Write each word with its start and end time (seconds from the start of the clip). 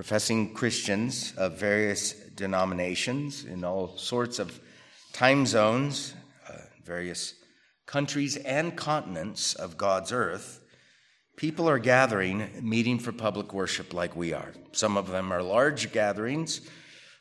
professing 0.00 0.54
Christians 0.54 1.34
of 1.36 1.58
various 1.58 2.14
denominations 2.34 3.44
in 3.44 3.62
all 3.62 3.98
sorts 3.98 4.38
of 4.38 4.58
time 5.12 5.44
zones, 5.44 6.14
uh, 6.48 6.54
various 6.82 7.34
countries 7.84 8.38
and 8.38 8.74
continents 8.74 9.54
of 9.54 9.76
God's 9.76 10.10
earth, 10.10 10.64
people 11.36 11.68
are 11.68 11.78
gathering, 11.78 12.50
meeting 12.62 12.98
for 12.98 13.12
public 13.12 13.52
worship 13.52 13.92
like 13.92 14.16
we 14.16 14.32
are. 14.32 14.54
Some 14.72 14.96
of 14.96 15.08
them 15.08 15.30
are 15.34 15.42
large 15.42 15.92
gatherings, 15.92 16.62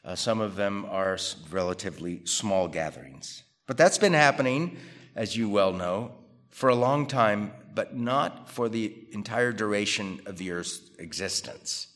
uh, 0.05 0.15
some 0.15 0.39
of 0.39 0.55
them 0.55 0.85
are 0.85 1.17
relatively 1.51 2.25
small 2.25 2.69
gatherings. 2.69 3.43
But 3.67 3.75
that's 3.75 3.97
been 3.97 4.13
happening, 4.13 4.77
as 5.17 5.35
you 5.35 5.49
well 5.49 5.73
know, 5.73 6.13
for 6.49 6.69
a 6.69 6.75
long 6.75 7.07
time, 7.07 7.51
but 7.75 7.93
not 7.93 8.49
for 8.49 8.69
the 8.69 8.95
entire 9.11 9.51
duration 9.51 10.21
of 10.25 10.37
the 10.37 10.51
earth's 10.51 10.79
existence. 10.97 11.87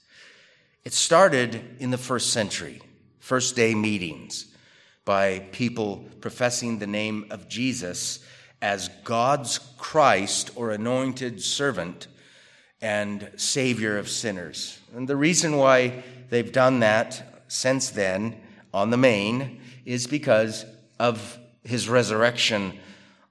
It 0.85 0.91
started 0.91 1.77
in 1.79 1.91
the 1.91 1.97
first 1.97 2.33
century, 2.33 2.81
first 3.19 3.55
day 3.55 3.73
meetings 3.73 4.47
by 5.05 5.39
people 5.53 6.05
professing 6.19 6.79
the 6.79 6.87
name 6.87 7.25
of 7.29 7.47
Jesus 7.47 8.19
as 8.61 8.89
God's 9.05 9.59
Christ 9.77 10.51
or 10.55 10.71
anointed 10.71 11.41
servant 11.41 12.07
and 12.81 13.31
Savior 13.37 13.97
of 13.97 14.09
sinners. 14.09 14.77
And 14.93 15.07
the 15.07 15.15
reason 15.15 15.55
why 15.55 16.03
they've 16.29 16.51
done 16.51 16.81
that 16.81 17.43
since 17.47 17.89
then 17.89 18.41
on 18.73 18.89
the 18.89 18.97
main 18.97 19.61
is 19.85 20.05
because 20.05 20.65
of 20.99 21.39
his 21.63 21.87
resurrection 21.87 22.77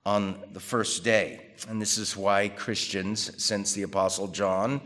on 0.07 0.43
the 0.55 0.61
first 0.61 1.05
day. 1.05 1.49
And 1.69 1.83
this 1.83 1.99
is 1.99 2.17
why 2.17 2.49
Christians, 2.49 3.43
since 3.43 3.75
the 3.75 3.83
Apostle 3.83 4.29
John 4.29 4.81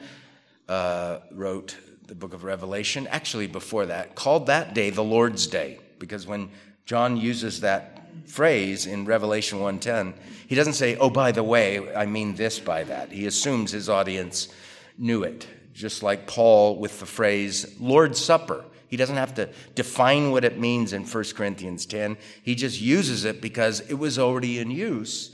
uh, 0.68 1.20
wrote 1.30 1.76
the 2.06 2.14
book 2.14 2.34
of 2.34 2.44
Revelation, 2.44 3.06
actually 3.08 3.46
before 3.46 3.86
that, 3.86 4.14
called 4.14 4.46
that 4.46 4.74
day 4.74 4.90
the 4.90 5.04
Lord's 5.04 5.46
Day, 5.46 5.80
because 5.98 6.26
when 6.26 6.50
John 6.84 7.16
uses 7.16 7.60
that 7.60 8.08
phrase 8.26 8.86
in 8.86 9.04
Revelation 9.04 9.60
1:10, 9.60 10.14
he 10.46 10.54
doesn't 10.54 10.74
say, 10.74 10.96
"Oh, 10.96 11.10
by 11.10 11.32
the 11.32 11.42
way, 11.42 11.94
I 11.94 12.06
mean 12.06 12.36
this 12.36 12.58
by 12.58 12.84
that." 12.84 13.12
He 13.12 13.26
assumes 13.26 13.72
his 13.72 13.88
audience 13.88 14.48
knew 14.96 15.22
it, 15.22 15.46
just 15.74 16.02
like 16.02 16.26
Paul 16.26 16.76
with 16.76 17.00
the 17.00 17.06
phrase 17.06 17.74
Lord's 17.80 18.20
Supper. 18.20 18.64
He 18.88 18.96
doesn't 18.96 19.16
have 19.16 19.34
to 19.34 19.48
define 19.74 20.30
what 20.30 20.44
it 20.44 20.58
means 20.58 20.92
in 20.92 21.04
1 21.04 21.34
Corinthians 21.34 21.86
10. 21.86 22.16
He 22.42 22.54
just 22.54 22.80
uses 22.80 23.24
it 23.24 23.40
because 23.40 23.80
it 23.80 23.94
was 23.94 24.18
already 24.18 24.58
in 24.58 24.70
use 24.70 25.32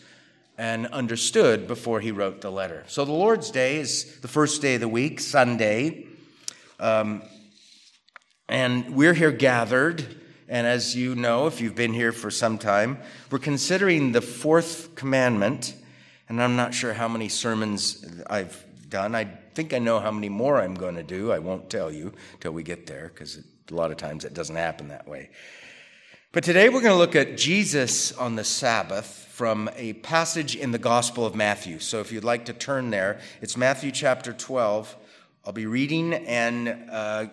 and 0.57 0.87
understood 0.89 1.67
before 1.67 2.01
he 2.01 2.11
wrote 2.11 2.41
the 2.41 2.51
letter. 2.51 2.85
So 2.87 3.05
the 3.05 3.13
Lord's 3.13 3.51
Day 3.51 3.77
is 3.77 4.21
the 4.21 4.29
first 4.29 4.63
day 4.63 4.77
of 4.77 4.81
the 4.81 4.89
week, 4.89 5.21
Sunday. 5.21 6.07
Um, 6.83 7.23
and 8.49 8.97
we're 8.97 9.15
here 9.15 9.31
gathered. 9.31 10.05
And 10.49 10.67
as 10.67 10.97
you 10.97 11.15
know, 11.15 11.47
if 11.47 11.61
you've 11.61 11.77
been 11.77 11.93
here 11.93 12.11
for 12.11 12.29
some 12.29 12.59
time, 12.59 12.99
we're 13.31 13.39
considering 13.39 14.11
the 14.11 14.21
fourth 14.21 14.97
commandment. 14.97 15.77
And 16.29 16.43
I'm 16.43 16.57
not 16.57 16.75
sure 16.75 16.93
how 16.93 17.07
many 17.07 17.29
sermons 17.29 18.05
I've 18.29 18.67
done. 18.89 19.15
I 19.15 19.25
think 19.55 19.73
I 19.73 19.79
know 19.79 20.01
how 20.01 20.11
many 20.11 20.29
more 20.29 20.61
I'm 20.61 20.75
going 20.75 20.97
to 20.97 21.05
do. 21.05 21.31
I 21.31 21.39
won't 21.39 21.71
tell 21.71 21.91
you 21.91 22.13
till 22.41 22.51
we 22.51 22.65
get 22.65 22.87
there 22.87 23.13
because 23.15 23.39
a 23.71 23.75
lot 23.75 23.93
of 23.93 23.97
times 23.97 24.25
it 24.25 24.35
doesn't 24.35 24.57
happen 24.57 24.89
that 24.89 25.07
way. 25.07 25.31
But 26.33 26.43
today 26.43 26.69
we're 26.69 26.81
going 26.81 26.95
to 26.95 26.99
look 26.99 27.15
at 27.15 27.37
Jesus 27.37 28.11
on 28.11 28.35
the 28.35 28.45
Sabbath 28.45 29.29
from 29.31 29.71
a 29.77 29.93
passage 29.93 30.57
in 30.57 30.73
the 30.73 30.79
Gospel 30.79 31.25
of 31.25 31.37
Matthew. 31.37 31.79
So 31.79 32.01
if 32.01 32.11
you'd 32.11 32.25
like 32.25 32.47
to 32.47 32.53
turn 32.53 32.91
there, 32.91 33.21
it's 33.41 33.57
Matthew 33.57 33.93
chapter 33.93 34.33
12. 34.33 34.97
I'll 35.45 35.53
be 35.53 35.67
reading 35.67 36.15
and 36.15 36.69
uh, 36.89 37.27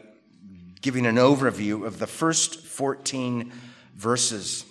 giving 0.81 1.05
an 1.05 1.17
overview 1.17 1.85
of 1.85 1.99
the 1.99 2.07
first 2.07 2.65
14 2.65 3.53
verses. 3.95 4.65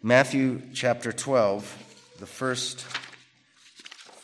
Matthew 0.00 0.62
chapter 0.74 1.10
12 1.10 1.86
the 2.20 2.26
first 2.26 2.82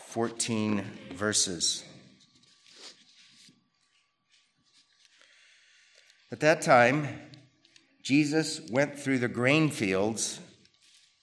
14 0.06 0.84
verses. 1.14 1.84
At 6.30 6.38
that 6.40 6.62
time, 6.62 7.08
Jesus 8.04 8.60
went 8.70 8.98
through 8.98 9.18
the 9.18 9.28
grain 9.28 9.70
fields 9.70 10.38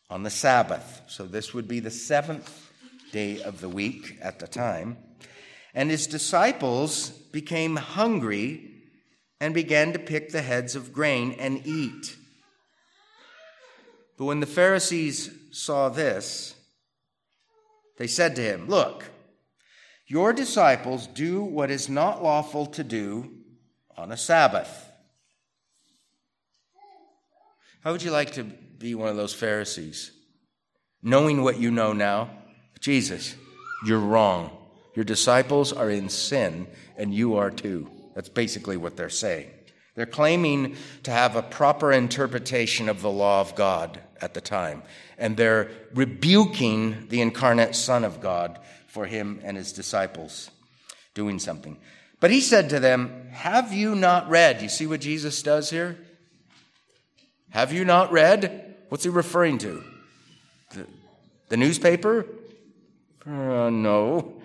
on 0.09 0.23
the 0.23 0.29
Sabbath. 0.29 1.03
So 1.07 1.25
this 1.25 1.53
would 1.53 1.69
be 1.69 1.79
the 1.79 1.91
seventh 1.91 2.70
day 3.11 3.41
of 3.41 3.61
the 3.61 3.69
week 3.69 4.17
at 4.21 4.39
the 4.39 4.47
time. 4.47 4.97
And 5.73 5.89
his 5.89 6.07
disciples 6.07 7.09
became 7.09 7.75
hungry 7.75 8.71
and 9.39 9.53
began 9.53 9.93
to 9.93 9.99
pick 9.99 10.29
the 10.29 10.41
heads 10.41 10.75
of 10.75 10.93
grain 10.93 11.35
and 11.39 11.65
eat. 11.65 12.15
But 14.17 14.25
when 14.25 14.39
the 14.39 14.45
Pharisees 14.45 15.31
saw 15.51 15.89
this, 15.89 16.55
they 17.97 18.07
said 18.07 18.35
to 18.35 18.41
him, 18.41 18.67
Look, 18.67 19.05
your 20.07 20.33
disciples 20.33 21.07
do 21.07 21.43
what 21.43 21.71
is 21.71 21.89
not 21.89 22.21
lawful 22.21 22.65
to 22.67 22.83
do 22.83 23.31
on 23.97 24.11
a 24.11 24.17
Sabbath. 24.17 24.89
How 27.83 27.91
would 27.91 28.03
you 28.03 28.11
like 28.11 28.33
to 28.33 28.43
be 28.43 28.93
one 28.93 29.09
of 29.09 29.15
those 29.15 29.33
Pharisees? 29.33 30.11
Knowing 31.01 31.41
what 31.41 31.59
you 31.59 31.71
know 31.71 31.93
now, 31.93 32.29
Jesus, 32.81 33.35
you're 33.85 33.99
wrong. 33.99 34.49
Your 34.93 35.05
disciples 35.05 35.71
are 35.71 35.89
in 35.89 36.09
sin, 36.09 36.67
and 36.97 37.13
you 37.13 37.37
are 37.37 37.49
too. 37.49 37.89
That's 38.13 38.27
basically 38.27 38.75
what 38.75 38.97
they're 38.97 39.09
saying. 39.09 39.49
They're 39.95 40.05
claiming 40.05 40.75
to 41.03 41.11
have 41.11 41.37
a 41.37 41.41
proper 41.41 41.93
interpretation 41.93 42.89
of 42.89 43.01
the 43.01 43.09
law 43.09 43.39
of 43.39 43.55
God 43.55 44.01
at 44.21 44.33
the 44.33 44.41
time 44.41 44.83
and 45.21 45.37
they're 45.37 45.69
rebuking 45.93 47.07
the 47.09 47.21
incarnate 47.21 47.75
Son 47.75 48.03
of 48.03 48.19
God 48.19 48.59
for 48.87 49.05
him 49.05 49.39
and 49.43 49.55
his 49.55 49.71
disciples 49.71 50.49
doing 51.13 51.37
something. 51.37 51.77
But 52.19 52.31
he 52.31 52.41
said 52.41 52.71
to 52.71 52.79
them, 52.79 53.27
Have 53.31 53.71
you 53.71 53.95
not 53.95 54.29
read? 54.29 54.63
You 54.63 54.67
see 54.67 54.87
what 54.87 54.99
Jesus 54.99 55.43
does 55.43 55.69
here? 55.69 55.97
Have 57.51 57.71
you 57.71 57.85
not 57.85 58.11
read? 58.11 58.75
What's 58.89 59.03
he 59.03 59.11
referring 59.11 59.59
to? 59.59 59.83
The, 60.73 60.87
the 61.49 61.57
newspaper? 61.57 62.25
Uh, 63.25 63.69
no. 63.69 64.41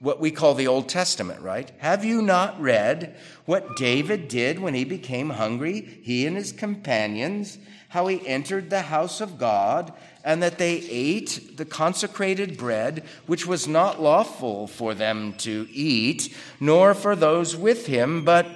What 0.00 0.20
we 0.20 0.30
call 0.30 0.54
the 0.54 0.68
Old 0.68 0.88
Testament, 0.88 1.40
right? 1.40 1.70
Have 1.78 2.04
you 2.04 2.22
not 2.22 2.60
read 2.60 3.16
what 3.46 3.76
David 3.76 4.28
did 4.28 4.58
when 4.58 4.74
he 4.74 4.84
became 4.84 5.30
hungry, 5.30 6.00
he 6.02 6.26
and 6.26 6.36
his 6.36 6.52
companions? 6.52 7.58
how 7.88 8.06
he 8.06 8.26
entered 8.26 8.68
the 8.68 8.82
house 8.82 9.20
of 9.20 9.38
God, 9.38 9.92
and 10.22 10.42
that 10.42 10.58
they 10.58 10.76
ate 10.90 11.56
the 11.56 11.64
consecrated 11.64 12.58
bread, 12.58 13.02
which 13.26 13.46
was 13.46 13.66
not 13.66 14.00
lawful 14.00 14.66
for 14.66 14.94
them 14.94 15.32
to 15.38 15.66
eat, 15.70 16.34
nor 16.60 16.92
for 16.92 17.16
those 17.16 17.56
with 17.56 17.86
him, 17.86 18.24
but 18.24 18.46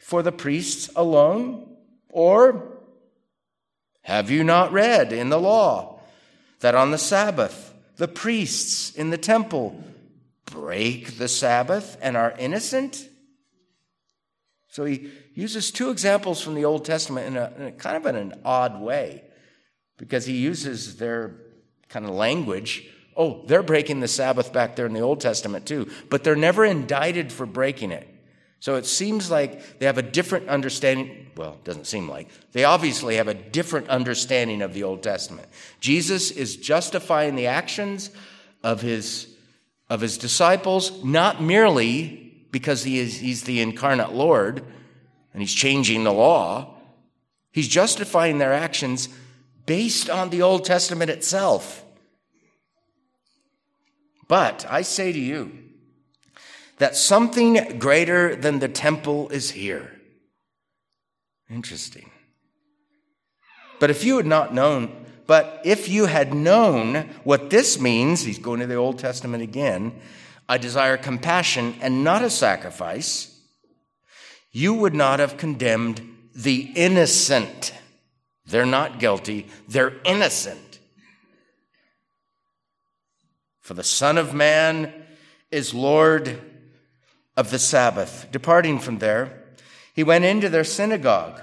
for 0.00 0.22
the 0.22 0.32
priests 0.32 0.90
alone? 0.96 1.76
Or 2.08 2.78
have 4.02 4.30
you 4.30 4.42
not 4.42 4.72
read 4.72 5.12
in 5.12 5.28
the 5.28 5.40
law 5.40 6.00
that 6.60 6.74
on 6.74 6.90
the 6.90 6.98
Sabbath 6.98 7.67
the 7.98 8.08
priests 8.08 8.94
in 8.94 9.10
the 9.10 9.18
temple 9.18 9.84
break 10.46 11.18
the 11.18 11.28
Sabbath 11.28 11.98
and 12.00 12.16
are 12.16 12.34
innocent? 12.38 13.08
So 14.68 14.84
he 14.84 15.10
uses 15.34 15.70
two 15.70 15.90
examples 15.90 16.40
from 16.40 16.54
the 16.54 16.64
Old 16.64 16.84
Testament 16.84 17.26
in 17.26 17.36
a, 17.36 17.52
in 17.56 17.62
a 17.66 17.72
kind 17.72 17.96
of 17.96 18.06
an 18.06 18.40
odd 18.44 18.80
way 18.80 19.24
because 19.96 20.24
he 20.24 20.36
uses 20.36 20.96
their 20.96 21.34
kind 21.88 22.04
of 22.04 22.12
language. 22.12 22.88
Oh, 23.16 23.44
they're 23.46 23.62
breaking 23.62 24.00
the 24.00 24.08
Sabbath 24.08 24.52
back 24.52 24.76
there 24.76 24.86
in 24.86 24.92
the 24.92 25.00
Old 25.00 25.20
Testament 25.20 25.66
too, 25.66 25.90
but 26.08 26.22
they're 26.22 26.36
never 26.36 26.64
indicted 26.64 27.32
for 27.32 27.46
breaking 27.46 27.90
it. 27.90 28.08
So 28.60 28.74
it 28.74 28.86
seems 28.86 29.30
like 29.30 29.78
they 29.78 29.86
have 29.86 29.98
a 29.98 30.02
different 30.02 30.48
understanding. 30.48 31.30
Well, 31.36 31.52
it 31.52 31.64
doesn't 31.64 31.86
seem 31.86 32.08
like. 32.08 32.28
They 32.52 32.64
obviously 32.64 33.16
have 33.16 33.28
a 33.28 33.34
different 33.34 33.88
understanding 33.88 34.62
of 34.62 34.74
the 34.74 34.82
Old 34.82 35.02
Testament. 35.02 35.48
Jesus 35.80 36.30
is 36.32 36.56
justifying 36.56 37.36
the 37.36 37.46
actions 37.46 38.10
of 38.64 38.80
his, 38.80 39.28
of 39.88 40.00
his 40.00 40.18
disciples, 40.18 41.04
not 41.04 41.40
merely 41.40 42.46
because 42.50 42.82
he 42.82 42.98
is, 42.98 43.18
he's 43.20 43.44
the 43.44 43.60
incarnate 43.60 44.12
Lord, 44.12 44.64
and 45.32 45.42
he's 45.42 45.54
changing 45.54 46.02
the 46.02 46.12
law. 46.12 46.74
He's 47.52 47.68
justifying 47.68 48.38
their 48.38 48.52
actions 48.52 49.08
based 49.66 50.10
on 50.10 50.30
the 50.30 50.42
Old 50.42 50.64
Testament 50.64 51.10
itself. 51.10 51.84
But 54.26 54.66
I 54.68 54.82
say 54.82 55.12
to 55.12 55.18
you 55.18 55.67
that 56.78 56.96
something 56.96 57.78
greater 57.78 58.34
than 58.36 58.58
the 58.58 58.68
temple 58.68 59.28
is 59.30 59.50
here. 59.50 59.92
Interesting. 61.50 62.10
But 63.80 63.90
if 63.90 64.04
you 64.04 64.16
had 64.16 64.26
not 64.26 64.54
known, 64.54 65.06
but 65.26 65.60
if 65.64 65.88
you 65.88 66.06
had 66.06 66.34
known 66.34 67.10
what 67.24 67.50
this 67.50 67.80
means, 67.80 68.22
he's 68.22 68.38
going 68.38 68.60
to 68.60 68.66
the 68.66 68.74
Old 68.74 68.98
Testament 68.98 69.42
again, 69.42 70.00
I 70.48 70.58
desire 70.58 70.96
compassion 70.96 71.74
and 71.80 72.02
not 72.02 72.22
a 72.22 72.30
sacrifice, 72.30 73.38
you 74.50 74.74
would 74.74 74.94
not 74.94 75.20
have 75.20 75.36
condemned 75.36 76.00
the 76.34 76.72
innocent. 76.74 77.74
They're 78.46 78.66
not 78.66 78.98
guilty, 78.98 79.46
they're 79.68 79.94
innocent. 80.04 80.78
For 83.60 83.74
the 83.74 83.84
Son 83.84 84.16
of 84.16 84.32
Man 84.32 84.92
is 85.50 85.74
Lord 85.74 86.40
of 87.38 87.50
the 87.50 87.58
Sabbath. 87.58 88.26
Departing 88.32 88.80
from 88.80 88.98
there, 88.98 89.44
he 89.94 90.02
went 90.02 90.24
into 90.24 90.48
their 90.48 90.64
synagogue, 90.64 91.40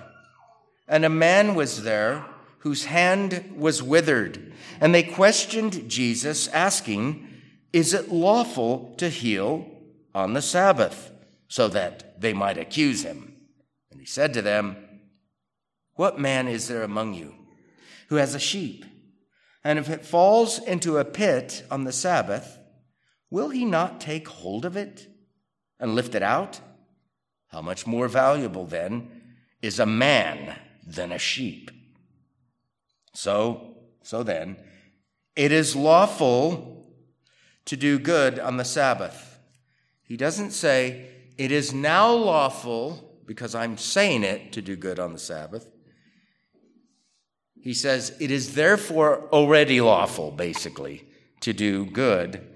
and 0.89 1.05
a 1.05 1.09
man 1.09 1.55
was 1.55 1.83
there 1.83 2.25
whose 2.59 2.85
hand 2.85 3.53
was 3.55 3.81
withered. 3.81 4.51
And 4.81 4.93
they 4.93 5.03
questioned 5.03 5.89
Jesus, 5.89 6.49
asking, 6.49 7.25
Is 7.71 7.93
it 7.93 8.11
lawful 8.11 8.93
to 8.97 9.07
heal 9.07 9.71
on 10.13 10.33
the 10.33 10.41
Sabbath? 10.41 11.11
So 11.47 11.69
that 11.69 12.19
they 12.19 12.33
might 12.33 12.57
accuse 12.57 13.03
him. 13.03 13.33
And 13.89 14.01
he 14.01 14.05
said 14.05 14.33
to 14.33 14.41
them, 14.41 14.75
What 15.93 16.19
man 16.19 16.49
is 16.49 16.67
there 16.67 16.83
among 16.83 17.13
you 17.13 17.35
who 18.09 18.15
has 18.15 18.35
a 18.35 18.39
sheep? 18.39 18.83
And 19.63 19.79
if 19.79 19.89
it 19.89 20.05
falls 20.05 20.59
into 20.59 20.97
a 20.97 21.05
pit 21.05 21.63
on 21.71 21.85
the 21.85 21.93
Sabbath, 21.93 22.59
will 23.29 23.49
he 23.49 23.63
not 23.63 24.01
take 24.01 24.27
hold 24.27 24.65
of 24.65 24.75
it 24.75 25.07
and 25.85 25.93
lift 25.93 26.15
it 26.15 26.23
out? 26.23 26.59
How 27.49 27.61
much 27.61 27.85
more 27.85 28.07
valuable, 28.07 28.65
then, 28.65 29.21
is 29.61 29.79
a 29.79 29.85
man 29.85 30.57
than 30.83 31.11
a 31.11 31.19
sheep? 31.19 31.69
So, 33.13 33.75
so 34.01 34.23
then, 34.23 34.57
it 35.35 35.51
is 35.51 35.75
lawful 35.75 36.87
to 37.65 37.77
do 37.77 37.99
good 37.99 38.39
on 38.39 38.57
the 38.57 38.65
Sabbath. 38.65 39.37
He 40.01 40.17
doesn't 40.17 40.51
say, 40.51 41.05
it 41.37 41.51
is 41.51 41.71
now 41.71 42.11
lawful, 42.11 43.19
because 43.27 43.53
I'm 43.53 43.77
saying 43.77 44.23
it, 44.23 44.53
to 44.53 44.63
do 44.63 44.75
good 44.75 44.99
on 44.99 45.13
the 45.13 45.19
Sabbath. 45.19 45.69
He 47.61 47.75
says, 47.75 48.17
it 48.19 48.31
is 48.31 48.55
therefore 48.55 49.29
already 49.31 49.81
lawful, 49.81 50.31
basically, 50.31 51.07
to 51.41 51.53
do 51.53 51.85
good 51.85 52.54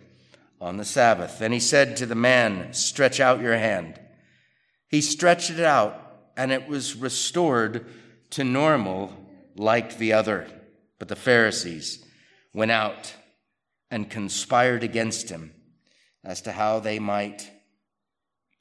on 0.62 0.78
the 0.78 0.86
Sabbath. 0.86 1.42
And 1.42 1.54
he 1.54 1.60
said 1.60 1.98
to 1.98 2.06
the 2.06 2.16
man, 2.16 2.74
Stretch 2.74 3.20
out 3.20 3.42
your 3.42 3.58
hand. 3.58 4.00
He 4.88 5.02
stretched 5.02 5.52
it 5.52 5.60
out, 5.60 6.32
and 6.36 6.52
it 6.52 6.68
was 6.68 6.96
restored 6.96 7.86
to 8.32 8.44
normal 8.44 9.14
like 9.56 9.98
the 9.98 10.14
other. 10.14 10.48
But 10.98 11.08
the 11.08 11.16
Pharisees 11.16 12.04
went 12.54 12.72
out 12.72 13.14
and 13.92 14.10
conspired 14.10 14.84
against 14.84 15.30
him 15.30 15.54
as 16.24 16.42
to 16.42 16.52
how 16.52 16.80
they 16.80 17.00
might 17.00 17.50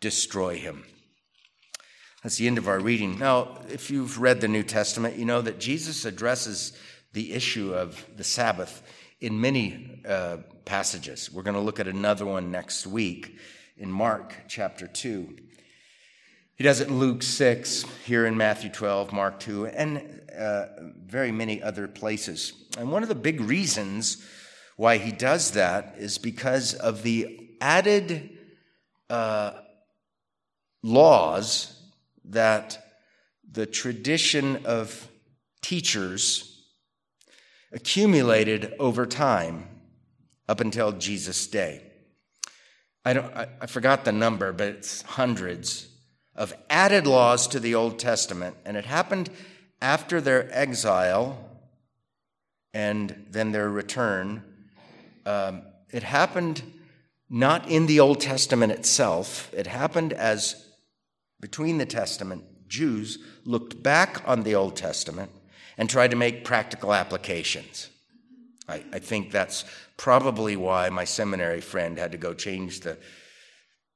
destroy 0.01 0.57
him. 0.57 0.85
That's 2.23 2.37
the 2.37 2.47
end 2.47 2.59
of 2.59 2.69
our 2.69 2.81
reading. 2.81 3.19
Now, 3.19 3.59
if 3.69 3.91
you've 3.91 4.21
read 4.21 4.41
the 4.41 4.49
New 4.49 4.63
Testament, 4.63 5.17
you 5.17 5.25
know 5.25 5.41
that 5.41 5.61
Jesus 5.61 6.05
addresses 6.05 6.73
the 7.13 7.33
issue 7.33 7.75
of 7.75 8.05
the 8.17 8.25
Sabbath 8.25 8.83
in 9.21 9.41
many 9.41 10.03
uh, 10.07 10.39
passages. 10.69 11.33
We're 11.33 11.45
going 11.45 11.55
to 11.55 11.63
look 11.63 11.81
at 11.81 11.89
another 11.89 12.27
one 12.27 12.51
next 12.51 12.87
week 12.87 13.39
in 13.79 13.91
Mark 13.91 14.35
chapter 14.49 14.87
2. 14.87 15.35
He 16.57 16.63
does 16.63 16.83
it 16.83 16.89
in 16.89 16.99
Luke 16.99 17.23
6, 17.23 17.87
here 18.05 18.27
in 18.27 18.37
Matthew 18.37 18.69
12, 18.69 19.11
Mark 19.11 19.41
2, 19.41 19.69
and 19.69 20.21
uh, 20.39 20.67
very 21.07 21.33
many 21.33 21.63
other 21.63 21.89
places. 21.89 22.53
And 22.77 22.93
one 22.93 23.03
of 23.03 23.09
the 23.09 23.15
big 23.15 23.41
reasons 23.41 24.23
why 24.77 24.99
he 24.99 25.11
does 25.11 25.53
that 25.53 25.95
is 25.97 26.19
because 26.19 26.75
of 26.75 27.03
the 27.03 27.49
added 27.63 28.37
uh, 29.09 29.53
laws 30.83 31.81
that 32.27 32.79
the 33.51 33.65
tradition 33.65 34.67
of 34.67 35.09
teachers 35.63 36.63
accumulated 37.73 38.75
over 38.79 39.07
time 39.07 39.67
up 40.49 40.61
until 40.61 40.93
Jesus' 40.93 41.47
day. 41.47 41.83
I, 43.05 43.13
don't, 43.13 43.35
I, 43.37 43.49
I 43.61 43.67
forgot 43.67 44.05
the 44.05 44.13
number, 44.13 44.53
but 44.53 44.69
it's 44.69 45.03
hundreds 45.03 45.89
of 46.35 46.55
added 46.71 47.07
laws 47.07 47.47
to 47.49 47.61
the 47.61 47.75
Old 47.75 47.99
Testament, 47.99 48.57
and 48.65 48.77
it 48.77 48.85
happened 48.85 49.31
after 49.81 50.21
their 50.21 50.49
exile 50.53 51.39
and 52.73 53.27
then 53.31 53.53
their 53.53 53.69
return. 53.69 54.43
Um, 55.27 55.63
it 55.91 56.03
happened 56.03 56.63
not 57.31 57.69
in 57.69 57.87
the 57.87 58.01
Old 58.01 58.21
Testament 58.21 58.73
itself, 58.73 59.53
it 59.53 59.67
happened 59.67 60.13
as 60.13 60.67
between 61.41 61.79
the 61.79 61.87
Testament, 61.87 62.45
Jews 62.69 63.19
looked 63.45 63.83
back 63.83 64.23
on 64.27 64.43
the 64.43 64.55
Old 64.55 64.77
Testament 64.77 65.31
and 65.77 65.89
tried 65.89 66.11
to 66.11 66.17
make 66.17 66.45
practical 66.45 66.93
applications. 66.93 67.91
I, 68.69 68.85
I 68.93 68.99
think 68.99 69.31
that's 69.31 69.65
probably 69.97 70.57
why 70.57 70.91
my 70.91 71.05
seminary 71.05 71.61
friend 71.61 71.99
had 71.99 72.13
to 72.13 72.19
go 72.19 72.35
change 72.35 72.81
the 72.81 72.99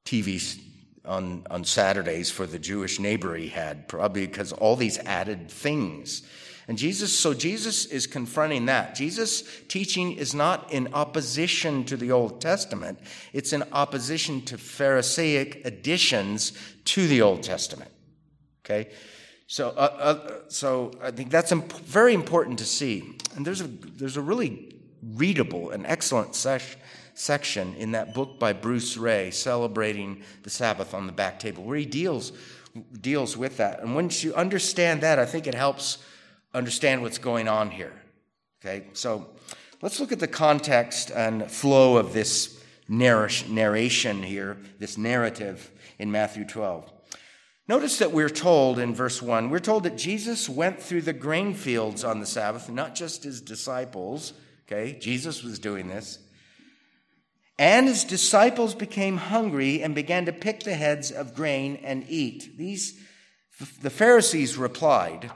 TV 0.04 0.60
on, 1.04 1.46
on 1.50 1.64
Saturdays 1.64 2.30
for 2.30 2.46
the 2.46 2.58
Jewish 2.58 2.98
neighbor 2.98 3.34
he 3.34 3.48
had, 3.48 3.88
probably 3.88 4.26
because 4.26 4.52
all 4.52 4.76
these 4.76 4.98
added 4.98 5.50
things. 5.50 6.22
And 6.68 6.78
Jesus, 6.78 7.16
so 7.16 7.34
Jesus 7.34 7.86
is 7.86 8.06
confronting 8.06 8.66
that. 8.66 8.94
Jesus' 8.94 9.42
teaching 9.68 10.12
is 10.12 10.32
not 10.32 10.72
in 10.72 10.94
opposition 10.94 11.84
to 11.84 11.96
the 11.96 12.12
Old 12.12 12.40
Testament, 12.40 12.98
it's 13.32 13.52
in 13.52 13.64
opposition 13.72 14.42
to 14.42 14.58
Pharisaic 14.58 15.64
additions 15.64 16.52
to 16.86 17.06
the 17.06 17.22
Old 17.22 17.42
Testament. 17.42 17.90
Okay? 18.64 18.90
So, 19.52 19.68
uh, 19.76 19.80
uh, 19.98 20.30
so 20.48 20.92
I 21.02 21.10
think 21.10 21.30
that's 21.30 21.52
imp- 21.52 21.74
very 21.80 22.14
important 22.14 22.58
to 22.60 22.64
see. 22.64 23.18
And 23.36 23.46
there's 23.46 23.60
a, 23.60 23.66
there's 23.66 24.16
a 24.16 24.22
really 24.22 24.74
readable 25.02 25.72
and 25.72 25.86
excellent 25.86 26.34
session 26.34 26.80
section 27.12 27.74
in 27.74 27.92
that 27.92 28.14
book 28.14 28.38
by 28.38 28.54
Bruce 28.54 28.96
Ray, 28.96 29.30
Celebrating 29.30 30.22
the 30.42 30.48
Sabbath 30.48 30.94
on 30.94 31.06
the 31.06 31.12
Back 31.12 31.38
Table, 31.38 31.64
where 31.64 31.76
he 31.76 31.84
deals, 31.84 32.32
deals 32.98 33.36
with 33.36 33.58
that. 33.58 33.80
And 33.80 33.94
once 33.94 34.24
you 34.24 34.32
understand 34.34 35.02
that, 35.02 35.18
I 35.18 35.26
think 35.26 35.46
it 35.46 35.54
helps 35.54 35.98
understand 36.54 37.02
what's 37.02 37.18
going 37.18 37.46
on 37.46 37.70
here. 37.70 37.92
Okay, 38.64 38.86
so 38.94 39.26
let's 39.82 40.00
look 40.00 40.12
at 40.12 40.18
the 40.18 40.26
context 40.26 41.10
and 41.10 41.50
flow 41.50 41.98
of 41.98 42.14
this 42.14 42.58
narration 42.88 44.22
here, 44.22 44.56
this 44.78 44.96
narrative 44.96 45.70
in 45.98 46.10
Matthew 46.10 46.46
12. 46.46 46.90
Notice 47.68 47.98
that 47.98 48.12
we're 48.12 48.28
told 48.28 48.78
in 48.78 48.94
verse 48.94 49.22
1, 49.22 49.48
we're 49.48 49.60
told 49.60 49.84
that 49.84 49.96
Jesus 49.96 50.48
went 50.48 50.80
through 50.80 51.02
the 51.02 51.12
grain 51.12 51.54
fields 51.54 52.02
on 52.02 52.20
the 52.20 52.26
Sabbath, 52.26 52.68
not 52.68 52.94
just 52.94 53.24
his 53.24 53.40
disciples. 53.40 54.32
Okay, 54.66 54.98
Jesus 54.98 55.42
was 55.42 55.58
doing 55.58 55.88
this. 55.88 56.18
And 57.58 57.86
his 57.86 58.04
disciples 58.04 58.74
became 58.74 59.16
hungry 59.16 59.82
and 59.82 59.94
began 59.94 60.26
to 60.26 60.32
pick 60.32 60.60
the 60.60 60.74
heads 60.74 61.12
of 61.12 61.34
grain 61.34 61.78
and 61.84 62.04
eat. 62.08 62.56
These, 62.58 62.98
the 63.80 63.90
Pharisees 63.90 64.56
replied, 64.56 65.30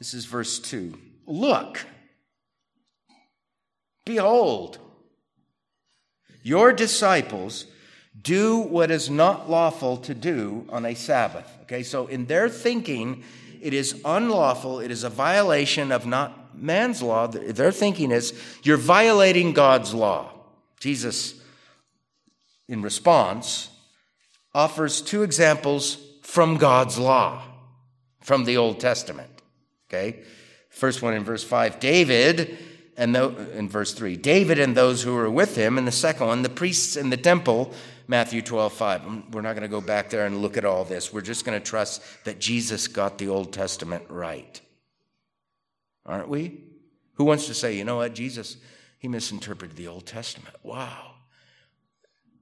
this 0.00 0.14
is 0.14 0.24
verse 0.24 0.58
2 0.58 0.98
Look, 1.26 1.86
behold, 4.04 4.78
your 6.42 6.72
disciples 6.72 7.66
do 8.22 8.58
what 8.58 8.90
is 8.90 9.08
not 9.08 9.48
lawful 9.48 9.96
to 9.98 10.14
do 10.14 10.66
on 10.68 10.84
a 10.84 10.94
Sabbath. 10.94 11.46
Okay, 11.62 11.82
so 11.82 12.06
in 12.06 12.26
their 12.26 12.48
thinking, 12.48 13.22
it 13.60 13.74
is 13.74 14.00
unlawful, 14.04 14.80
it 14.80 14.90
is 14.90 15.04
a 15.04 15.10
violation 15.10 15.92
of 15.92 16.06
not 16.06 16.54
man's 16.54 17.02
law. 17.02 17.26
Their 17.26 17.72
thinking 17.72 18.10
is 18.10 18.32
you're 18.62 18.76
violating 18.76 19.52
God's 19.52 19.94
law. 19.94 20.32
Jesus, 20.78 21.40
in 22.68 22.82
response, 22.82 23.68
offers 24.54 25.00
two 25.00 25.22
examples 25.22 25.98
from 26.22 26.56
God's 26.56 26.98
law, 26.98 27.42
from 28.20 28.44
the 28.44 28.56
Old 28.56 28.80
Testament. 28.80 29.30
Okay? 29.88 30.20
First 30.68 31.02
one 31.02 31.14
in 31.14 31.24
verse 31.24 31.44
5 31.44 31.80
David, 31.80 32.58
and 32.96 33.16
in 33.16 33.68
verse 33.68 33.94
3, 33.94 34.16
David 34.16 34.58
and 34.58 34.76
those 34.76 35.02
who 35.02 35.14
were 35.14 35.30
with 35.30 35.56
him. 35.56 35.78
And 35.78 35.86
the 35.86 35.92
second 35.92 36.26
one, 36.26 36.42
the 36.42 36.48
priests 36.48 36.96
in 36.96 37.10
the 37.10 37.16
temple, 37.16 37.72
Matthew 38.10 38.42
12, 38.42 38.72
5. 38.72 39.06
Um, 39.06 39.30
we're 39.30 39.40
not 39.40 39.52
going 39.52 39.62
to 39.62 39.68
go 39.68 39.80
back 39.80 40.10
there 40.10 40.26
and 40.26 40.42
look 40.42 40.56
at 40.56 40.64
all 40.64 40.84
this. 40.84 41.12
We're 41.12 41.20
just 41.20 41.44
going 41.44 41.56
to 41.56 41.64
trust 41.64 42.02
that 42.24 42.40
Jesus 42.40 42.88
got 42.88 43.18
the 43.18 43.28
Old 43.28 43.52
Testament 43.52 44.04
right. 44.08 44.60
Aren't 46.04 46.28
we? 46.28 46.64
Who 47.14 47.24
wants 47.24 47.46
to 47.46 47.54
say, 47.54 47.76
you 47.76 47.84
know 47.84 47.96
what, 47.96 48.14
Jesus 48.14 48.56
he 48.98 49.06
misinterpreted 49.06 49.76
the 49.76 49.86
Old 49.86 50.06
Testament. 50.06 50.56
Wow. 50.64 51.12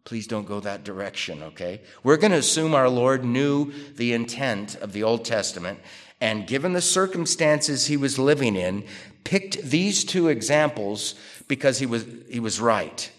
Please 0.04 0.26
don't 0.26 0.46
go 0.46 0.58
that 0.60 0.84
direction, 0.84 1.42
okay? 1.42 1.82
We're 2.02 2.16
going 2.16 2.32
to 2.32 2.38
assume 2.38 2.75
our 2.75 2.88
Lord 2.88 3.25
knew 3.25 3.72
the 3.94 4.14
intent 4.14 4.75
of 4.76 4.94
the 4.94 5.02
Old 5.04 5.25
Testament 5.25 5.80
and, 6.18 6.46
given 6.48 6.72
the 6.72 6.80
circumstances 6.80 7.87
he 7.87 7.96
was 7.98 8.18
living 8.18 8.56
in, 8.56 8.84
picked 9.22 9.62
these 9.62 10.02
two 10.02 10.28
examples 10.28 11.14
because 11.46 11.78
he 11.78 11.87
was, 11.87 12.06
he 12.28 12.40
was 12.40 12.58
right. 12.58 13.12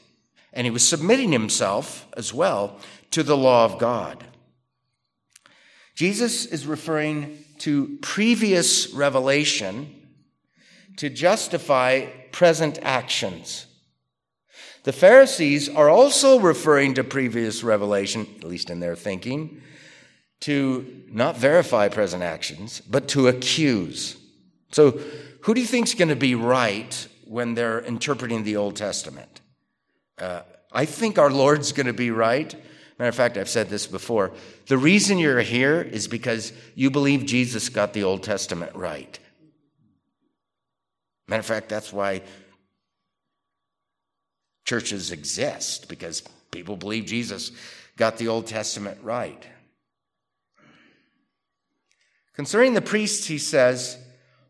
And 0.53 0.65
he 0.65 0.71
was 0.71 0.87
submitting 0.87 1.31
himself 1.31 2.07
as 2.17 2.33
well 2.33 2.79
to 3.11 3.23
the 3.23 3.37
law 3.37 3.65
of 3.65 3.79
God. 3.79 4.23
Jesus 5.95 6.45
is 6.45 6.65
referring 6.65 7.43
to 7.59 7.97
previous 8.01 8.93
revelation 8.93 9.95
to 10.97 11.09
justify 11.09 12.05
present 12.31 12.79
actions. 12.81 13.65
The 14.83 14.93
Pharisees 14.93 15.69
are 15.69 15.89
also 15.89 16.39
referring 16.39 16.93
to 16.95 17.03
previous 17.03 17.63
revelation, 17.63 18.27
at 18.37 18.45
least 18.45 18.69
in 18.69 18.79
their 18.79 18.95
thinking, 18.95 19.61
to 20.41 21.03
not 21.09 21.37
verify 21.37 21.89
present 21.89 22.23
actions, 22.23 22.81
but 22.81 23.07
to 23.09 23.27
accuse. 23.27 24.17
So, 24.71 24.99
who 25.41 25.53
do 25.53 25.61
you 25.61 25.67
think 25.67 25.87
is 25.87 25.95
going 25.95 26.09
to 26.09 26.15
be 26.15 26.35
right 26.35 27.07
when 27.25 27.55
they're 27.55 27.79
interpreting 27.79 28.43
the 28.43 28.55
Old 28.55 28.75
Testament? 28.75 29.38
Uh, 30.19 30.41
I 30.71 30.85
think 30.85 31.17
our 31.17 31.31
Lord's 31.31 31.71
going 31.71 31.87
to 31.87 31.93
be 31.93 32.11
right. 32.11 32.53
Matter 32.97 33.09
of 33.09 33.15
fact, 33.15 33.37
I've 33.37 33.49
said 33.49 33.69
this 33.69 33.87
before. 33.87 34.31
The 34.67 34.77
reason 34.77 35.17
you're 35.17 35.39
here 35.39 35.81
is 35.81 36.07
because 36.07 36.51
you 36.75 36.91
believe 36.91 37.25
Jesus 37.25 37.69
got 37.69 37.93
the 37.93 38.03
Old 38.03 38.23
Testament 38.23 38.75
right. 38.75 39.17
Matter 41.27 41.39
of 41.39 41.45
fact, 41.45 41.69
that's 41.69 41.93
why 41.93 42.21
churches 44.65 45.11
exist, 45.11 45.87
because 45.87 46.21
people 46.51 46.75
believe 46.75 47.05
Jesus 47.05 47.51
got 47.95 48.17
the 48.17 48.27
Old 48.27 48.47
Testament 48.47 48.99
right. 49.01 49.47
Concerning 52.33 52.73
the 52.73 52.81
priests, 52.81 53.27
he 53.27 53.37
says, 53.37 53.97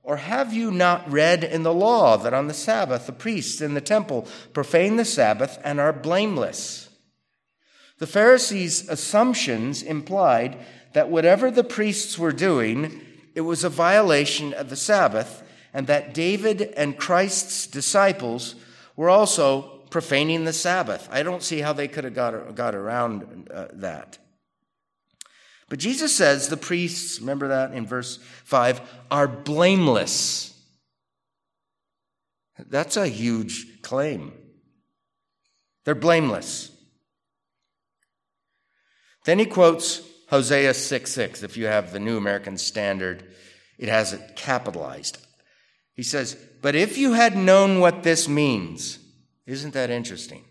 or 0.09 0.17
have 0.17 0.51
you 0.51 0.71
not 0.71 1.07
read 1.11 1.43
in 1.43 1.61
the 1.61 1.71
law 1.71 2.17
that 2.17 2.33
on 2.33 2.47
the 2.47 2.53
Sabbath 2.55 3.05
the 3.05 3.11
priests 3.11 3.61
in 3.61 3.75
the 3.75 3.79
temple 3.79 4.27
profane 4.53 4.95
the 4.95 5.05
Sabbath 5.05 5.59
and 5.63 5.79
are 5.79 5.93
blameless? 5.93 6.89
The 7.99 8.07
Pharisees' 8.07 8.89
assumptions 8.89 9.83
implied 9.83 10.57
that 10.93 11.11
whatever 11.11 11.51
the 11.51 11.63
priests 11.63 12.17
were 12.17 12.31
doing, 12.31 13.01
it 13.35 13.41
was 13.41 13.63
a 13.63 13.69
violation 13.69 14.51
of 14.51 14.71
the 14.71 14.75
Sabbath, 14.75 15.43
and 15.75 15.85
that 15.85 16.15
David 16.15 16.73
and 16.75 16.97
Christ's 16.97 17.67
disciples 17.67 18.55
were 18.95 19.11
also 19.11 19.61
profaning 19.91 20.43
the 20.43 20.53
Sabbath. 20.53 21.07
I 21.11 21.21
don't 21.21 21.43
see 21.43 21.59
how 21.59 21.73
they 21.73 21.87
could 21.87 22.05
have 22.05 22.15
got, 22.15 22.55
got 22.55 22.73
around 22.73 23.47
uh, 23.53 23.67
that. 23.73 24.17
But 25.69 25.79
Jesus 25.79 26.15
says 26.15 26.49
the 26.49 26.57
priests, 26.57 27.19
remember 27.19 27.49
that 27.49 27.73
in 27.73 27.85
verse 27.85 28.17
5, 28.45 28.81
are 29.11 29.27
blameless. 29.27 30.59
That's 32.57 32.97
a 32.97 33.07
huge 33.07 33.81
claim. 33.81 34.33
They're 35.85 35.95
blameless. 35.95 36.71
Then 39.25 39.39
he 39.39 39.45
quotes 39.45 40.01
Hosea 40.29 40.73
6 40.73 41.11
6. 41.11 41.43
If 41.43 41.55
you 41.55 41.67
have 41.67 41.93
the 41.93 41.99
New 41.99 42.17
American 42.17 42.57
Standard, 42.57 43.23
it 43.77 43.89
has 43.89 44.11
it 44.13 44.35
capitalized. 44.35 45.19
He 45.93 46.03
says, 46.03 46.35
But 46.61 46.75
if 46.75 46.97
you 46.97 47.13
had 47.13 47.37
known 47.37 47.79
what 47.79 48.03
this 48.03 48.27
means, 48.27 48.99
isn't 49.45 49.73
that 49.73 49.89
interesting? 49.89 50.45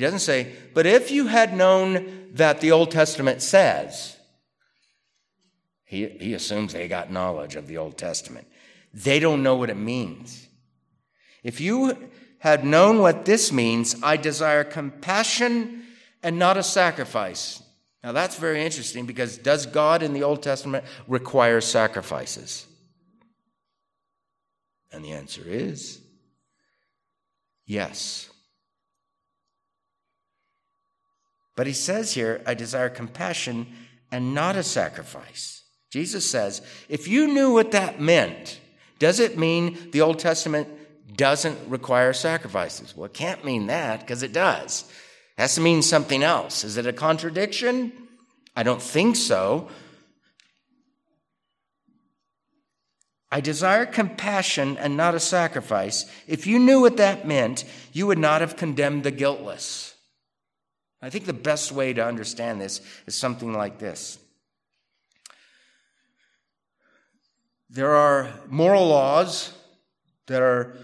He 0.00 0.06
doesn't 0.06 0.20
say, 0.20 0.50
but 0.72 0.86
if 0.86 1.10
you 1.10 1.26
had 1.26 1.54
known 1.54 2.30
that 2.32 2.62
the 2.62 2.72
Old 2.72 2.90
Testament 2.90 3.42
says, 3.42 4.16
he, 5.84 6.08
he 6.08 6.32
assumes 6.32 6.72
they 6.72 6.88
got 6.88 7.12
knowledge 7.12 7.54
of 7.54 7.66
the 7.66 7.76
Old 7.76 7.98
Testament. 7.98 8.48
They 8.94 9.20
don't 9.20 9.42
know 9.42 9.56
what 9.56 9.68
it 9.68 9.76
means. 9.76 10.48
If 11.42 11.60
you 11.60 12.08
had 12.38 12.64
known 12.64 13.00
what 13.00 13.26
this 13.26 13.52
means, 13.52 13.94
I 14.02 14.16
desire 14.16 14.64
compassion 14.64 15.82
and 16.22 16.38
not 16.38 16.56
a 16.56 16.62
sacrifice. 16.62 17.62
Now 18.02 18.12
that's 18.12 18.36
very 18.36 18.64
interesting 18.64 19.04
because 19.04 19.36
does 19.36 19.66
God 19.66 20.02
in 20.02 20.14
the 20.14 20.22
Old 20.22 20.42
Testament 20.42 20.86
require 21.08 21.60
sacrifices? 21.60 22.66
And 24.90 25.04
the 25.04 25.12
answer 25.12 25.42
is 25.46 26.00
yes. 27.66 28.29
But 31.60 31.66
he 31.66 31.74
says 31.74 32.14
here, 32.14 32.40
I 32.46 32.54
desire 32.54 32.88
compassion 32.88 33.66
and 34.10 34.32
not 34.32 34.56
a 34.56 34.62
sacrifice. 34.62 35.62
Jesus 35.90 36.24
says, 36.24 36.62
if 36.88 37.06
you 37.06 37.28
knew 37.28 37.52
what 37.52 37.72
that 37.72 38.00
meant, 38.00 38.58
does 38.98 39.20
it 39.20 39.36
mean 39.36 39.90
the 39.90 40.00
Old 40.00 40.18
Testament 40.18 40.68
doesn't 41.14 41.58
require 41.68 42.14
sacrifices? 42.14 42.96
Well, 42.96 43.04
it 43.04 43.12
can't 43.12 43.44
mean 43.44 43.66
that 43.66 44.00
because 44.00 44.22
it 44.22 44.32
does. 44.32 44.90
It 45.36 45.42
has 45.42 45.56
to 45.56 45.60
mean 45.60 45.82
something 45.82 46.22
else. 46.22 46.64
Is 46.64 46.78
it 46.78 46.86
a 46.86 46.94
contradiction? 46.94 47.92
I 48.56 48.62
don't 48.62 48.80
think 48.80 49.14
so. 49.14 49.68
I 53.30 53.42
desire 53.42 53.84
compassion 53.84 54.78
and 54.78 54.96
not 54.96 55.14
a 55.14 55.20
sacrifice. 55.20 56.10
If 56.26 56.46
you 56.46 56.58
knew 56.58 56.80
what 56.80 56.96
that 56.96 57.28
meant, 57.28 57.66
you 57.92 58.06
would 58.06 58.18
not 58.18 58.40
have 58.40 58.56
condemned 58.56 59.04
the 59.04 59.10
guiltless. 59.10 59.89
I 61.02 61.10
think 61.10 61.24
the 61.24 61.32
best 61.32 61.72
way 61.72 61.92
to 61.92 62.04
understand 62.04 62.60
this 62.60 62.80
is 63.06 63.14
something 63.14 63.52
like 63.52 63.78
this. 63.78 64.18
There 67.70 67.94
are 67.94 68.28
moral 68.48 68.88
laws 68.88 69.52
that 70.26 70.42
are 70.42 70.76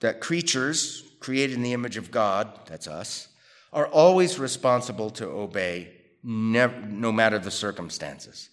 that 0.00 0.20
creatures 0.20 1.04
created 1.20 1.56
in 1.56 1.62
the 1.62 1.72
image 1.74 1.96
of 1.96 2.10
God, 2.10 2.58
that's 2.66 2.88
us, 2.88 3.28
are 3.72 3.86
always 3.86 4.38
responsible 4.38 5.10
to 5.10 5.26
obey 5.26 5.92
never, 6.22 6.80
no 6.80 7.12
matter 7.12 7.38
the 7.38 7.50
circumstances. 7.50 8.48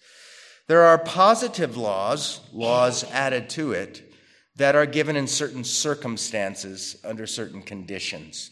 There 0.66 0.82
are 0.82 0.98
positive 0.98 1.76
laws, 1.76 2.40
laws 2.52 3.04
added 3.10 3.48
to 3.50 3.72
it, 3.72 4.12
that 4.56 4.76
are 4.76 4.86
given 4.86 5.16
in 5.16 5.26
certain 5.26 5.64
circumstances 5.64 7.00
under 7.04 7.26
certain 7.26 7.62
conditions. 7.62 8.50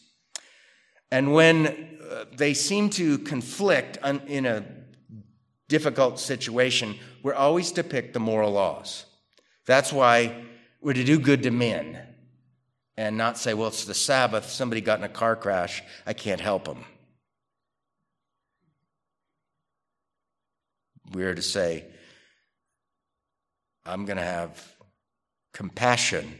And 1.11 1.33
when 1.33 1.99
uh, 2.11 2.25
they 2.37 2.55
seem 2.55 2.91
to 2.91 3.19
conflict 3.19 3.99
in 4.27 4.47
a 4.47 4.65
difficult 5.69 6.19
situation, 6.19 6.97
we're 7.23 7.35
always 7.35 7.73
to 7.73 7.85
pick 7.85 8.13
the 8.13 8.21
moral 8.21 8.53
laws. 8.53 9.07
That's 9.67 9.93
why 9.93 10.45
we're 10.81 10.95
to 10.95 11.05
do 11.05 11.19
good 11.19 11.43
to 11.45 11.51
men 11.51 12.01
and 12.97 13.17
not 13.17 13.37
say, 13.37 13.55
well, 13.55 13.69
it's 13.69 13.85
the 13.85 13.95
Sabbath, 13.95 14.49
somebody 14.49 14.81
got 14.81 14.99
in 14.99 15.05
a 15.05 15.09
car 15.09 15.37
crash, 15.37 15.83
I 16.07 16.13
can't 16.13 16.41
help 16.41 16.65
them. 16.65 16.85
We're 21.13 21.35
to 21.35 21.43
say, 21.43 21.85
I'm 23.85 24.07
going 24.07 24.17
to 24.17 24.25
have 24.25 24.77
compassion 25.53 26.39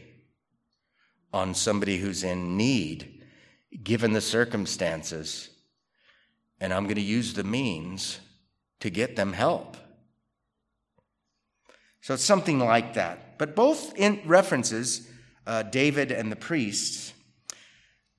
on 1.31 1.53
somebody 1.53 1.97
who's 1.97 2.23
in 2.23 2.57
need 2.57 3.16
given 3.83 4.13
the 4.13 4.21
circumstances, 4.21 5.49
and 6.59 6.73
I'm 6.73 6.83
going 6.83 6.95
to 6.95 7.01
use 7.01 7.33
the 7.33 7.43
means 7.43 8.19
to 8.79 8.89
get 8.89 9.15
them 9.15 9.33
help. 9.33 9.77
So 12.01 12.13
it's 12.13 12.23
something 12.23 12.59
like 12.59 12.93
that. 12.93 13.37
But 13.37 13.55
both 13.55 13.95
in 13.97 14.21
references, 14.25 15.09
uh, 15.45 15.63
David 15.63 16.11
and 16.11 16.31
the 16.31 16.35
priests, 16.35 17.13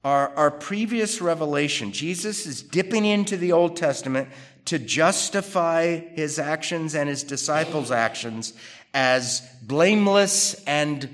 are 0.04 0.34
our 0.36 0.50
previous 0.50 1.20
revelation. 1.20 1.92
Jesus 1.92 2.46
is 2.46 2.62
dipping 2.62 3.04
into 3.04 3.36
the 3.36 3.52
Old 3.52 3.76
Testament 3.76 4.28
to 4.66 4.78
justify 4.78 5.96
his 5.96 6.38
actions 6.38 6.94
and 6.94 7.08
his 7.08 7.24
disciples' 7.24 7.90
actions 7.90 8.52
as 8.94 9.40
blameless 9.62 10.62
and 10.66 11.08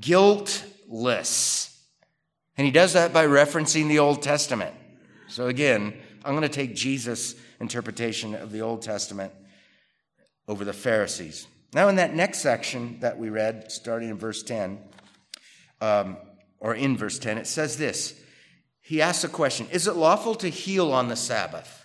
guiltless. 0.00 1.73
And 2.56 2.64
he 2.64 2.70
does 2.70 2.92
that 2.92 3.12
by 3.12 3.26
referencing 3.26 3.88
the 3.88 3.98
Old 3.98 4.22
Testament. 4.22 4.74
So 5.28 5.48
again, 5.48 5.94
I'm 6.24 6.32
going 6.32 6.42
to 6.42 6.48
take 6.48 6.74
Jesus' 6.74 7.34
interpretation 7.60 8.34
of 8.34 8.52
the 8.52 8.60
Old 8.60 8.82
Testament 8.82 9.32
over 10.46 10.64
the 10.64 10.72
Pharisees. 10.72 11.46
Now, 11.72 11.88
in 11.88 11.96
that 11.96 12.14
next 12.14 12.38
section 12.38 13.00
that 13.00 13.18
we 13.18 13.30
read, 13.30 13.72
starting 13.72 14.10
in 14.10 14.16
verse 14.16 14.42
10, 14.42 14.78
um, 15.80 16.16
or 16.60 16.74
in 16.74 16.96
verse 16.96 17.18
10, 17.18 17.38
it 17.38 17.46
says 17.46 17.76
this 17.76 18.14
He 18.80 19.02
asks 19.02 19.24
a 19.24 19.28
question 19.28 19.66
Is 19.72 19.88
it 19.88 19.96
lawful 19.96 20.36
to 20.36 20.48
heal 20.48 20.92
on 20.92 21.08
the 21.08 21.16
Sabbath? 21.16 21.84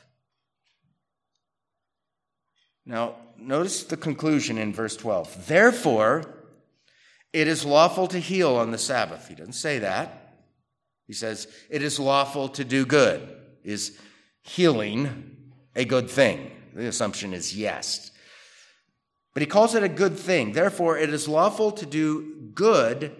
Now, 2.85 3.15
notice 3.37 3.83
the 3.83 3.97
conclusion 3.97 4.57
in 4.57 4.73
verse 4.73 4.95
12. 4.95 5.47
Therefore, 5.47 6.23
it 7.33 7.47
is 7.47 7.65
lawful 7.65 8.07
to 8.07 8.19
heal 8.19 8.55
on 8.55 8.71
the 8.71 8.77
Sabbath. 8.77 9.27
He 9.27 9.35
doesn't 9.35 9.53
say 9.53 9.79
that. 9.79 10.28
He 11.09 11.15
says, 11.15 11.47
It 11.71 11.81
is 11.81 11.99
lawful 11.99 12.49
to 12.49 12.63
do 12.63 12.85
good. 12.85 13.27
Is 13.63 13.97
healing 14.43 15.37
a 15.75 15.83
good 15.83 16.07
thing? 16.07 16.51
The 16.75 16.85
assumption 16.85 17.33
is 17.33 17.57
yes. 17.57 18.11
But 19.33 19.41
he 19.41 19.47
calls 19.47 19.73
it 19.73 19.81
a 19.81 19.89
good 19.89 20.19
thing. 20.19 20.51
Therefore, 20.51 20.99
it 20.99 21.09
is 21.09 21.27
lawful 21.27 21.71
to 21.71 21.85
do 21.87 22.51
good 22.53 23.15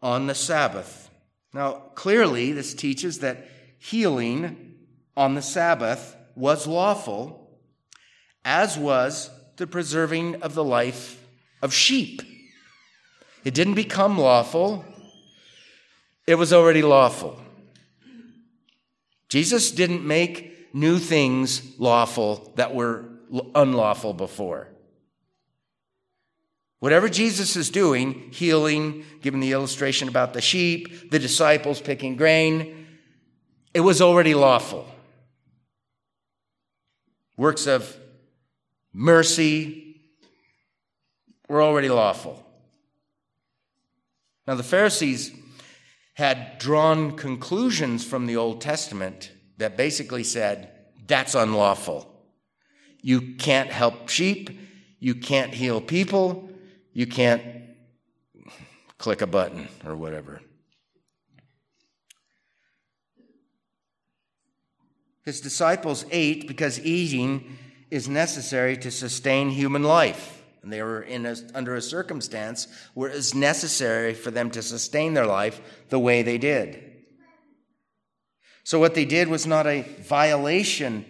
on 0.00 0.26
the 0.26 0.34
Sabbath. 0.34 1.10
Now, 1.52 1.72
clearly, 1.94 2.52
this 2.52 2.72
teaches 2.72 3.18
that 3.18 3.46
healing 3.78 4.76
on 5.14 5.34
the 5.34 5.42
Sabbath 5.42 6.16
was 6.34 6.66
lawful, 6.66 7.58
as 8.42 8.78
was 8.78 9.28
the 9.58 9.66
preserving 9.66 10.36
of 10.36 10.54
the 10.54 10.64
life 10.64 11.22
of 11.60 11.74
sheep. 11.74 12.22
It 13.44 13.52
didn't 13.52 13.74
become 13.74 14.16
lawful, 14.16 14.86
it 16.26 16.36
was 16.36 16.52
already 16.52 16.82
lawful. 16.82 17.38
Jesus 19.28 19.70
didn't 19.70 20.06
make 20.06 20.74
new 20.74 20.98
things 20.98 21.78
lawful 21.78 22.52
that 22.56 22.74
were 22.74 23.06
unlawful 23.54 24.12
before. 24.14 24.68
Whatever 26.80 27.08
Jesus 27.08 27.56
is 27.56 27.70
doing, 27.70 28.30
healing, 28.32 29.04
giving 29.20 29.40
the 29.40 29.52
illustration 29.52 30.08
about 30.08 30.34
the 30.34 30.40
sheep, 30.40 31.10
the 31.10 31.18
disciples 31.18 31.80
picking 31.80 32.16
grain, 32.16 32.86
it 33.72 33.80
was 33.80 34.02
already 34.02 34.34
lawful. 34.34 34.86
Works 37.36 37.66
of 37.66 37.96
mercy 38.92 40.00
were 41.48 41.62
already 41.62 41.88
lawful. 41.88 42.44
Now, 44.46 44.56
the 44.56 44.62
Pharisees 44.62 45.30
had 46.14 46.58
drawn 46.58 47.16
conclusions 47.16 48.04
from 48.04 48.26
the 48.26 48.36
Old 48.36 48.60
Testament 48.60 49.32
that 49.58 49.76
basically 49.76 50.24
said, 50.24 50.70
that's 51.06 51.34
unlawful. 51.34 52.08
You 53.00 53.34
can't 53.36 53.70
help 53.70 54.08
sheep, 54.08 54.50
you 54.98 55.14
can't 55.14 55.52
heal 55.52 55.80
people, 55.80 56.50
you 56.92 57.06
can't 57.06 57.42
click 58.98 59.22
a 59.22 59.26
button 59.26 59.68
or 59.84 59.96
whatever. 59.96 60.40
His 65.24 65.40
disciples 65.40 66.04
ate 66.10 66.46
because 66.46 66.80
eating 66.80 67.56
is 67.90 68.08
necessary 68.08 68.76
to 68.78 68.90
sustain 68.90 69.50
human 69.50 69.82
life. 69.82 70.41
And 70.62 70.72
they 70.72 70.82
were 70.82 71.02
in 71.02 71.26
a, 71.26 71.36
under 71.54 71.74
a 71.74 71.82
circumstance 71.82 72.68
where 72.94 73.10
it 73.10 73.16
was 73.16 73.34
necessary 73.34 74.14
for 74.14 74.30
them 74.30 74.50
to 74.50 74.62
sustain 74.62 75.14
their 75.14 75.26
life 75.26 75.60
the 75.88 75.98
way 75.98 76.22
they 76.22 76.38
did. 76.38 76.92
So, 78.64 78.78
what 78.78 78.94
they 78.94 79.04
did 79.04 79.28
was 79.28 79.46
not 79.46 79.66
a 79.66 79.82
violation 79.82 81.04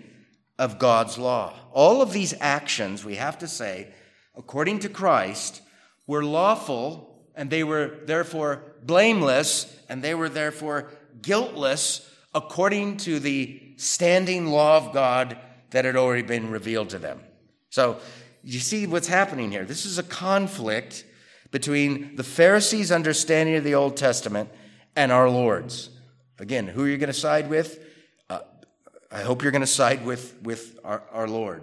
of 0.58 0.78
God's 0.78 1.18
law. 1.18 1.54
All 1.72 2.00
of 2.00 2.12
these 2.12 2.34
actions, 2.40 3.04
we 3.04 3.16
have 3.16 3.38
to 3.38 3.48
say, 3.48 3.88
according 4.34 4.80
to 4.80 4.88
Christ, 4.88 5.60
were 6.06 6.24
lawful 6.24 7.26
and 7.34 7.50
they 7.50 7.64
were 7.64 7.98
therefore 8.04 8.62
blameless 8.82 9.74
and 9.88 10.02
they 10.02 10.14
were 10.14 10.28
therefore 10.28 10.90
guiltless 11.20 12.08
according 12.34 12.96
to 12.98 13.18
the 13.18 13.60
standing 13.76 14.46
law 14.46 14.78
of 14.78 14.92
God 14.92 15.38
that 15.70 15.84
had 15.84 15.96
already 15.96 16.22
been 16.22 16.50
revealed 16.50 16.90
to 16.90 16.98
them. 16.98 17.20
So, 17.70 17.98
you 18.42 18.58
see 18.58 18.86
what's 18.86 19.08
happening 19.08 19.50
here. 19.50 19.64
This 19.64 19.86
is 19.86 19.98
a 19.98 20.02
conflict 20.02 21.04
between 21.50 22.16
the 22.16 22.24
Pharisees' 22.24 22.90
understanding 22.90 23.56
of 23.56 23.64
the 23.64 23.74
Old 23.74 23.96
Testament 23.96 24.50
and 24.96 25.12
our 25.12 25.28
Lord's. 25.28 25.90
Again, 26.38 26.66
who 26.66 26.84
are 26.84 26.88
you 26.88 26.98
going 26.98 27.08
to 27.08 27.12
side 27.12 27.48
with? 27.48 27.84
Uh, 28.28 28.40
I 29.10 29.20
hope 29.20 29.42
you're 29.42 29.52
going 29.52 29.60
to 29.60 29.66
side 29.66 30.04
with, 30.04 30.36
with 30.42 30.78
our, 30.82 31.02
our 31.12 31.28
Lord. 31.28 31.62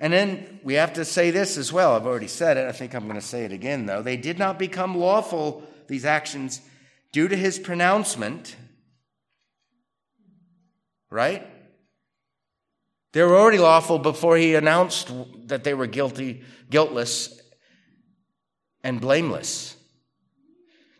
And 0.00 0.12
then 0.12 0.60
we 0.62 0.74
have 0.74 0.92
to 0.94 1.04
say 1.04 1.30
this 1.30 1.56
as 1.56 1.72
well. 1.72 1.94
I've 1.94 2.06
already 2.06 2.28
said 2.28 2.56
it. 2.56 2.66
I 2.68 2.72
think 2.72 2.94
I'm 2.94 3.04
going 3.04 3.14
to 3.14 3.26
say 3.26 3.44
it 3.44 3.52
again, 3.52 3.86
though. 3.86 4.02
They 4.02 4.16
did 4.16 4.38
not 4.38 4.58
become 4.58 4.98
lawful, 4.98 5.62
these 5.86 6.04
actions, 6.04 6.60
due 7.12 7.28
to 7.28 7.36
his 7.36 7.58
pronouncement. 7.58 8.56
Right? 11.10 11.46
They 13.14 13.22
were 13.22 13.36
already 13.36 13.58
lawful 13.58 14.00
before 14.00 14.36
he 14.36 14.56
announced 14.56 15.08
that 15.46 15.62
they 15.62 15.72
were 15.72 15.86
guilty, 15.86 16.42
guiltless, 16.68 17.40
and 18.82 19.00
blameless. 19.00 19.76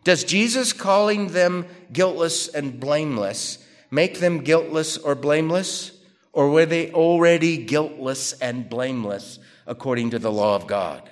Does 0.05 0.23
Jesus 0.23 0.71
calling 0.71 1.27
them 1.27 1.65
guiltless 1.91 2.47
and 2.47 2.79
blameless 2.79 3.57
make 3.91 4.19
them 4.19 4.39
guiltless 4.39 4.97
or 4.97 5.13
blameless? 5.13 5.91
Or 6.31 6.49
were 6.49 6.65
they 6.65 6.93
already 6.93 7.57
guiltless 7.57 8.31
and 8.39 8.69
blameless 8.69 9.39
according 9.67 10.11
to 10.11 10.19
the 10.19 10.31
law 10.31 10.55
of 10.55 10.67
God? 10.67 11.09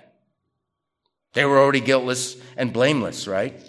They 1.33 1.43
were 1.43 1.59
already 1.59 1.81
guiltless 1.81 2.37
and 2.55 2.71
blameless, 2.71 3.27
right? 3.27 3.59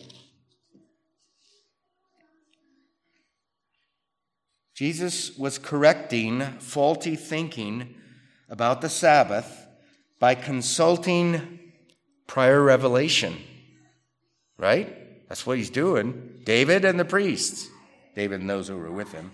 Jesus 4.74 5.38
was 5.38 5.56
correcting 5.56 6.40
faulty 6.58 7.14
thinking 7.14 7.94
about 8.48 8.80
the 8.80 8.88
Sabbath 8.88 9.66
by 10.18 10.34
consulting 10.34 11.60
prior 12.26 12.60
revelation. 12.60 13.36
Right? 14.58 15.28
That's 15.28 15.46
what 15.46 15.58
he's 15.58 15.70
doing. 15.70 16.40
David 16.44 16.84
and 16.84 16.98
the 16.98 17.04
priests. 17.04 17.68
David 18.16 18.40
and 18.40 18.50
those 18.50 18.68
who 18.68 18.76
were 18.76 18.90
with 18.90 19.12
him. 19.12 19.30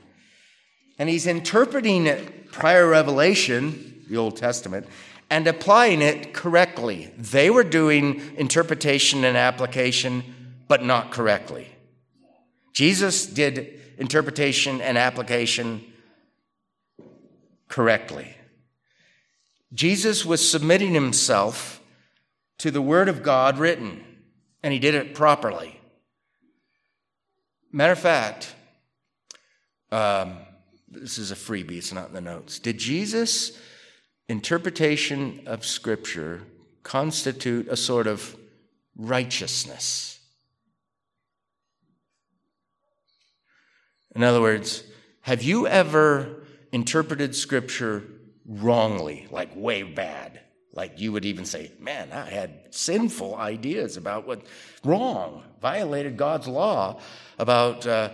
And 0.99 1.09
he's 1.09 1.27
interpreting 1.27 2.45
prior 2.53 2.87
revelation, 2.87 4.05
the 4.09 4.19
Old 4.19 4.37
Testament, 4.37 4.87
and 5.31 5.47
applying 5.47 6.03
it 6.03 6.35
correctly. 6.35 7.13
They 7.17 7.49
were 7.49 7.65
doing 7.65 8.21
interpretation 8.37 9.25
and 9.25 9.37
application, 9.37 10.23
but 10.69 10.85
not 10.85 11.13
correctly. 11.13 11.69
Jesus 12.73 13.27
did 13.27 13.80
interpretation 14.01 14.81
and 14.81 14.99
application 14.99 15.85
correctly. 17.69 18.35
Jesus 19.73 20.25
was 20.25 20.51
submitting 20.51 20.95
himself 20.95 21.81
to 22.59 22.71
the 22.71 22.83
Word 22.83 23.09
of 23.09 23.23
God 23.23 23.59
written, 23.59 24.03
and 24.63 24.73
he 24.73 24.79
did 24.79 24.95
it 24.95 25.15
properly. 25.15 25.79
Matter 27.71 27.93
of 27.93 27.99
fact, 27.99 28.55
um, 29.93 30.39
this 30.89 31.19
is 31.19 31.31
a 31.31 31.37
freebie, 31.37 31.79
it's 31.79 31.93
not 31.93 32.09
in 32.09 32.15
the 32.15 32.21
notes. 32.21 32.59
Did 32.59 32.79
Jesus' 32.79 33.57
interpretation 34.29 35.43
of 35.47 35.65
Scripture 35.65 36.41
constitute 36.83 37.69
a 37.69 37.77
sort 37.77 38.07
of 38.07 38.35
righteousness? 38.97 40.20
In 44.15 44.23
other 44.23 44.41
words, 44.41 44.83
have 45.23 45.43
you 45.43 45.67
ever 45.67 46.43
interpreted 46.73 47.35
scripture 47.35 48.05
wrongly, 48.47 49.29
like 49.31 49.55
way 49.55 49.83
bad? 49.83 50.41
Like 50.73 51.01
you 51.01 51.13
would 51.13 51.25
even 51.25 51.45
say, 51.45 51.73
man, 51.79 52.13
I 52.13 52.25
had 52.29 52.75
sinful 52.75 53.35
ideas 53.35 53.97
about 53.97 54.27
what 54.27 54.47
wrong, 54.85 55.43
violated 55.61 56.17
God's 56.17 56.47
law 56.47 57.01
about, 57.39 57.87
uh, 57.87 58.11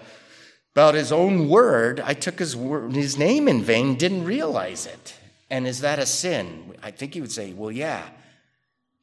about 0.74 0.94
his 0.94 1.12
own 1.12 1.48
word. 1.48 2.00
I 2.00 2.14
took 2.14 2.38
his, 2.38 2.56
word, 2.56 2.94
his 2.94 3.18
name 3.18 3.46
in 3.46 3.62
vain, 3.62 3.96
didn't 3.96 4.24
realize 4.24 4.86
it. 4.86 5.14
And 5.50 5.66
is 5.66 5.80
that 5.80 5.98
a 5.98 6.06
sin? 6.06 6.74
I 6.82 6.90
think 6.90 7.14
he 7.14 7.20
would 7.20 7.32
say, 7.32 7.52
well, 7.52 7.70
yeah. 7.70 8.08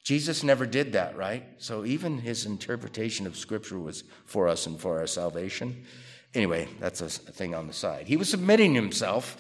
Jesus 0.03 0.43
never 0.43 0.65
did 0.65 0.93
that, 0.93 1.15
right? 1.15 1.45
So 1.59 1.85
even 1.85 2.17
his 2.17 2.45
interpretation 2.45 3.25
of 3.25 3.37
scripture 3.37 3.79
was 3.79 4.03
for 4.25 4.49
us 4.49 4.65
and 4.65 4.77
for 4.77 4.99
our 4.99 5.07
salvation. 5.07 5.85
Anyway, 6.33 6.67
that's 6.79 7.01
a 7.01 7.09
thing 7.09 7.53
on 7.53 7.67
the 7.67 7.73
side. 7.73 8.07
He 8.07 8.17
was 8.17 8.29
submitting 8.29 8.73
himself 8.73 9.37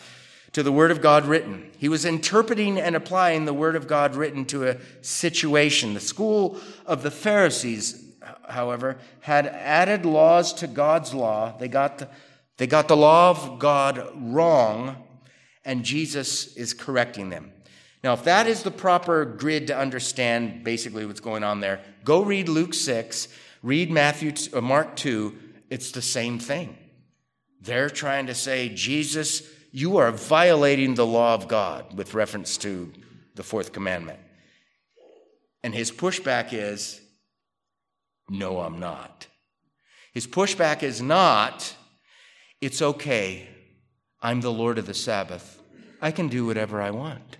to 0.53 0.61
the 0.61 0.71
Word 0.71 0.91
of 0.91 1.01
God 1.01 1.25
written. 1.25 1.71
He 1.77 1.89
was 1.89 2.05
interpreting 2.05 2.79
and 2.79 2.95
applying 2.95 3.45
the 3.45 3.53
Word 3.53 3.75
of 3.75 3.87
God 3.87 4.15
written 4.15 4.45
to 4.45 4.69
a 4.69 4.77
situation. 5.01 5.95
The 5.95 5.99
school 5.99 6.59
of 6.85 7.01
the 7.01 7.09
Pharisees, 7.09 8.03
however, 8.47 8.97
had 9.21 9.47
added 9.47 10.05
laws 10.05 10.53
to 10.53 10.67
God's 10.67 11.13
law. 11.13 11.57
They 11.57 11.67
got 11.67 11.97
the, 11.97 12.09
they 12.57 12.67
got 12.67 12.87
the 12.87 12.97
law 12.97 13.31
of 13.31 13.57
God 13.57 14.07
wrong, 14.15 15.03
and 15.65 15.83
Jesus 15.83 16.55
is 16.55 16.75
correcting 16.75 17.31
them. 17.31 17.51
Now, 18.03 18.13
if 18.13 18.23
that 18.25 18.47
is 18.47 18.61
the 18.61 18.71
proper 18.71 19.25
grid 19.25 19.67
to 19.67 19.77
understand 19.77 20.63
basically 20.63 21.05
what's 21.07 21.21
going 21.21 21.43
on 21.43 21.61
there, 21.61 21.81
go 22.03 22.21
read 22.21 22.47
Luke 22.49 22.75
6, 22.75 23.27
read 23.63 23.89
Matthew, 23.89 24.33
uh, 24.53 24.61
Mark 24.61 24.95
2. 24.97 25.35
It's 25.71 25.91
the 25.91 26.01
same 26.01 26.37
thing. 26.37 26.77
They're 27.63 27.89
trying 27.89 28.27
to 28.27 28.35
say, 28.35 28.69
Jesus, 28.69 29.41
you 29.71 29.97
are 29.97 30.11
violating 30.11 30.95
the 30.95 31.05
law 31.05 31.33
of 31.33 31.47
God 31.47 31.97
with 31.97 32.13
reference 32.13 32.57
to 32.57 32.91
the 33.35 33.43
fourth 33.43 33.71
commandment. 33.71 34.19
And 35.63 35.73
his 35.73 35.89
pushback 35.89 36.49
is, 36.51 36.99
no, 38.29 38.59
I'm 38.59 38.79
not. 38.79 39.27
His 40.13 40.27
pushback 40.27 40.83
is 40.83 41.01
not, 41.01 41.73
it's 42.59 42.81
okay. 42.81 43.47
I'm 44.21 44.41
the 44.41 44.51
Lord 44.51 44.77
of 44.77 44.85
the 44.85 44.93
Sabbath. 44.93 45.61
I 46.01 46.11
can 46.11 46.27
do 46.27 46.45
whatever 46.45 46.81
I 46.81 46.91
want. 46.91 47.37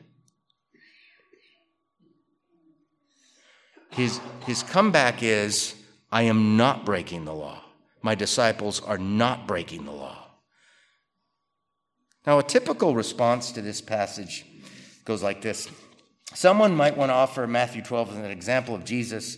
His, 3.90 4.22
his 4.46 4.64
comeback 4.64 5.22
is, 5.22 5.76
I 6.12 6.24
am 6.24 6.56
not 6.56 6.86
breaking 6.86 7.26
the 7.26 7.34
law. 7.34 7.63
My 8.04 8.14
disciples 8.14 8.82
are 8.82 8.98
not 9.00 9.48
breaking 9.48 9.86
the 9.86 9.92
law. 9.92 10.24
Now, 12.28 12.38
a 12.40 12.44
typical 12.44 12.96
response 12.96 13.52
to 13.54 13.62
this 13.62 13.82
passage 13.82 14.46
goes 15.06 15.24
like 15.24 15.42
this 15.42 15.70
Someone 16.36 16.76
might 16.76 16.98
want 16.98 17.10
to 17.10 17.14
offer 17.14 17.48
Matthew 17.48 17.82
12 17.82 18.12
as 18.12 18.18
an 18.18 18.26
example 18.32 18.76
of 18.76 18.86
Jesus 18.86 19.38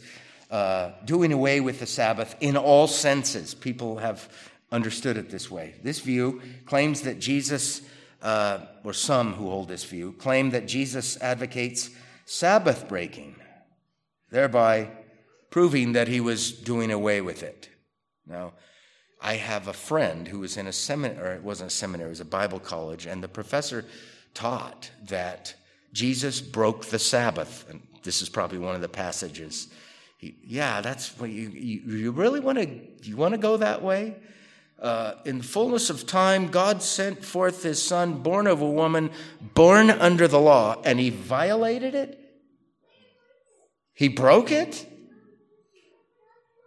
uh, 0.51 0.91
doing 1.05 1.31
away 1.31 1.59
with 1.59 1.79
the 1.79 1.85
Sabbath 1.85 2.35
in 2.39 2.57
all 2.57 2.87
senses. 2.87 3.53
People 3.53 3.97
have 3.97 4.29
understood 4.71 5.17
it 5.17 5.29
this 5.29 5.49
way. 5.49 5.75
This 5.83 5.99
view 5.99 6.41
claims 6.65 7.01
that 7.01 7.19
Jesus, 7.19 7.81
uh, 8.21 8.59
or 8.83 8.93
some 8.93 9.33
who 9.33 9.49
hold 9.49 9.67
this 9.67 9.83
view, 9.83 10.13
claim 10.13 10.51
that 10.51 10.67
Jesus 10.67 11.21
advocates 11.21 11.89
Sabbath 12.25 12.87
breaking, 12.87 13.35
thereby 14.31 14.89
proving 15.49 15.93
that 15.93 16.07
he 16.07 16.19
was 16.19 16.51
doing 16.51 16.91
away 16.91 17.21
with 17.21 17.43
it. 17.43 17.69
Now, 18.27 18.53
I 19.21 19.35
have 19.35 19.67
a 19.67 19.73
friend 19.73 20.27
who 20.27 20.39
was 20.39 20.57
in 20.57 20.67
a 20.67 20.73
seminary, 20.73 21.27
or 21.27 21.33
it 21.33 21.43
wasn't 21.43 21.71
a 21.71 21.73
seminary, 21.73 22.07
it 22.07 22.11
was 22.11 22.19
a 22.19 22.25
Bible 22.25 22.59
college, 22.59 23.05
and 23.05 23.23
the 23.23 23.27
professor 23.27 23.85
taught 24.33 24.91
that 25.07 25.55
Jesus 25.93 26.41
broke 26.41 26.85
the 26.85 26.99
Sabbath. 26.99 27.65
And 27.69 27.81
this 28.03 28.21
is 28.21 28.29
probably 28.29 28.59
one 28.59 28.75
of 28.75 28.81
the 28.81 28.89
passages. 28.89 29.67
He, 30.17 30.35
yeah, 30.43 30.81
that's 30.81 31.17
what 31.19 31.29
you, 31.29 31.49
you, 31.49 31.81
you 31.97 32.11
really 32.11 32.39
want 32.39 32.57
to, 32.57 32.67
you 33.03 33.15
want 33.15 33.33
to 33.33 33.37
go 33.37 33.57
that 33.57 33.81
way? 33.81 34.15
Uh, 34.79 35.13
in 35.23 35.41
fullness 35.41 35.89
of 35.89 36.05
time, 36.05 36.47
God 36.47 36.83
sent 36.83 37.23
forth 37.23 37.63
his 37.63 37.81
son, 37.81 38.21
born 38.21 38.45
of 38.45 38.61
a 38.61 38.69
woman, 38.69 39.09
born 39.53 39.89
under 39.89 40.27
the 40.27 40.39
law, 40.39 40.81
and 40.83 40.99
he 40.99 41.09
violated 41.09 41.95
it? 41.95 42.19
He 43.93 44.09
broke 44.09 44.51
it? 44.51 44.85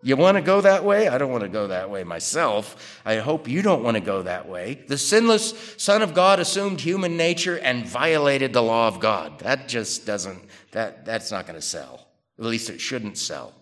You 0.00 0.16
want 0.16 0.36
to 0.36 0.42
go 0.42 0.60
that 0.60 0.84
way? 0.84 1.08
I 1.08 1.18
don't 1.18 1.32
want 1.32 1.42
to 1.42 1.48
go 1.48 1.66
that 1.68 1.90
way 1.90 2.04
myself. 2.04 3.00
I 3.04 3.16
hope 3.16 3.48
you 3.48 3.62
don't 3.62 3.82
want 3.82 3.96
to 3.96 4.00
go 4.00 4.22
that 4.22 4.48
way. 4.48 4.84
The 4.86 4.96
sinless 4.96 5.74
Son 5.76 6.02
of 6.02 6.14
God 6.14 6.38
assumed 6.38 6.80
human 6.80 7.16
nature 7.16 7.58
and 7.58 7.84
violated 7.84 8.52
the 8.52 8.62
law 8.62 8.86
of 8.86 9.00
God. 9.00 9.40
That 9.40 9.66
just 9.66 10.06
doesn't, 10.06 10.40
that, 10.70 11.04
that's 11.04 11.32
not 11.32 11.46
going 11.46 11.58
to 11.58 11.66
sell. 11.66 12.06
At 12.38 12.44
least 12.44 12.70
it 12.70 12.80
shouldn't 12.80 13.18
sell. 13.18 13.54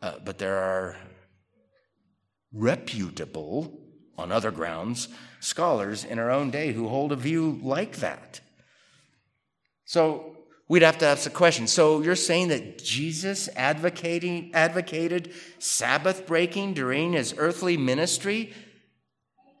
Uh, 0.00 0.14
but 0.24 0.38
there 0.38 0.56
are 0.56 0.96
reputable, 2.52 3.80
on 4.16 4.32
other 4.32 4.50
grounds, 4.50 5.08
scholars 5.40 6.04
in 6.04 6.18
our 6.18 6.30
own 6.30 6.50
day 6.50 6.72
who 6.72 6.88
hold 6.88 7.12
a 7.12 7.16
view 7.16 7.58
like 7.62 7.96
that. 7.96 8.40
So 9.84 10.31
we'd 10.72 10.80
have 10.80 10.96
to 10.96 11.04
ask 11.04 11.24
the 11.24 11.28
question 11.30 11.66
so 11.66 12.00
you're 12.00 12.16
saying 12.16 12.48
that 12.48 12.82
Jesus 12.82 13.46
advocating, 13.56 14.50
advocated 14.54 15.30
Sabbath 15.58 16.26
breaking 16.26 16.72
during 16.72 17.12
his 17.12 17.34
earthly 17.36 17.76
ministry? 17.76 18.54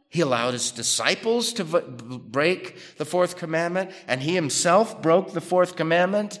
He 0.08 0.22
allowed 0.22 0.54
his 0.54 0.70
disciples 0.70 1.52
to 1.52 1.64
break 1.64 2.96
the 2.96 3.04
fourth 3.04 3.36
commandment, 3.36 3.90
and 4.08 4.22
he 4.22 4.34
himself 4.34 5.02
broke 5.02 5.34
the 5.34 5.42
fourth 5.42 5.76
commandment. 5.76 6.40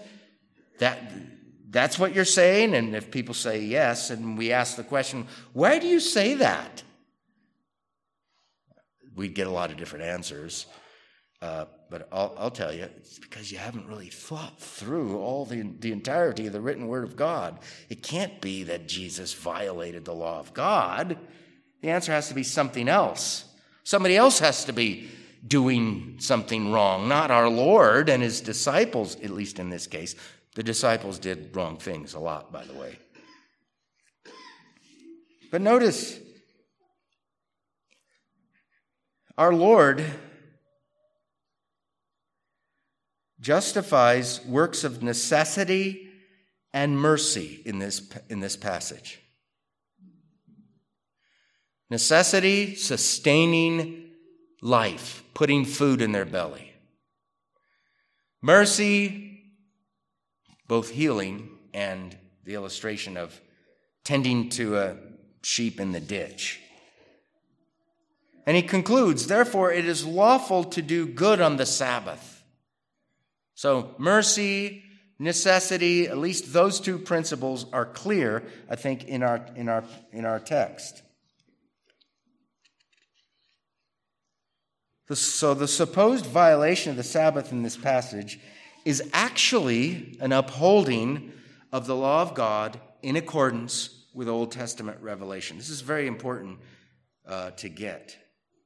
That, 0.78 0.98
that's 1.68 1.98
what 1.98 2.14
you're 2.14 2.24
saying? 2.24 2.72
And 2.72 2.96
if 2.96 3.10
people 3.10 3.34
say 3.34 3.60
yes, 3.60 4.08
and 4.08 4.38
we 4.38 4.52
ask 4.52 4.76
the 4.76 4.84
question, 4.84 5.26
why 5.52 5.80
do 5.80 5.86
you 5.86 6.00
say 6.00 6.32
that? 6.36 6.82
We'd 9.14 9.34
get 9.34 9.48
a 9.48 9.50
lot 9.50 9.70
of 9.70 9.76
different 9.76 10.06
answers. 10.06 10.64
Uh, 11.42 11.64
but 11.90 12.08
I'll, 12.12 12.32
I'll, 12.38 12.50
tell 12.52 12.72
you, 12.72 12.84
it's 12.84 13.18
because 13.18 13.50
you 13.50 13.58
haven't 13.58 13.88
really 13.88 14.08
thought 14.08 14.60
through 14.60 15.18
all 15.18 15.44
the, 15.44 15.62
the 15.80 15.90
entirety 15.90 16.46
of 16.46 16.52
the 16.52 16.60
written 16.60 16.86
word 16.86 17.02
of 17.02 17.16
God. 17.16 17.58
It 17.88 18.00
can't 18.00 18.40
be 18.40 18.62
that 18.62 18.86
Jesus 18.86 19.34
violated 19.34 20.04
the 20.04 20.14
law 20.14 20.38
of 20.38 20.54
God. 20.54 21.18
The 21.80 21.90
answer 21.90 22.12
has 22.12 22.28
to 22.28 22.34
be 22.34 22.44
something 22.44 22.88
else. 22.88 23.44
Somebody 23.82 24.16
else 24.16 24.38
has 24.38 24.64
to 24.66 24.72
be 24.72 25.08
doing 25.44 26.14
something 26.20 26.70
wrong, 26.70 27.08
not 27.08 27.32
our 27.32 27.48
Lord 27.48 28.08
and 28.08 28.22
his 28.22 28.40
disciples, 28.40 29.16
at 29.16 29.30
least 29.30 29.58
in 29.58 29.68
this 29.68 29.88
case. 29.88 30.14
The 30.54 30.62
disciples 30.62 31.18
did 31.18 31.56
wrong 31.56 31.76
things 31.76 32.14
a 32.14 32.20
lot, 32.20 32.52
by 32.52 32.64
the 32.64 32.74
way. 32.74 32.98
But 35.50 35.60
notice, 35.60 36.20
our 39.36 39.52
Lord 39.52 40.04
justifies 43.42 44.42
works 44.46 44.84
of 44.84 45.02
necessity 45.02 46.08
and 46.72 46.98
mercy 46.98 47.60
in 47.66 47.78
this, 47.78 48.10
in 48.30 48.40
this 48.40 48.56
passage. 48.56 49.20
Necessity, 51.90 52.74
sustaining 52.76 54.10
life, 54.62 55.22
putting 55.34 55.64
food 55.64 56.00
in 56.00 56.12
their 56.12 56.24
belly. 56.24 56.72
Mercy, 58.40 59.42
both 60.68 60.90
healing 60.90 61.50
and 61.74 62.16
the 62.44 62.54
illustration 62.54 63.16
of 63.16 63.38
tending 64.04 64.48
to 64.48 64.78
a 64.78 64.96
sheep 65.42 65.80
in 65.80 65.92
the 65.92 66.00
ditch. 66.00 66.60
And 68.46 68.56
he 68.56 68.62
concludes, 68.62 69.26
therefore, 69.26 69.72
it 69.72 69.84
is 69.84 70.06
lawful 70.06 70.64
to 70.64 70.80
do 70.80 71.06
good 71.06 71.40
on 71.40 71.56
the 71.56 71.66
Sabbath 71.66 72.31
so, 73.62 73.94
mercy, 73.96 74.82
necessity, 75.20 76.08
at 76.08 76.18
least 76.18 76.52
those 76.52 76.80
two 76.80 76.98
principles 76.98 77.64
are 77.72 77.86
clear, 77.86 78.42
I 78.68 78.74
think, 78.74 79.04
in 79.04 79.22
our, 79.22 79.46
in 79.54 79.68
our, 79.68 79.84
in 80.10 80.24
our 80.24 80.40
text. 80.40 81.00
So, 85.14 85.54
the 85.54 85.68
supposed 85.68 86.26
violation 86.26 86.90
of 86.90 86.96
the 86.96 87.04
Sabbath 87.04 87.52
in 87.52 87.62
this 87.62 87.76
passage 87.76 88.40
is 88.84 89.08
actually 89.12 90.18
an 90.20 90.32
upholding 90.32 91.30
of 91.70 91.86
the 91.86 91.94
law 91.94 92.20
of 92.22 92.34
God 92.34 92.80
in 93.00 93.14
accordance 93.14 93.90
with 94.12 94.28
Old 94.28 94.50
Testament 94.50 95.00
revelation. 95.00 95.56
This 95.56 95.70
is 95.70 95.82
very 95.82 96.08
important 96.08 96.58
uh, 97.28 97.52
to 97.52 97.68
get. 97.68 98.16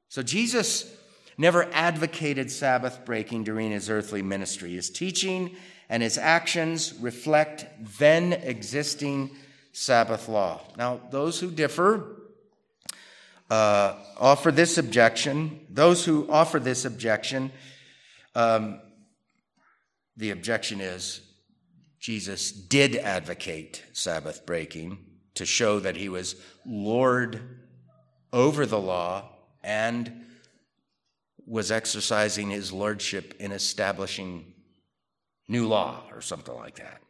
So, 0.08 0.22
Jesus 0.22 0.90
never 1.38 1.68
advocated 1.72 2.50
Sabbath 2.50 3.04
breaking 3.04 3.44
during 3.44 3.70
his 3.70 3.90
earthly 3.90 4.22
ministry. 4.22 4.72
His 4.74 4.90
teaching 4.90 5.56
and 5.88 6.02
his 6.02 6.18
actions 6.18 6.94
reflect 7.00 7.66
then 7.98 8.32
existing 8.32 9.30
Sabbath 9.72 10.28
law. 10.28 10.62
Now, 10.76 11.00
those 11.10 11.38
who 11.38 11.50
differ 11.50 12.16
uh, 13.50 13.94
offer 14.18 14.50
this 14.50 14.78
objection. 14.78 15.60
Those 15.70 16.04
who 16.04 16.30
offer 16.30 16.58
this 16.58 16.84
objection, 16.84 17.52
um, 18.34 18.80
the 20.16 20.30
objection 20.30 20.80
is 20.80 21.20
Jesus 22.00 22.52
did 22.52 22.96
advocate 22.96 23.84
Sabbath 23.92 24.46
breaking 24.46 24.98
to 25.34 25.46
show 25.46 25.80
that 25.80 25.96
he 25.96 26.08
was 26.08 26.36
Lord 26.64 27.60
over 28.32 28.66
the 28.66 28.80
law 28.80 29.30
and 29.62 30.25
was 31.46 31.70
exercising 31.70 32.50
his 32.50 32.72
lordship 32.72 33.34
in 33.38 33.52
establishing 33.52 34.52
new 35.48 35.66
law 35.66 36.02
or 36.12 36.20
something 36.20 36.54
like 36.54 36.76
that. 36.76 37.00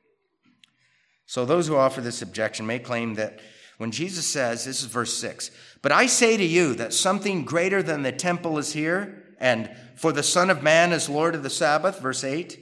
So 1.24 1.44
those 1.44 1.66
who 1.66 1.76
offer 1.76 2.00
this 2.00 2.22
objection 2.22 2.66
may 2.66 2.78
claim 2.78 3.14
that 3.14 3.40
when 3.78 3.90
Jesus 3.90 4.26
says, 4.26 4.64
this 4.64 4.82
is 4.82 4.86
verse 4.86 5.14
6, 5.18 5.50
but 5.82 5.92
I 5.92 6.06
say 6.06 6.36
to 6.36 6.44
you 6.44 6.74
that 6.74 6.94
something 6.94 7.44
greater 7.44 7.82
than 7.82 8.02
the 8.02 8.12
temple 8.12 8.58
is 8.58 8.72
here, 8.72 9.22
and 9.38 9.70
for 9.96 10.12
the 10.12 10.22
Son 10.22 10.50
of 10.50 10.62
Man 10.62 10.92
is 10.92 11.08
Lord 11.08 11.34
of 11.34 11.42
the 11.42 11.50
Sabbath, 11.50 12.00
verse 12.00 12.24
8. 12.24 12.58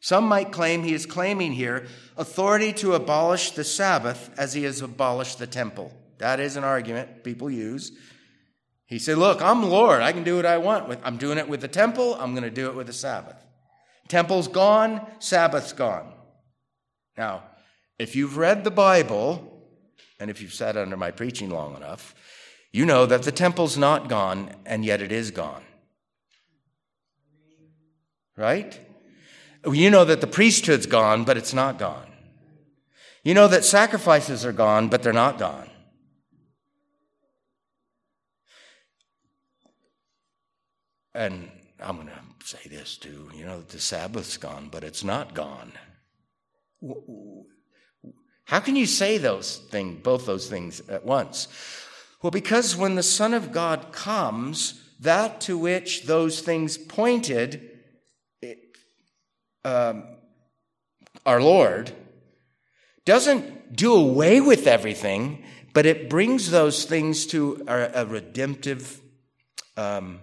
Some 0.00 0.24
might 0.24 0.52
claim 0.52 0.82
he 0.82 0.94
is 0.94 1.06
claiming 1.06 1.52
here 1.52 1.86
authority 2.16 2.72
to 2.74 2.94
abolish 2.94 3.50
the 3.50 3.64
Sabbath 3.64 4.30
as 4.38 4.54
he 4.54 4.62
has 4.62 4.80
abolished 4.80 5.38
the 5.38 5.46
temple. 5.46 5.92
That 6.18 6.40
is 6.40 6.56
an 6.56 6.64
argument 6.64 7.24
people 7.24 7.50
use. 7.50 7.92
He 8.88 8.98
said, 8.98 9.18
Look, 9.18 9.40
I'm 9.42 9.62
Lord. 9.62 10.00
I 10.00 10.12
can 10.12 10.24
do 10.24 10.36
what 10.36 10.46
I 10.46 10.56
want. 10.56 10.88
With, 10.88 10.98
I'm 11.04 11.18
doing 11.18 11.38
it 11.38 11.48
with 11.48 11.60
the 11.60 11.68
temple. 11.68 12.14
I'm 12.14 12.32
going 12.32 12.42
to 12.42 12.50
do 12.50 12.68
it 12.68 12.74
with 12.74 12.86
the 12.88 12.92
Sabbath. 12.92 13.36
Temple's 14.08 14.48
gone, 14.48 15.06
Sabbath's 15.18 15.74
gone. 15.74 16.14
Now, 17.16 17.42
if 17.98 18.16
you've 18.16 18.38
read 18.38 18.64
the 18.64 18.70
Bible, 18.70 19.62
and 20.18 20.30
if 20.30 20.40
you've 20.40 20.54
sat 20.54 20.76
under 20.76 20.96
my 20.96 21.10
preaching 21.10 21.50
long 21.50 21.76
enough, 21.76 22.14
you 22.72 22.86
know 22.86 23.04
that 23.04 23.22
the 23.22 23.32
temple's 23.32 23.76
not 23.76 24.08
gone, 24.08 24.50
and 24.64 24.84
yet 24.84 25.02
it 25.02 25.12
is 25.12 25.30
gone. 25.30 25.62
Right? 28.36 28.80
You 29.70 29.90
know 29.90 30.04
that 30.06 30.22
the 30.22 30.26
priesthood's 30.26 30.86
gone, 30.86 31.24
but 31.24 31.36
it's 31.36 31.52
not 31.52 31.78
gone. 31.78 32.06
You 33.22 33.34
know 33.34 33.48
that 33.48 33.64
sacrifices 33.64 34.46
are 34.46 34.52
gone, 34.52 34.88
but 34.88 35.02
they're 35.02 35.12
not 35.12 35.38
gone. 35.38 35.68
And 41.18 41.50
I'm 41.80 41.96
going 41.96 42.06
to 42.06 42.46
say 42.46 42.68
this 42.70 42.96
too 42.96 43.28
you 43.34 43.44
know, 43.44 43.60
the 43.60 43.80
Sabbath's 43.80 44.36
gone, 44.36 44.68
but 44.70 44.84
it's 44.84 45.02
not 45.02 45.34
gone. 45.34 45.72
How 48.44 48.60
can 48.60 48.76
you 48.76 48.86
say 48.86 49.18
those 49.18 49.56
things, 49.56 50.00
both 50.00 50.26
those 50.26 50.48
things 50.48 50.80
at 50.88 51.04
once? 51.04 51.48
Well, 52.22 52.30
because 52.30 52.76
when 52.76 52.94
the 52.94 53.02
Son 53.02 53.34
of 53.34 53.50
God 53.50 53.90
comes, 53.90 54.80
that 55.00 55.40
to 55.42 55.58
which 55.58 56.04
those 56.04 56.40
things 56.40 56.78
pointed, 56.78 57.68
it, 58.40 58.60
um, 59.64 60.04
our 61.26 61.42
Lord, 61.42 61.90
doesn't 63.04 63.74
do 63.74 63.92
away 63.92 64.40
with 64.40 64.68
everything, 64.68 65.42
but 65.74 65.84
it 65.84 66.08
brings 66.08 66.52
those 66.52 66.84
things 66.84 67.26
to 67.26 67.64
a, 67.66 68.02
a 68.02 68.06
redemptive 68.06 69.00
um, 69.76 70.20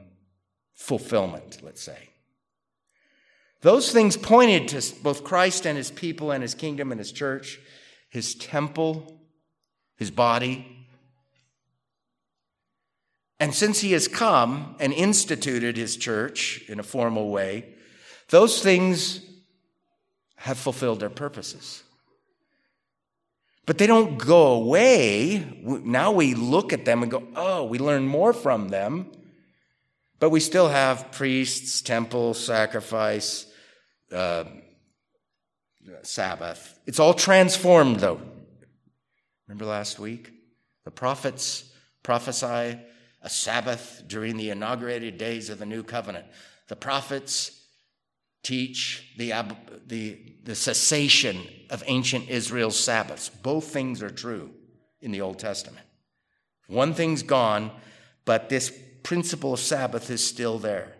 fulfillment, 0.75 1.59
let's 1.63 1.81
say. 1.81 2.09
Those 3.61 3.91
things 3.91 4.15
pointed 4.15 4.67
to 4.69 4.95
both 5.01 5.23
Christ 5.23 5.65
and 5.65 5.77
his 5.77 5.89
people 5.89 6.31
and 6.31 6.43
his 6.43 6.53
kingdom 6.53 6.91
and 6.91 6.99
his 6.99 7.11
church, 7.11 7.59
his 8.09 8.35
temple, 8.35 9.19
his 9.97 10.11
body. 10.11 10.87
And 13.39 13.53
since 13.53 13.79
he 13.79 13.93
has 13.93 14.07
come 14.07 14.75
and 14.79 14.93
instituted 14.93 15.77
his 15.77 15.97
church 15.97 16.63
in 16.69 16.79
a 16.79 16.83
formal 16.83 17.31
way, 17.31 17.73
those 18.29 18.61
things 18.61 19.21
have 20.35 20.57
fulfilled 20.57 20.99
their 20.99 21.09
purposes. 21.09 21.83
But 23.65 23.79
they 23.79 23.87
don't 23.87 24.17
go 24.17 24.53
away. 24.53 25.43
Now 25.63 26.11
we 26.11 26.35
look 26.35 26.71
at 26.71 26.85
them 26.85 27.01
and 27.01 27.11
go, 27.11 27.23
oh, 27.35 27.65
we 27.65 27.79
learn 27.79 28.05
more 28.05 28.31
from 28.31 28.69
them. 28.69 29.11
But 30.19 30.29
we 30.29 30.39
still 30.39 30.69
have 30.69 31.11
priests, 31.11 31.81
temple, 31.81 32.33
sacrifice, 32.33 33.45
uh, 34.11 34.45
Sabbath. 36.01 36.79
It's 36.85 36.99
all 36.99 37.13
transformed, 37.13 37.99
though. 37.99 38.21
Remember 39.47 39.65
last 39.65 39.99
week? 39.99 40.31
The 40.83 40.91
prophets 40.91 41.71
prophesy 42.03 42.79
a 43.21 43.29
Sabbath 43.29 44.03
during 44.07 44.37
the 44.37 44.51
inaugurated 44.51 45.17
days 45.17 45.49
of 45.49 45.59
the 45.59 45.65
new 45.65 45.83
covenant. 45.83 46.25
The 46.67 46.75
prophets 46.75 47.51
teach 48.43 49.13
the, 49.17 49.33
the, 49.87 50.19
the 50.43 50.55
cessation 50.55 51.41
of 51.69 51.83
ancient 51.87 52.29
Israel's 52.29 52.79
Sabbaths. 52.79 53.29
Both 53.29 53.65
things 53.65 54.03
are 54.03 54.09
true 54.09 54.51
in 55.01 55.11
the 55.11 55.21
Old 55.21 55.39
Testament. 55.39 55.85
One 56.67 56.93
thing's 56.93 57.23
gone, 57.23 57.71
but 58.23 58.49
this 58.49 58.71
principle 59.05 59.53
of 59.53 59.59
Sabbath 59.59 60.09
is 60.09 60.25
still 60.25 60.57
there. 60.57 60.93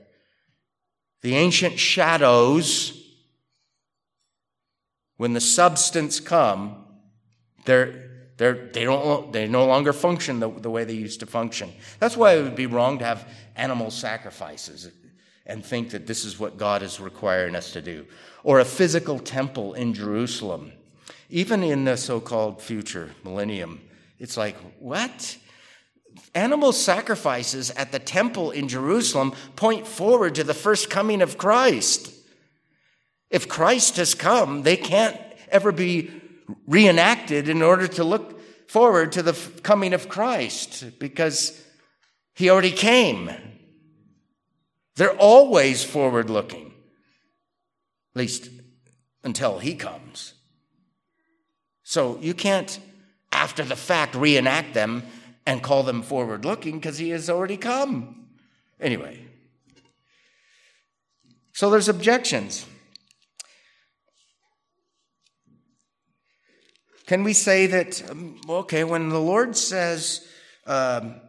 The 1.22 1.36
ancient 1.36 1.80
shadows, 1.80 3.04
when 5.18 5.34
the 5.34 5.42
substance 5.42 6.20
come, 6.20 6.86
they're, 7.66 8.28
they're, 8.38 8.70
they, 8.72 8.84
don't, 8.84 9.34
they 9.34 9.48
no 9.48 9.66
longer 9.66 9.92
function 9.92 10.40
the, 10.40 10.52
the 10.52 10.70
way 10.70 10.84
they 10.84 10.94
used 10.94 11.20
to 11.22 11.26
function. 11.26 11.74
That's 12.00 12.16
why 12.16 12.34
it 12.34 12.44
would 12.44 12.56
be 12.56 12.68
wrong 12.68 13.00
to 13.00 13.06
have 13.06 13.28
animal 13.56 13.90
sacrifices 13.90 14.92
and 15.48 15.66
think 15.66 15.90
that 15.90 16.06
this 16.06 16.26
is 16.26 16.40
what 16.40 16.58
God 16.58 16.84
is 16.84 17.00
requiring 17.00 17.56
us 17.56 17.72
to 17.74 17.82
do. 17.82 18.06
Or 18.44 18.60
a 18.60 18.66
physical 18.66 19.18
temple 19.18 19.74
in 19.74 19.96
Jerusalem. 19.96 20.72
Even 21.32 21.64
in 21.64 21.86
the 21.86 21.98
so 21.98 22.20
called 22.20 22.62
future 22.62 23.12
millennium, 23.24 23.82
it's 24.20 24.38
like, 24.38 24.56
what? 24.80 25.38
Animal 26.36 26.74
sacrifices 26.74 27.72
at 27.72 27.94
the 27.94 28.00
temple 28.00 28.52
in 28.52 28.68
Jerusalem 28.68 29.34
point 29.56 29.88
forward 29.88 30.36
to 30.36 30.44
the 30.44 30.54
first 30.54 30.90
coming 30.90 31.22
of 31.22 31.38
Christ. 31.38 32.12
If 33.30 33.48
Christ 33.48 33.96
has 33.96 34.14
come, 34.14 34.64
they 34.64 34.76
can't 34.76 35.18
ever 35.50 35.72
be 35.72 36.12
reenacted 36.68 37.48
in 37.48 37.62
order 37.62 37.88
to 37.88 38.04
look 38.04 38.42
forward 38.70 39.14
to 39.14 39.24
the 39.24 39.34
coming 39.64 39.94
of 39.94 40.10
Christ 40.10 41.00
because 41.00 41.60
he 42.34 42.50
already 42.50 42.72
came. 42.72 43.32
They're 44.98 45.16
always 45.16 45.84
forward 45.86 46.30
looking, 46.30 46.68
at 48.14 48.20
least 48.20 48.50
until 49.24 49.60
he 49.60 49.76
comes. 49.76 50.34
So 51.84 52.18
you 52.20 52.34
can't, 52.34 52.78
after 53.32 53.64
the 53.64 53.76
fact, 53.76 54.16
reenact 54.16 54.74
them 54.74 55.04
and 55.46 55.62
call 55.62 55.84
them 55.84 56.02
forward 56.02 56.46
looking 56.46 56.80
because 56.80 56.98
he 56.98 57.10
has 57.10 57.30
already 57.30 57.58
come. 57.58 58.28
Anyway, 58.80 59.26
so 61.54 61.70
there's 61.70 61.88
objections. 61.88 62.66
Can 67.06 67.24
we 67.24 67.34
say 67.34 67.68
that, 67.68 68.10
um, 68.10 68.42
okay, 68.50 68.84
when 68.84 69.10
the 69.10 69.20
Lord 69.20 69.56
says, 69.56 70.28
um, 70.66 71.22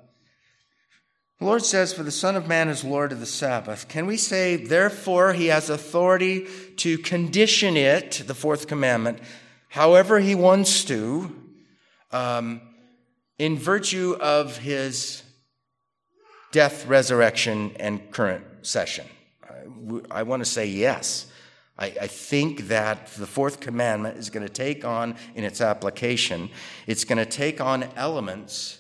the 1.39 1.45
Lord 1.45 1.65
says, 1.65 1.93
For 1.93 2.03
the 2.03 2.11
Son 2.11 2.35
of 2.35 2.49
Man 2.49 2.69
is 2.69 2.83
Lord 2.83 3.13
of 3.13 3.21
the 3.21 3.27
Sabbath. 3.27 3.89
Can 3.89 4.07
we 4.07 4.17
say, 4.17 4.57
therefore, 4.57 5.35
he 5.35 5.49
has 5.49 5.69
authority 5.69 6.47
to 6.79 6.97
condition 6.97 7.77
it, 7.77 8.23
the 8.27 8.35
fourth 8.35 8.67
commandment, 8.67 9.19
however 9.69 10.19
he 10.19 10.35
wants 10.35 10.83
to, 10.85 11.37
um, 12.11 12.63
in 13.39 13.59
virtue 13.59 14.17
of 14.21 14.59
his 14.59 15.23
death, 16.53 16.87
resurrection, 16.87 17.73
and 17.79 18.11
current 18.11 18.45
session? 18.63 19.07
I, 19.43 20.21
I 20.21 20.23
want 20.23 20.41
to 20.43 20.49
say 20.51 20.67
yes. 20.67 21.27
I, 21.79 21.87
I 21.87 22.07
think 22.07 22.69
that 22.69 23.09
the 23.09 23.27
fourth 23.27 23.61
commandment 23.61 24.17
is 24.17 24.31
going 24.31 24.47
to 24.47 24.53
take 24.53 24.85
on, 24.85 25.17
in 25.35 25.45
its 25.45 25.61
application, 25.61 26.49
it's 26.87 27.05
going 27.05 27.19
to 27.19 27.27
take 27.27 27.61
on 27.61 27.85
elements 27.97 28.79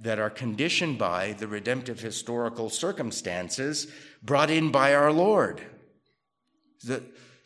that 0.00 0.18
are 0.18 0.30
conditioned 0.30 0.98
by 0.98 1.32
the 1.34 1.46
redemptive 1.46 2.00
historical 2.00 2.68
circumstances 2.68 3.86
brought 4.22 4.50
in 4.50 4.70
by 4.70 4.94
our 4.94 5.12
Lord. 5.12 5.62
The, 6.84 7.02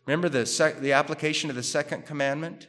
remember 0.06 0.28
the, 0.28 0.46
sec, 0.46 0.80
the 0.80 0.92
application 0.92 1.50
of 1.50 1.56
the 1.56 1.62
second 1.62 2.06
commandment? 2.06 2.68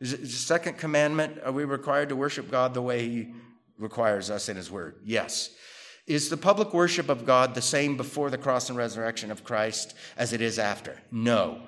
Is, 0.00 0.12
it, 0.12 0.20
the 0.22 0.28
second 0.28 0.78
commandment, 0.78 1.38
are 1.44 1.52
we 1.52 1.64
required 1.64 2.08
to 2.10 2.16
worship 2.16 2.50
God 2.50 2.74
the 2.74 2.82
way 2.82 3.08
He 3.08 3.34
requires 3.78 4.30
us 4.30 4.48
in 4.48 4.56
His 4.56 4.70
Word? 4.70 4.96
Yes. 5.04 5.50
Is 6.06 6.28
the 6.28 6.36
public 6.36 6.74
worship 6.74 7.08
of 7.08 7.24
God 7.24 7.54
the 7.54 7.62
same 7.62 7.96
before 7.96 8.28
the 8.28 8.38
cross 8.38 8.68
and 8.68 8.76
resurrection 8.76 9.30
of 9.30 9.44
Christ 9.44 9.94
as 10.16 10.32
it 10.32 10.40
is 10.40 10.58
after? 10.58 11.00
No. 11.10 11.62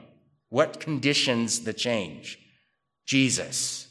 What 0.50 0.80
conditions 0.80 1.60
the 1.60 1.72
change? 1.72 2.38
Jesus. 3.06 3.88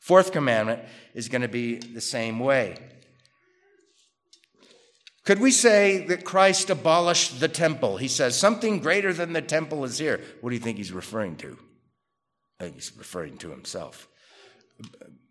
Fourth 0.00 0.32
commandment 0.32 0.82
is 1.12 1.28
going 1.28 1.42
to 1.42 1.48
be 1.48 1.76
the 1.76 2.00
same 2.00 2.38
way. 2.38 2.76
Could 5.26 5.40
we 5.40 5.50
say 5.50 6.06
that 6.06 6.24
Christ 6.24 6.70
abolished 6.70 7.38
the 7.38 7.48
temple? 7.48 7.98
He 7.98 8.08
says, 8.08 8.34
something 8.34 8.78
greater 8.78 9.12
than 9.12 9.34
the 9.34 9.42
temple 9.42 9.84
is 9.84 9.98
here. 9.98 10.22
What 10.40 10.48
do 10.48 10.56
you 10.56 10.62
think 10.62 10.78
he's 10.78 10.92
referring 10.92 11.36
to? 11.36 11.58
He's 12.60 12.92
referring 12.96 13.38
to 13.38 13.50
himself. 13.50 14.08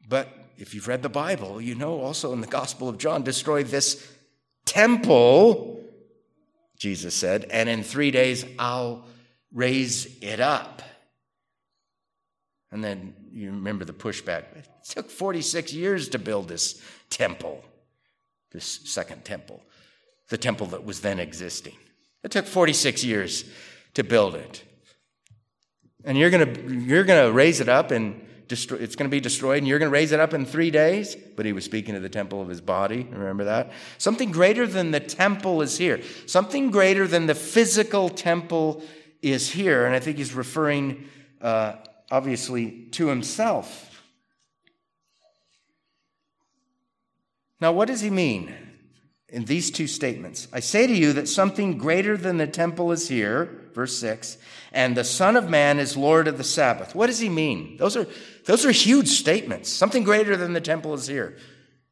But 0.08 0.30
if 0.58 0.74
you've 0.74 0.88
read 0.88 1.04
the 1.04 1.10
Bible, 1.10 1.62
you 1.62 1.76
know 1.76 2.00
also 2.00 2.32
in 2.34 2.42
the 2.42 2.48
Gospel 2.48 2.88
of 2.88 2.98
John, 2.98 3.24
destroy 3.24 3.64
this 3.64 4.10
temple, 4.66 5.82
Jesus 6.78 7.14
said, 7.14 7.46
and 7.46 7.68
in 7.68 7.84
three 7.84 8.12
days 8.12 8.46
I'll 8.58 9.06
raise 9.54 10.18
it 10.22 10.40
up. 10.40 10.82
And 12.72 12.84
then 12.84 13.14
you 13.32 13.52
remember 13.52 13.86
the 13.86 13.94
pushback. 13.94 14.44
It 14.56 14.68
took 14.90 15.10
46 15.10 15.74
years 15.74 16.10
to 16.10 16.20
build 16.20 16.48
this 16.48 16.82
temple, 17.10 17.64
this 18.52 18.66
second 18.66 19.26
temple, 19.26 19.62
the 20.30 20.38
temple 20.38 20.68
that 20.68 20.84
was 20.84 21.02
then 21.02 21.20
existing. 21.20 21.76
It 22.24 22.32
took 22.32 22.46
46 22.46 23.04
years 23.04 23.46
to 23.94 24.04
build 24.04 24.36
it. 24.36 24.64
And 26.04 26.18
you're 26.18 26.30
going 26.30 26.54
to 26.54 26.74
you're 26.74 27.04
going 27.04 27.26
to 27.26 27.32
raise 27.32 27.60
it 27.60 27.70
up 27.70 27.92
and 27.92 28.26
destroy, 28.48 28.78
it's 28.78 28.96
going 28.96 29.10
to 29.10 29.14
be 29.14 29.20
destroyed 29.20 29.60
and 29.60 29.68
you're 29.68 29.80
going 29.80 29.90
to 29.90 29.94
raise 29.94 30.12
it 30.12 30.20
up 30.20 30.34
in 30.34 30.46
3 30.46 30.72
days, 30.72 31.16
but 31.16 31.46
he 31.46 31.54
was 31.54 31.66
speaking 31.66 31.96
of 31.96 32.02
the 32.02 32.10
temple 32.10 32.42
of 32.42 32.48
his 32.48 32.62
body, 32.62 33.08
remember 33.12 33.46
that? 33.46 33.72
Something 33.98 34.32
greater 34.32 34.66
than 34.66 34.92
the 34.92 35.00
temple 35.00 35.62
is 35.62 35.78
here. 35.78 36.02
Something 36.26 36.72
greater 36.72 37.08
than 37.08 37.26
the 37.26 37.36
physical 37.36 38.10
temple 38.10 38.84
is 39.22 39.52
here, 39.52 39.86
and 39.86 39.96
I 39.96 40.00
think 40.00 40.18
he's 40.18 40.34
referring 40.34 41.08
uh, 41.42 41.74
obviously 42.12 42.88
to 42.92 43.08
himself. 43.08 43.84
Now, 47.60 47.72
what 47.72 47.88
does 47.88 48.02
he 48.02 48.10
mean 48.10 48.54
in 49.30 49.46
these 49.46 49.72
two 49.72 49.88
statements? 49.88 50.48
I 50.54 50.60
say 50.60 50.86
to 50.86 50.94
you 50.94 51.14
that 51.14 51.28
something 51.28 51.78
greater 51.78 52.16
than 52.16 52.38
the 52.38 52.48
temple 52.48 52.92
is 52.92 53.10
here, 53.10 53.67
verse 53.78 53.98
6, 54.00 54.40
and 54.74 54.98
the 54.98 55.04
Son 55.04 55.38
of 55.38 55.52
Man 55.52 55.78
is 55.78 55.96
Lord 55.96 56.28
of 56.28 56.40
the 56.40 56.44
Sabbath. 56.44 56.96
What 56.96 57.08
does 57.08 57.20
he 57.20 57.30
mean? 57.30 57.78
Those 57.78 57.96
are, 57.96 58.08
those 58.46 58.66
are 58.66 58.72
huge 58.72 59.08
statements. 59.08 59.70
Something 59.70 60.04
greater 60.04 60.36
than 60.36 60.54
the 60.54 60.60
temple 60.60 60.96
is 60.96 61.06
here. 61.06 61.38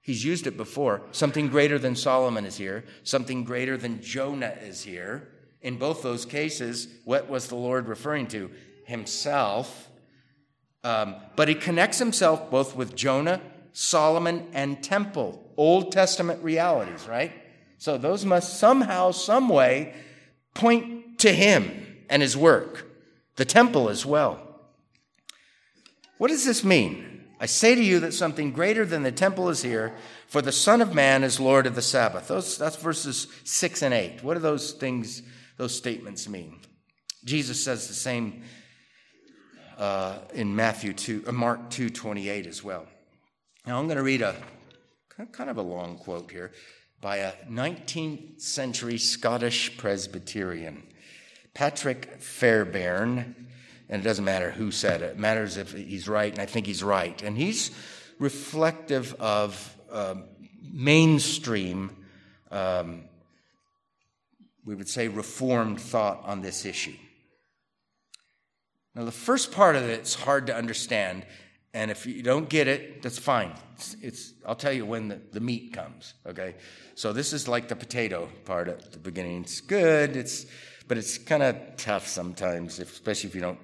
He's 0.02 0.26
used 0.26 0.48
it 0.48 0.58
before. 0.58 1.04
Something 1.12 1.48
greater 1.48 1.78
than 1.78 1.95
Solomon 1.95 2.43
is 2.43 2.58
here. 2.58 2.86
Something 3.04 3.43
greater 3.43 3.78
than 3.78 4.02
Jonah 4.02 4.56
is 4.63 4.82
here. 4.84 5.30
In 5.62 5.78
both 5.78 6.02
those 6.02 6.26
cases, 6.26 6.88
what 7.04 7.30
was 7.30 7.50
the 7.50 7.56
Lord 7.56 7.88
referring 7.88 8.28
to? 8.28 8.50
Himself 8.86 9.89
Um, 10.84 11.15
but 11.36 11.48
he 11.48 11.56
connects 11.56 11.98
himself 12.00 12.52
both 12.52 12.76
with 12.76 12.95
Jonah, 12.95 13.41
Solomon, 13.74 14.48
and 14.54 14.84
temple, 14.84 15.52
Old 15.58 15.91
Testament 15.91 16.43
realities, 16.43 17.08
right? 17.08 17.32
So 17.78 17.98
those 17.98 18.26
must 18.26 18.60
somehow, 18.60 19.12
some 19.12 19.50
way 19.50 19.93
point 20.56 21.04
to 21.25 21.33
him 21.33 22.05
and 22.07 22.21
his 22.21 22.38
work, 22.38 22.85
the 23.35 23.45
temple 23.45 23.89
as 23.89 24.05
well. 24.05 24.39
What 26.17 26.29
does 26.29 26.45
this 26.45 26.63
mean? 26.63 27.25
I 27.39 27.47
say 27.47 27.75
to 27.75 27.83
you 27.83 27.99
that 28.01 28.13
something 28.13 28.51
greater 28.51 28.85
than 28.85 29.03
the 29.03 29.11
temple 29.11 29.49
is 29.49 29.61
here, 29.61 29.93
for 30.27 30.41
the 30.41 30.51
Son 30.51 30.81
of 30.81 30.93
Man 30.93 31.23
is 31.23 31.39
Lord 31.39 31.65
of 31.65 31.75
the 31.75 31.81
Sabbath. 31.81 32.27
Those, 32.27 32.57
that's 32.57 32.77
verses 32.77 33.27
6 33.43 33.81
and 33.81 33.93
8. 33.93 34.23
What 34.23 34.35
do 34.35 34.39
those 34.39 34.71
things, 34.71 35.23
those 35.57 35.75
statements 35.75 36.29
mean? 36.29 36.59
Jesus 37.25 37.63
says 37.63 37.88
the 37.88 37.93
same 37.93 38.43
uh, 39.77 40.19
in 40.33 40.55
Matthew 40.55 40.93
2, 40.93 41.25
uh, 41.27 41.31
Mark 41.31 41.69
2 41.71 41.89
28 41.89 42.47
as 42.47 42.63
well. 42.63 42.85
Now 43.65 43.79
I'm 43.79 43.88
going 43.88 43.97
to 43.97 44.03
read 44.03 44.21
a 44.21 44.35
kind 45.31 45.49
of 45.49 45.57
a 45.57 45.61
long 45.61 45.97
quote 45.97 46.29
here 46.31 46.51
by 47.01 47.17
a 47.17 47.33
19th 47.49 48.41
century 48.41 48.97
Scottish 48.97 49.77
Presbyterian, 49.77 50.83
Patrick 51.55 52.21
Fairbairn. 52.21 53.47
And 53.87 54.01
it 54.01 54.03
doesn't 54.03 54.25
matter 54.25 54.49
who 54.49 54.71
said 54.71 55.03
it, 55.03 55.11
it 55.11 55.19
matters 55.19 55.57
if 55.57 55.71
he's 55.71 56.07
right, 56.07 56.31
and 56.31 56.41
I 56.41 56.47
think 56.47 56.65
he's 56.65 56.81
right. 56.81 57.21
And 57.21 57.37
he's 57.37 57.69
reflective 58.17 59.13
of 59.19 59.77
uh, 59.91 60.15
mainstream, 60.73 61.95
um, 62.49 63.03
we 64.65 64.73
would 64.73 64.89
say, 64.89 65.07
reformed 65.07 65.79
thought 65.79 66.23
on 66.25 66.41
this 66.41 66.65
issue. 66.65 66.95
Now, 68.95 69.05
the 69.05 69.11
first 69.11 69.51
part 69.51 69.75
of 69.75 69.83
it's 69.83 70.15
hard 70.15 70.47
to 70.47 70.55
understand, 70.55 71.27
and 71.71 71.91
if 71.91 72.07
you 72.07 72.23
don't 72.23 72.49
get 72.49 72.67
it, 72.67 73.03
that's 73.03 73.19
fine. 73.19 73.51
It's, 73.75 73.93
it's 73.95 74.03
it's—I'll 74.03 74.55
tell 74.55 74.73
you 74.73 74.87
when 74.87 75.09
the, 75.09 75.21
the 75.31 75.41
meat 75.41 75.73
comes. 75.73 76.15
Okay, 76.25 76.55
so 76.95 77.13
this 77.13 77.33
is 77.33 77.47
like 77.47 77.67
the 77.67 77.75
potato 77.75 78.29
part 78.45 78.67
at 78.67 78.93
the 78.93 78.97
beginning. 78.97 79.41
It's 79.41 79.61
good. 79.61 80.15
It's 80.15 80.47
but 80.88 80.98
it's 80.98 81.17
kind 81.17 81.43
of 81.43 81.56
tough 81.78 82.08
sometimes, 82.08 82.80
especially 82.80 83.30
if 83.30 83.36
you 83.36 83.41
don't 83.41 83.60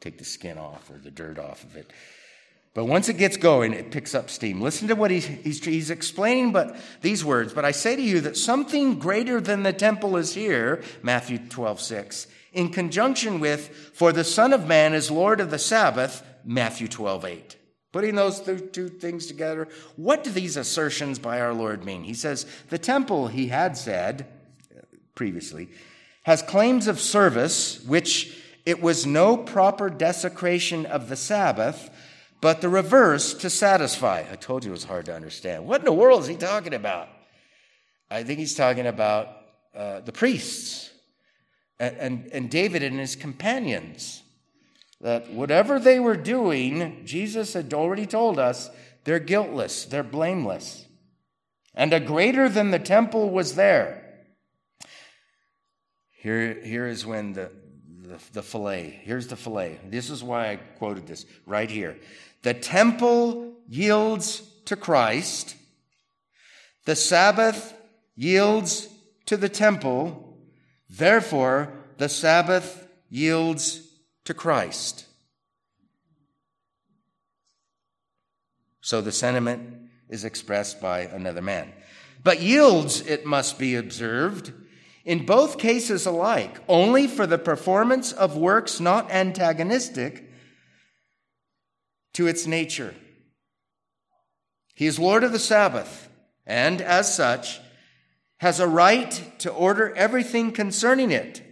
take 0.00 0.18
the 0.18 0.24
skin 0.24 0.58
off 0.58 0.90
or 0.90 0.98
the 0.98 1.10
dirt 1.10 1.38
off 1.38 1.64
of 1.64 1.76
it. 1.76 1.92
But 2.74 2.84
once 2.84 3.08
it 3.08 3.14
gets 3.14 3.36
going, 3.36 3.72
it 3.72 3.90
picks 3.90 4.14
up 4.14 4.30
steam. 4.30 4.60
Listen 4.60 4.88
to 4.88 4.94
what 4.94 5.10
he's, 5.10 5.26
he's, 5.26 5.64
he's, 5.64 5.90
explaining 5.90 6.52
but 6.52 6.76
these 7.00 7.24
words. 7.24 7.52
But 7.52 7.64
I 7.64 7.72
say 7.72 7.96
to 7.96 8.02
you 8.02 8.20
that 8.20 8.36
something 8.36 9.00
greater 9.00 9.40
than 9.40 9.64
the 9.64 9.72
temple 9.72 10.16
is 10.16 10.34
here, 10.34 10.82
Matthew 11.02 11.38
12, 11.38 11.80
6, 11.80 12.26
in 12.52 12.70
conjunction 12.70 13.40
with, 13.40 13.68
for 13.94 14.12
the 14.12 14.22
Son 14.22 14.52
of 14.52 14.68
Man 14.68 14.94
is 14.94 15.10
Lord 15.10 15.40
of 15.40 15.50
the 15.50 15.58
Sabbath, 15.58 16.22
Matthew 16.44 16.86
12, 16.86 17.24
8. 17.24 17.56
Putting 17.90 18.14
those 18.14 18.40
two 18.40 18.88
things 18.88 19.26
together, 19.26 19.66
what 19.96 20.22
do 20.22 20.30
these 20.30 20.56
assertions 20.56 21.18
by 21.18 21.40
our 21.40 21.54
Lord 21.54 21.84
mean? 21.84 22.04
He 22.04 22.14
says, 22.14 22.46
the 22.68 22.78
temple, 22.78 23.28
he 23.28 23.48
had 23.48 23.76
said 23.76 24.28
previously, 25.18 25.68
has 26.22 26.42
claims 26.42 26.86
of 26.86 27.00
service, 27.00 27.82
which 27.82 28.40
it 28.64 28.80
was 28.80 29.04
no 29.04 29.36
proper 29.36 29.90
desecration 29.90 30.86
of 30.86 31.08
the 31.08 31.16
Sabbath, 31.16 31.90
but 32.40 32.60
the 32.60 32.68
reverse 32.68 33.34
to 33.34 33.50
satisfy. 33.50 34.24
I 34.30 34.36
told 34.36 34.64
you 34.64 34.70
it 34.70 34.72
was 34.72 34.84
hard 34.84 35.06
to 35.06 35.14
understand. 35.14 35.66
What 35.66 35.80
in 35.80 35.86
the 35.86 35.92
world 35.92 36.22
is 36.22 36.28
he 36.28 36.36
talking 36.36 36.72
about? 36.72 37.08
I 38.08 38.22
think 38.22 38.38
he's 38.38 38.54
talking 38.54 38.86
about 38.86 39.28
uh, 39.74 40.00
the 40.00 40.12
priests 40.12 40.92
and, 41.80 41.96
and, 41.96 42.28
and 42.32 42.50
David 42.50 42.84
and 42.84 43.00
his 43.00 43.16
companions. 43.16 44.22
That 45.00 45.30
whatever 45.32 45.80
they 45.80 45.98
were 45.98 46.16
doing, 46.16 47.02
Jesus 47.04 47.54
had 47.54 47.74
already 47.74 48.06
told 48.06 48.38
us, 48.38 48.70
they're 49.02 49.18
guiltless, 49.18 49.84
they're 49.84 50.04
blameless. 50.04 50.86
And 51.74 51.92
a 51.92 51.98
greater 51.98 52.48
than 52.48 52.70
the 52.70 52.78
temple 52.78 53.30
was 53.30 53.56
there. 53.56 53.97
Here, 56.20 56.60
here 56.64 56.86
is 56.88 57.06
when 57.06 57.32
the, 57.32 57.52
the, 58.02 58.18
the 58.32 58.42
fillet, 58.42 59.00
here's 59.04 59.28
the 59.28 59.36
fillet. 59.36 59.78
This 59.84 60.10
is 60.10 60.22
why 60.22 60.50
I 60.50 60.56
quoted 60.56 61.06
this 61.06 61.24
right 61.46 61.70
here. 61.70 61.96
The 62.42 62.54
temple 62.54 63.54
yields 63.68 64.42
to 64.64 64.74
Christ, 64.74 65.54
the 66.86 66.96
Sabbath 66.96 67.72
yields 68.16 68.88
to 69.26 69.36
the 69.36 69.48
temple, 69.48 70.36
Therefore, 70.90 71.72
the 71.98 72.08
Sabbath 72.08 72.88
yields 73.08 73.86
to 74.24 74.34
Christ. 74.34 75.06
So 78.80 79.00
the 79.00 79.12
sentiment 79.12 79.90
is 80.08 80.24
expressed 80.24 80.80
by 80.80 81.02
another 81.02 81.42
man. 81.42 81.72
But 82.24 82.40
yields, 82.40 83.02
it 83.02 83.24
must 83.24 83.56
be 83.56 83.76
observed, 83.76 84.52
in 85.04 85.24
both 85.24 85.58
cases 85.58 86.06
alike, 86.06 86.60
only 86.68 87.06
for 87.06 87.26
the 87.26 87.38
performance 87.38 88.12
of 88.12 88.36
works 88.36 88.80
not 88.80 89.10
antagonistic 89.10 90.30
to 92.14 92.26
its 92.26 92.46
nature. 92.46 92.94
He 94.74 94.86
is 94.86 94.98
Lord 94.98 95.24
of 95.24 95.32
the 95.32 95.38
Sabbath, 95.38 96.08
and 96.46 96.80
as 96.80 97.14
such, 97.14 97.60
has 98.38 98.60
a 98.60 98.68
right 98.68 99.32
to 99.40 99.50
order 99.50 99.94
everything 99.96 100.52
concerning 100.52 101.10
it 101.10 101.42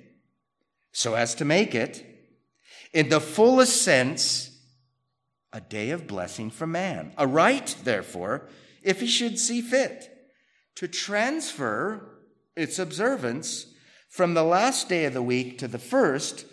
so 0.92 1.14
as 1.14 1.34
to 1.34 1.44
make 1.44 1.74
it, 1.74 2.04
in 2.92 3.10
the 3.10 3.20
fullest 3.20 3.82
sense, 3.82 4.50
a 5.52 5.60
day 5.60 5.90
of 5.90 6.06
blessing 6.06 6.50
for 6.50 6.66
man. 6.66 7.12
A 7.18 7.26
right, 7.26 7.76
therefore, 7.84 8.48
if 8.82 9.00
he 9.00 9.06
should 9.06 9.38
see 9.38 9.60
fit, 9.60 10.10
to 10.76 10.88
transfer 10.88 12.15
its 12.56 12.78
observance 12.78 13.66
from 14.08 14.34
the 14.34 14.44
last 14.44 14.88
day 14.88 15.04
of 15.04 15.12
the 15.12 15.22
week 15.22 15.58
to 15.58 15.68
the 15.68 15.78
first, 15.78 16.46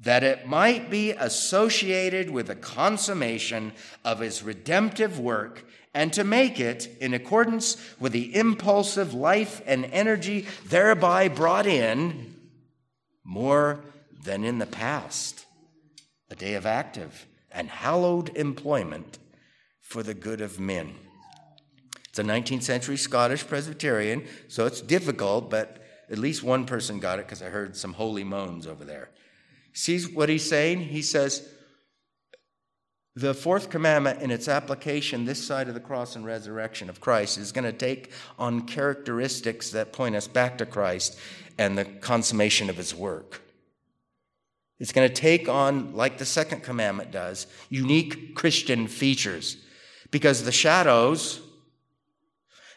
that 0.00 0.22
it 0.22 0.46
might 0.46 0.90
be 0.90 1.10
associated 1.12 2.30
with 2.30 2.46
the 2.46 2.54
consummation 2.54 3.72
of 4.04 4.20
his 4.20 4.42
redemptive 4.42 5.18
work 5.18 5.64
and 5.94 6.12
to 6.12 6.22
make 6.22 6.60
it 6.60 6.88
in 7.00 7.14
accordance 7.14 7.76
with 7.98 8.12
the 8.12 8.34
impulsive 8.36 9.14
life 9.14 9.60
and 9.66 9.84
energy 9.86 10.46
thereby 10.66 11.26
brought 11.28 11.66
in 11.66 12.34
more 13.24 13.80
than 14.24 14.44
in 14.44 14.58
the 14.58 14.66
past, 14.66 15.46
a 16.30 16.36
day 16.36 16.54
of 16.54 16.66
active 16.66 17.26
and 17.50 17.68
hallowed 17.68 18.28
employment 18.36 19.18
for 19.80 20.02
the 20.02 20.14
good 20.14 20.40
of 20.40 20.60
men. 20.60 20.94
It's 22.18 22.28
a 22.28 22.32
19th 22.32 22.64
century 22.64 22.96
Scottish 22.96 23.46
Presbyterian, 23.46 24.26
so 24.48 24.66
it's 24.66 24.80
difficult, 24.80 25.50
but 25.50 25.80
at 26.10 26.18
least 26.18 26.42
one 26.42 26.66
person 26.66 26.98
got 26.98 27.20
it 27.20 27.26
because 27.26 27.42
I 27.42 27.46
heard 27.46 27.76
some 27.76 27.92
holy 27.92 28.24
moans 28.24 28.66
over 28.66 28.84
there. 28.84 29.10
See 29.72 30.02
what 30.02 30.28
he's 30.28 30.48
saying? 30.48 30.80
He 30.80 31.00
says, 31.00 31.48
the 33.14 33.34
fourth 33.34 33.70
commandment 33.70 34.20
in 34.20 34.32
its 34.32 34.48
application 34.48 35.26
this 35.26 35.46
side 35.46 35.68
of 35.68 35.74
the 35.74 35.80
cross 35.80 36.16
and 36.16 36.26
resurrection 36.26 36.90
of 36.90 37.00
Christ 37.00 37.38
is 37.38 37.52
going 37.52 37.66
to 37.66 37.72
take 37.72 38.10
on 38.36 38.62
characteristics 38.62 39.70
that 39.70 39.92
point 39.92 40.16
us 40.16 40.26
back 40.26 40.58
to 40.58 40.66
Christ 40.66 41.16
and 41.56 41.78
the 41.78 41.84
consummation 41.84 42.68
of 42.68 42.76
his 42.76 42.96
work. 42.96 43.42
It's 44.80 44.90
going 44.90 45.08
to 45.08 45.14
take 45.14 45.48
on, 45.48 45.94
like 45.94 46.18
the 46.18 46.24
second 46.24 46.64
commandment 46.64 47.12
does, 47.12 47.46
unique 47.68 48.34
Christian 48.34 48.88
features 48.88 49.56
because 50.10 50.42
the 50.42 50.50
shadows 50.50 51.42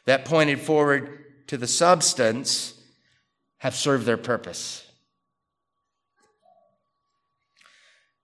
that 0.06 0.26
pointed 0.26 0.60
forward 0.60 1.26
to 1.48 1.58
the 1.58 1.68
substance 1.68 2.74
have 3.58 3.76
served 3.76 4.06
their 4.06 4.18
purpose. 4.18 4.88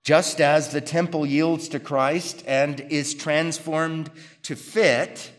Just 0.04 0.40
as 0.40 0.70
the 0.70 0.82
temple 0.82 1.26
yields 1.26 1.68
to 1.70 1.80
Christ 1.80 2.44
and 2.48 2.80
is 2.80 3.14
transformed 3.14 4.10
to 4.44 4.56
fit 4.56 5.32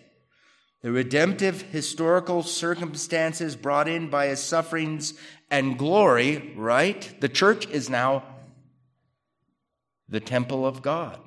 the 0.82 0.92
redemptive 0.92 1.62
historical 1.62 2.42
circumstances 2.42 3.56
brought 3.56 3.88
in 3.88 4.10
by 4.10 4.26
his 4.26 4.40
sufferings 4.40 5.14
and 5.50 5.78
glory, 5.78 6.52
right? 6.56 7.20
The 7.20 7.28
church 7.28 7.66
is 7.66 7.90
now 7.90 8.22
the 10.08 10.20
temple 10.20 10.66
of 10.66 10.82
God. 10.82 11.18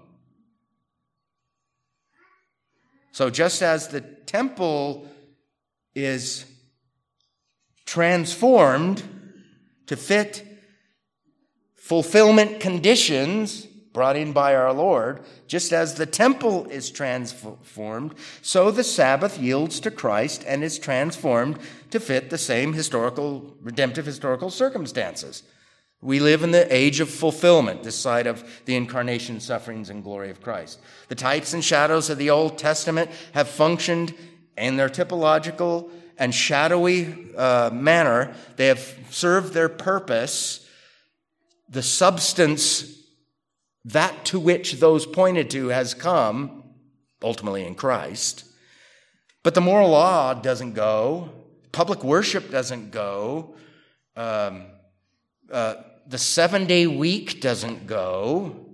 So 3.11 3.29
just 3.29 3.61
as 3.61 3.89
the 3.89 4.01
temple 4.01 5.07
is 5.95 6.45
transformed 7.85 9.03
to 9.87 9.97
fit 9.97 10.45
fulfillment 11.75 12.59
conditions 12.59 13.67
brought 13.93 14.15
in 14.15 14.31
by 14.31 14.55
our 14.55 14.71
Lord, 14.71 15.21
just 15.47 15.73
as 15.73 15.95
the 15.95 16.05
temple 16.05 16.65
is 16.67 16.89
transformed, 16.89 18.15
so 18.41 18.71
the 18.71 18.83
Sabbath 18.83 19.37
yields 19.37 19.81
to 19.81 19.91
Christ 19.91 20.45
and 20.47 20.63
is 20.63 20.79
transformed 20.79 21.59
to 21.89 21.99
fit 21.99 22.29
the 22.29 22.37
same 22.37 22.71
historical, 22.73 23.57
redemptive 23.61 24.05
historical 24.05 24.49
circumstances. 24.49 25.43
We 26.01 26.19
live 26.19 26.41
in 26.41 26.51
the 26.51 26.73
age 26.73 26.99
of 26.99 27.09
fulfillment, 27.09 27.83
this 27.83 27.97
side 27.97 28.25
of 28.25 28.63
the 28.65 28.75
incarnation, 28.75 29.39
sufferings, 29.39 29.89
and 29.89 30.03
glory 30.03 30.31
of 30.31 30.41
Christ. 30.41 30.79
The 31.09 31.15
types 31.15 31.53
and 31.53 31.63
shadows 31.63 32.09
of 32.09 32.17
the 32.17 32.29
Old 32.29 32.57
Testament 32.57 33.11
have 33.33 33.47
functioned 33.47 34.15
in 34.57 34.77
their 34.77 34.89
typological 34.89 35.89
and 36.17 36.33
shadowy 36.33 37.35
uh, 37.35 37.69
manner. 37.73 38.33
They 38.55 38.67
have 38.67 38.95
served 39.09 39.53
their 39.53 39.69
purpose. 39.69 40.67
The 41.69 41.81
substance, 41.81 42.99
that 43.85 44.25
to 44.25 44.39
which 44.39 44.73
those 44.73 45.05
pointed 45.05 45.49
to, 45.51 45.69
has 45.69 45.93
come, 45.93 46.63
ultimately 47.23 47.65
in 47.65 47.75
Christ. 47.75 48.45
But 49.43 49.55
the 49.55 49.61
moral 49.61 49.89
law 49.89 50.33
doesn't 50.33 50.73
go. 50.73 51.29
Public 51.71 52.03
worship 52.03 52.51
doesn't 52.51 52.91
go. 52.91 53.55
Um, 54.15 54.65
uh, 55.51 55.75
the 56.07 56.17
seven 56.17 56.65
day 56.65 56.87
week 56.87 57.41
doesn't 57.41 57.87
go. 57.87 58.67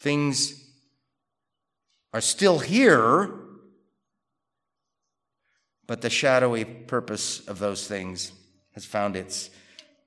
Things 0.00 0.62
are 2.12 2.20
still 2.20 2.58
here, 2.58 3.30
but 5.92 6.00
the 6.00 6.08
shadowy 6.08 6.64
purpose 6.64 7.46
of 7.46 7.58
those 7.58 7.86
things 7.86 8.32
has 8.70 8.86
found 8.86 9.14
its 9.14 9.50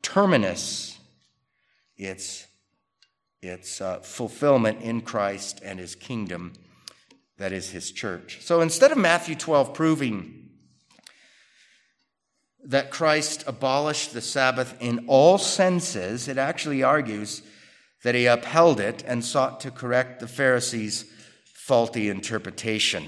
terminus, 0.02 0.98
its, 1.96 2.48
its 3.40 3.80
uh, 3.82 4.00
fulfillment 4.00 4.82
in 4.82 5.00
Christ 5.02 5.62
and 5.64 5.78
his 5.78 5.94
kingdom, 5.94 6.54
that 7.38 7.52
is 7.52 7.70
his 7.70 7.92
church. 7.92 8.40
So 8.42 8.62
instead 8.62 8.92
of 8.92 8.98
Matthew 8.98 9.36
12 9.36 9.76
proving 9.76 10.50
that 12.64 12.90
Christ 12.90 13.44
abolished 13.46 14.12
the 14.12 14.22
Sabbath 14.22 14.76
in 14.80 15.06
all 15.08 15.38
senses, 15.38 16.28
it 16.28 16.40
actually 16.40 16.82
argues 16.82 17.44
that 18.02 18.16
he 18.16 18.26
upheld 18.26 18.80
it 18.80 19.04
and 19.06 19.24
sought 19.24 19.60
to 19.60 19.70
correct 19.70 20.20
the 20.20 20.28
Pharisees' 20.28 21.06
faulty 21.54 22.10
interpretation. 22.10 23.06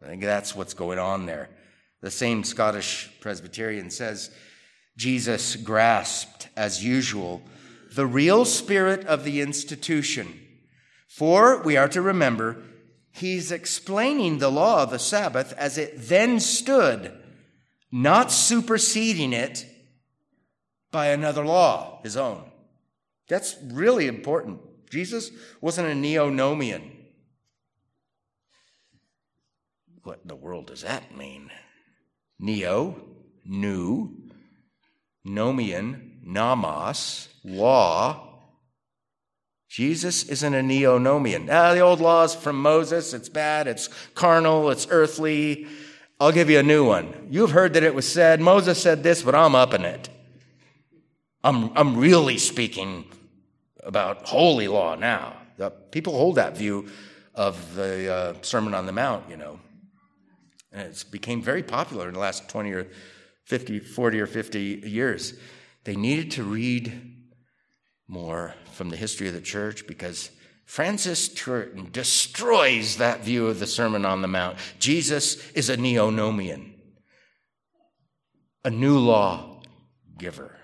I 0.00 0.06
think 0.06 0.22
that's 0.22 0.54
what's 0.54 0.74
going 0.74 1.00
on 1.00 1.26
there. 1.26 1.48
The 2.00 2.10
same 2.10 2.44
Scottish 2.44 3.10
Presbyterian 3.20 3.90
says 3.90 4.30
Jesus 4.96 5.56
grasped, 5.56 6.48
as 6.56 6.84
usual, 6.84 7.42
the 7.92 8.06
real 8.06 8.44
spirit 8.44 9.04
of 9.06 9.24
the 9.24 9.40
institution. 9.40 10.40
For 11.06 11.62
we 11.62 11.76
are 11.76 11.88
to 11.88 12.02
remember, 12.02 12.62
he's 13.10 13.50
explaining 13.50 14.38
the 14.38 14.50
law 14.50 14.82
of 14.82 14.90
the 14.90 14.98
Sabbath 14.98 15.52
as 15.54 15.78
it 15.78 15.94
then 15.96 16.40
stood 16.40 17.12
not 17.90 18.30
superseding 18.30 19.32
it 19.32 19.66
by 20.90 21.06
another 21.06 21.44
law, 21.44 22.00
his 22.02 22.16
own. 22.16 22.44
That's 23.28 23.56
really 23.62 24.06
important. 24.06 24.60
Jesus 24.90 25.30
wasn't 25.60 25.88
a 25.88 25.92
neonomian. 25.92 26.90
What 30.02 30.20
in 30.22 30.28
the 30.28 30.36
world 30.36 30.66
does 30.66 30.82
that 30.82 31.16
mean? 31.16 31.50
Neo, 32.40 32.96
new, 33.44 34.10
nomian, 35.26 36.22
nomos, 36.24 37.28
law. 37.44 38.24
Jesus 39.68 40.24
isn't 40.24 40.54
a 40.54 40.60
neonomian. 40.60 41.48
Ah, 41.50 41.74
the 41.74 41.80
old 41.80 42.00
law 42.00 42.24
is 42.24 42.34
from 42.34 42.60
Moses. 42.60 43.12
It's 43.12 43.28
bad. 43.28 43.66
It's 43.66 43.88
carnal. 44.14 44.70
It's 44.70 44.86
earthly. 44.90 45.66
I'll 46.20 46.32
give 46.32 46.48
you 46.48 46.58
a 46.58 46.62
new 46.62 46.86
one. 46.86 47.28
You've 47.30 47.50
heard 47.50 47.74
that 47.74 47.82
it 47.82 47.94
was 47.94 48.10
said, 48.10 48.40
Moses 48.40 48.82
said 48.82 49.02
this, 49.02 49.22
but 49.22 49.34
I'm 49.34 49.54
upping 49.54 49.82
it. 49.82 50.08
I'm, 51.44 51.70
I'm 51.76 51.96
really 51.96 52.38
speaking 52.38 53.04
about 53.84 54.26
holy 54.26 54.68
law 54.68 54.94
now. 54.96 55.36
The 55.56 55.70
people 55.70 56.14
hold 56.14 56.36
that 56.36 56.56
view 56.56 56.88
of 57.34 57.74
the 57.74 58.12
uh, 58.12 58.34
Sermon 58.42 58.74
on 58.74 58.86
the 58.86 58.92
Mount, 58.92 59.28
you 59.30 59.36
know. 59.36 59.60
And 60.72 60.82
it's 60.82 61.04
became 61.04 61.42
very 61.42 61.62
popular 61.62 62.08
in 62.08 62.14
the 62.14 62.20
last 62.20 62.48
20 62.48 62.72
or 62.72 62.86
50, 63.44 63.80
40 63.80 64.20
or 64.20 64.26
50 64.26 64.82
years. 64.84 65.34
They 65.84 65.96
needed 65.96 66.30
to 66.32 66.44
read 66.44 67.16
more 68.06 68.54
from 68.72 68.90
the 68.90 68.96
history 68.96 69.28
of 69.28 69.34
the 69.34 69.40
church 69.40 69.86
because 69.86 70.30
Francis 70.64 71.30
Turretin 71.30 71.90
destroys 71.92 72.98
that 72.98 73.24
view 73.24 73.46
of 73.46 73.58
the 73.58 73.66
Sermon 73.66 74.04
on 74.04 74.20
the 74.20 74.28
Mount. 74.28 74.58
Jesus 74.78 75.50
is 75.52 75.70
a 75.70 75.76
neonomian, 75.78 76.74
a 78.64 78.70
new 78.70 78.98
law 78.98 79.62
giver. 80.18 80.58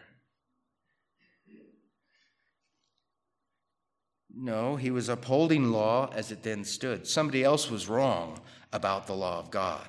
No, 4.36 4.76
he 4.76 4.90
was 4.90 5.08
upholding 5.08 5.70
law 5.70 6.10
as 6.12 6.32
it 6.32 6.42
then 6.42 6.64
stood. 6.64 7.06
Somebody 7.06 7.44
else 7.44 7.70
was 7.70 7.88
wrong 7.88 8.40
about 8.74 9.06
the 9.06 9.14
law 9.14 9.38
of 9.38 9.50
God. 9.50 9.88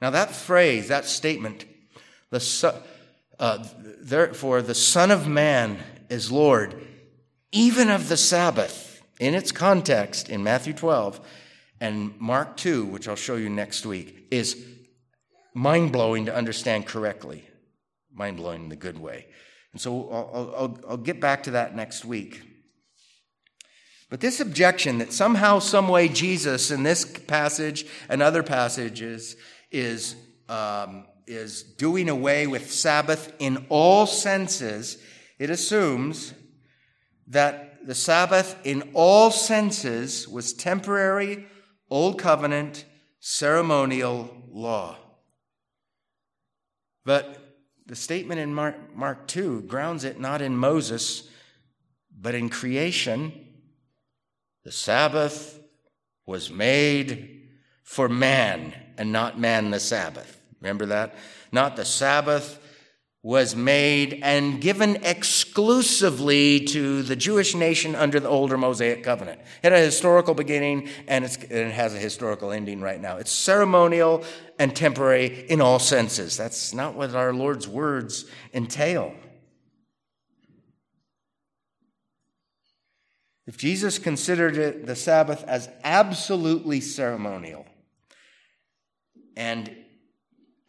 Now, 0.00 0.10
that 0.10 0.32
phrase, 0.32 0.88
that 0.88 1.04
statement, 1.04 1.64
the, 2.30 2.82
uh, 3.38 3.64
therefore, 4.00 4.62
the 4.62 4.74
Son 4.74 5.12
of 5.12 5.28
Man 5.28 5.78
is 6.08 6.32
Lord 6.32 6.82
even 7.52 7.88
of 7.88 8.08
the 8.08 8.16
Sabbath, 8.16 9.02
in 9.18 9.34
its 9.34 9.52
context 9.52 10.28
in 10.28 10.44
Matthew 10.44 10.72
12 10.72 11.20
and 11.80 12.18
Mark 12.20 12.56
2, 12.56 12.84
which 12.84 13.08
I'll 13.08 13.16
show 13.16 13.36
you 13.36 13.48
next 13.48 13.86
week, 13.86 14.26
is 14.30 14.64
mind 15.54 15.92
blowing 15.92 16.26
to 16.26 16.34
understand 16.34 16.86
correctly. 16.86 17.44
Mind 18.12 18.36
blowing 18.36 18.64
in 18.64 18.68
the 18.68 18.76
good 18.76 18.98
way. 18.98 19.26
And 19.72 19.80
so 19.80 20.08
I'll, 20.10 20.54
I'll, 20.56 20.78
I'll 20.90 20.96
get 20.96 21.20
back 21.20 21.44
to 21.44 21.52
that 21.52 21.74
next 21.74 22.04
week. 22.04 22.42
But 24.10 24.20
this 24.20 24.40
objection 24.40 24.98
that 24.98 25.12
somehow, 25.12 25.58
some 25.58 25.88
way, 25.88 26.08
Jesus 26.08 26.70
in 26.70 26.82
this 26.82 27.04
passage 27.04 27.86
and 28.08 28.22
other 28.22 28.42
passages 28.42 29.36
is, 29.70 30.16
um, 30.48 31.06
is 31.26 31.62
doing 31.62 32.08
away 32.08 32.46
with 32.46 32.72
Sabbath 32.72 33.32
in 33.38 33.66
all 33.68 34.06
senses, 34.06 34.96
it 35.38 35.50
assumes 35.50 36.32
that 37.26 37.86
the 37.86 37.94
Sabbath, 37.94 38.58
in 38.64 38.90
all 38.94 39.30
senses, 39.30 40.26
was 40.26 40.54
temporary, 40.54 41.46
old 41.90 42.18
covenant, 42.18 42.86
ceremonial 43.20 44.34
law. 44.50 44.96
But 47.04 47.38
the 47.86 47.96
statement 47.96 48.40
in 48.40 48.54
Mark, 48.54 48.94
Mark 48.94 49.26
2 49.28 49.62
grounds 49.62 50.04
it 50.04 50.20
not 50.20 50.42
in 50.42 50.56
Moses, 50.56 51.28
but 52.18 52.34
in 52.34 52.48
creation. 52.48 53.47
The 54.68 54.72
Sabbath 54.72 55.58
was 56.26 56.50
made 56.50 57.48
for 57.84 58.06
man 58.06 58.74
and 58.98 59.10
not 59.10 59.40
man 59.40 59.70
the 59.70 59.80
Sabbath. 59.80 60.38
Remember 60.60 60.84
that? 60.84 61.14
Not 61.50 61.74
the 61.74 61.86
Sabbath 61.86 62.60
was 63.22 63.56
made 63.56 64.20
and 64.22 64.60
given 64.60 64.96
exclusively 64.96 66.66
to 66.66 67.02
the 67.02 67.16
Jewish 67.16 67.54
nation 67.54 67.94
under 67.94 68.20
the 68.20 68.28
older 68.28 68.58
Mosaic 68.58 69.02
covenant. 69.02 69.40
It 69.62 69.72
had 69.72 69.80
a 69.80 69.86
historical 69.86 70.34
beginning 70.34 70.90
and, 71.06 71.24
and, 71.24 71.50
it 71.50 71.72
has 71.72 71.94
a 71.94 71.98
historical 71.98 72.52
ending 72.52 72.82
right 72.82 73.00
now. 73.00 73.16
It's 73.16 73.32
ceremonial 73.32 74.22
and 74.58 74.76
temporary 74.76 75.46
in 75.48 75.62
all 75.62 75.78
senses. 75.78 76.36
That's 76.36 76.74
not 76.74 76.94
what 76.94 77.14
our 77.14 77.32
Lord's 77.32 77.66
words 77.66 78.26
entail. 78.52 79.14
If 83.48 83.56
Jesus 83.56 83.98
considered 83.98 84.58
it, 84.58 84.84
the 84.84 84.94
Sabbath 84.94 85.42
as 85.44 85.70
absolutely 85.82 86.82
ceremonial 86.82 87.64
and 89.38 89.74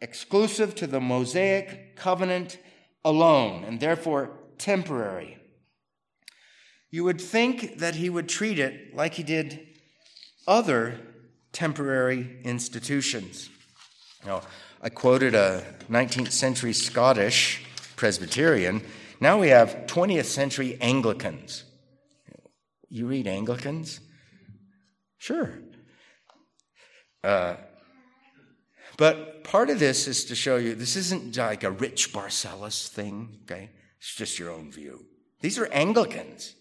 exclusive 0.00 0.74
to 0.76 0.86
the 0.86 0.98
Mosaic 0.98 1.94
covenant 1.94 2.56
alone, 3.04 3.64
and 3.64 3.80
therefore 3.80 4.30
temporary. 4.56 5.36
You 6.90 7.04
would 7.04 7.20
think 7.20 7.80
that 7.80 7.96
he 7.96 8.08
would 8.08 8.30
treat 8.30 8.58
it 8.58 8.96
like 8.96 9.12
he 9.12 9.24
did 9.24 9.60
other 10.48 10.98
temporary 11.52 12.40
institutions. 12.44 13.50
Now, 14.24 14.40
I 14.80 14.88
quoted 14.88 15.34
a 15.34 15.66
19th 15.90 16.32
century 16.32 16.72
Scottish 16.72 17.62
Presbyterian. 17.96 18.80
Now 19.20 19.38
we 19.38 19.48
have 19.48 19.84
20th 19.86 20.24
century 20.24 20.78
Anglicans. 20.80 21.64
You 22.90 23.06
read 23.06 23.26
Anglicans? 23.26 24.00
Sure. 25.16 25.60
Uh, 27.22 27.54
but 28.96 29.44
part 29.44 29.70
of 29.70 29.78
this 29.78 30.08
is 30.08 30.24
to 30.26 30.34
show 30.34 30.56
you 30.56 30.74
this 30.74 30.96
isn't 30.96 31.36
like 31.36 31.64
a 31.64 31.70
Rich 31.70 32.12
Barcellos 32.12 32.88
thing, 32.88 33.38
okay? 33.44 33.70
It's 33.98 34.14
just 34.14 34.38
your 34.38 34.50
own 34.50 34.72
view. 34.72 35.06
These 35.40 35.58
are 35.58 35.66
Anglicans. 35.72 36.54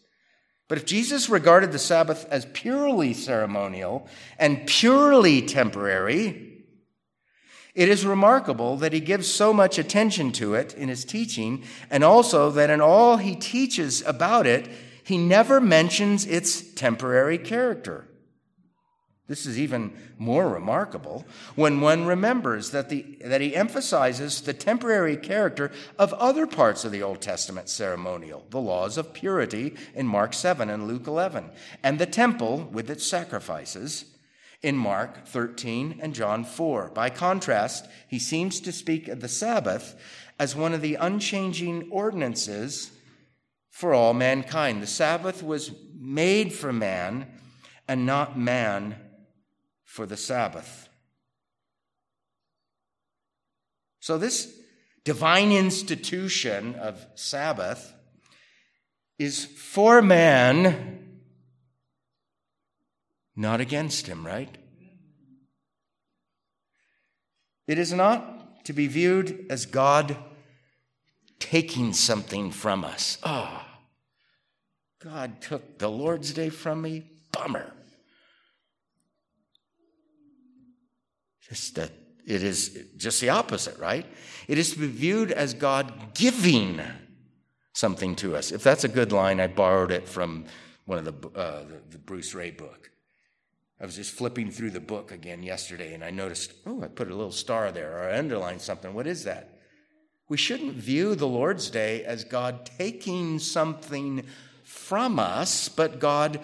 But 0.67 0.77
if 0.77 0.85
Jesus 0.85 1.29
regarded 1.29 1.71
the 1.71 1.79
Sabbath 1.79 2.27
as 2.29 2.45
purely 2.53 3.13
ceremonial 3.13 4.07
and 4.37 4.67
purely 4.67 5.41
temporary, 5.41 6.45
It 7.75 7.87
is 7.87 8.05
remarkable 8.05 8.75
that 8.77 8.93
he 8.93 8.99
gives 8.99 9.31
so 9.31 9.53
much 9.53 9.77
attention 9.77 10.31
to 10.33 10.55
it 10.55 10.73
in 10.73 10.89
his 10.89 11.05
teaching, 11.05 11.63
and 11.89 12.03
also 12.03 12.49
that 12.51 12.69
in 12.69 12.81
all 12.81 13.17
he 13.17 13.35
teaches 13.35 14.03
about 14.05 14.47
it, 14.47 14.67
he 15.09 15.17
never 15.17 15.59
mentions 15.59 16.27
its 16.27 16.61
temporary 16.61 17.39
character. 17.39 18.07
This 19.25 19.47
is 19.47 19.57
even 19.57 19.91
more 20.19 20.47
remarkable 20.47 21.25
when 21.55 21.81
one 21.81 22.05
remembers 22.05 22.69
that, 22.69 22.89
the, 22.89 23.17
that 23.25 23.41
he 23.41 23.55
emphasizes 23.55 24.41
the 24.41 24.53
temporary 24.53 25.17
character 25.17 25.71
of 25.97 26.13
other 26.13 26.45
parts 26.45 26.85
of 26.85 26.91
the 26.91 27.01
Old 27.01 27.21
Testament 27.21 27.69
ceremonial, 27.69 28.45
the 28.51 28.61
laws 28.61 28.99
of 28.99 29.11
purity 29.11 29.75
in 29.95 30.05
Mark 30.05 30.31
7 30.31 30.69
and 30.69 30.87
Luke 30.87 31.07
11, 31.07 31.49
and 31.81 31.97
the 31.97 32.05
temple 32.05 32.69
with 32.71 32.87
its 32.87 33.07
sacrifices 33.07 34.05
in 34.61 34.77
Mark 34.77 35.25
13 35.25 35.97
and 36.03 36.13
John 36.13 36.43
4. 36.43 36.89
By 36.89 37.09
contrast, 37.09 37.87
he 38.07 38.19
seems 38.19 38.59
to 38.59 38.71
speak 38.71 39.07
of 39.07 39.21
the 39.21 39.27
Sabbath 39.27 39.95
as 40.37 40.55
one 40.55 40.75
of 40.75 40.81
the 40.81 40.95
unchanging 40.95 41.89
ordinances 41.89 42.91
for 43.79 43.93
all 43.93 44.13
mankind. 44.13 44.83
The 44.83 44.87
Sabbath 44.87 45.41
was 45.41 45.71
made 45.97 46.51
for 46.51 46.73
man 46.73 47.25
and 47.87 48.05
not 48.05 48.37
man 48.37 48.97
for 49.85 50.05
the 50.05 50.17
Sabbath. 50.17 50.89
So, 54.01 54.17
this 54.17 54.53
divine 55.05 55.53
institution 55.53 56.75
of 56.75 57.07
Sabbath 57.15 57.93
is 59.17 59.45
for 59.45 60.01
man, 60.01 61.21
not 63.33 63.61
against 63.61 64.07
him, 64.07 64.27
right? 64.27 64.57
It 67.65 67.79
is 67.79 67.93
not 67.93 68.65
to 68.65 68.73
be 68.73 68.87
viewed 68.87 69.45
as 69.49 69.65
God 69.65 70.17
taking 71.39 71.93
something 71.93 72.51
from 72.51 72.83
us. 72.83 73.17
Oh, 73.23 73.67
God 74.99 75.41
took 75.41 75.79
the 75.79 75.89
Lord's 75.89 76.33
Day 76.33 76.49
from 76.49 76.81
me. 76.81 77.05
Bummer. 77.31 77.71
Just 81.47 81.75
that 81.75 81.91
it 82.25 82.43
is 82.43 82.77
just 82.95 83.21
the 83.21 83.29
opposite, 83.29 83.77
right? 83.79 84.05
It 84.47 84.59
is 84.59 84.73
to 84.73 84.79
be 84.79 84.87
viewed 84.87 85.31
as 85.31 85.55
God 85.55 86.13
giving 86.13 86.79
something 87.73 88.15
to 88.17 88.35
us. 88.35 88.51
If 88.51 88.61
that's 88.61 88.83
a 88.83 88.87
good 88.87 89.11
line, 89.11 89.39
I 89.39 89.47
borrowed 89.47 89.91
it 89.91 90.07
from 90.07 90.45
one 90.85 90.99
of 90.99 91.05
the, 91.05 91.29
uh, 91.29 91.63
the, 91.89 91.97
Bruce 91.97 92.35
Ray 92.35 92.51
book. 92.51 92.91
I 93.81 93.85
was 93.85 93.95
just 93.95 94.11
flipping 94.11 94.51
through 94.51 94.71
the 94.71 94.79
book 94.79 95.11
again 95.11 95.41
yesterday 95.41 95.93
and 95.93 96.03
I 96.03 96.11
noticed, 96.11 96.53
oh, 96.65 96.83
I 96.83 96.87
put 96.87 97.09
a 97.09 97.15
little 97.15 97.31
star 97.31 97.71
there 97.71 97.97
or 97.97 98.09
I 98.09 98.17
underlined 98.17 98.61
something. 98.61 98.93
What 98.93 99.07
is 99.07 99.23
that? 99.23 99.59
We 100.27 100.37
shouldn't 100.37 100.73
view 100.73 101.15
the 101.15 101.27
Lord's 101.27 101.69
Day 101.71 102.03
as 102.03 102.23
God 102.23 102.69
taking 102.77 103.39
something 103.39 104.25
from 104.69 105.17
us, 105.17 105.67
but 105.67 105.99
God 105.99 106.39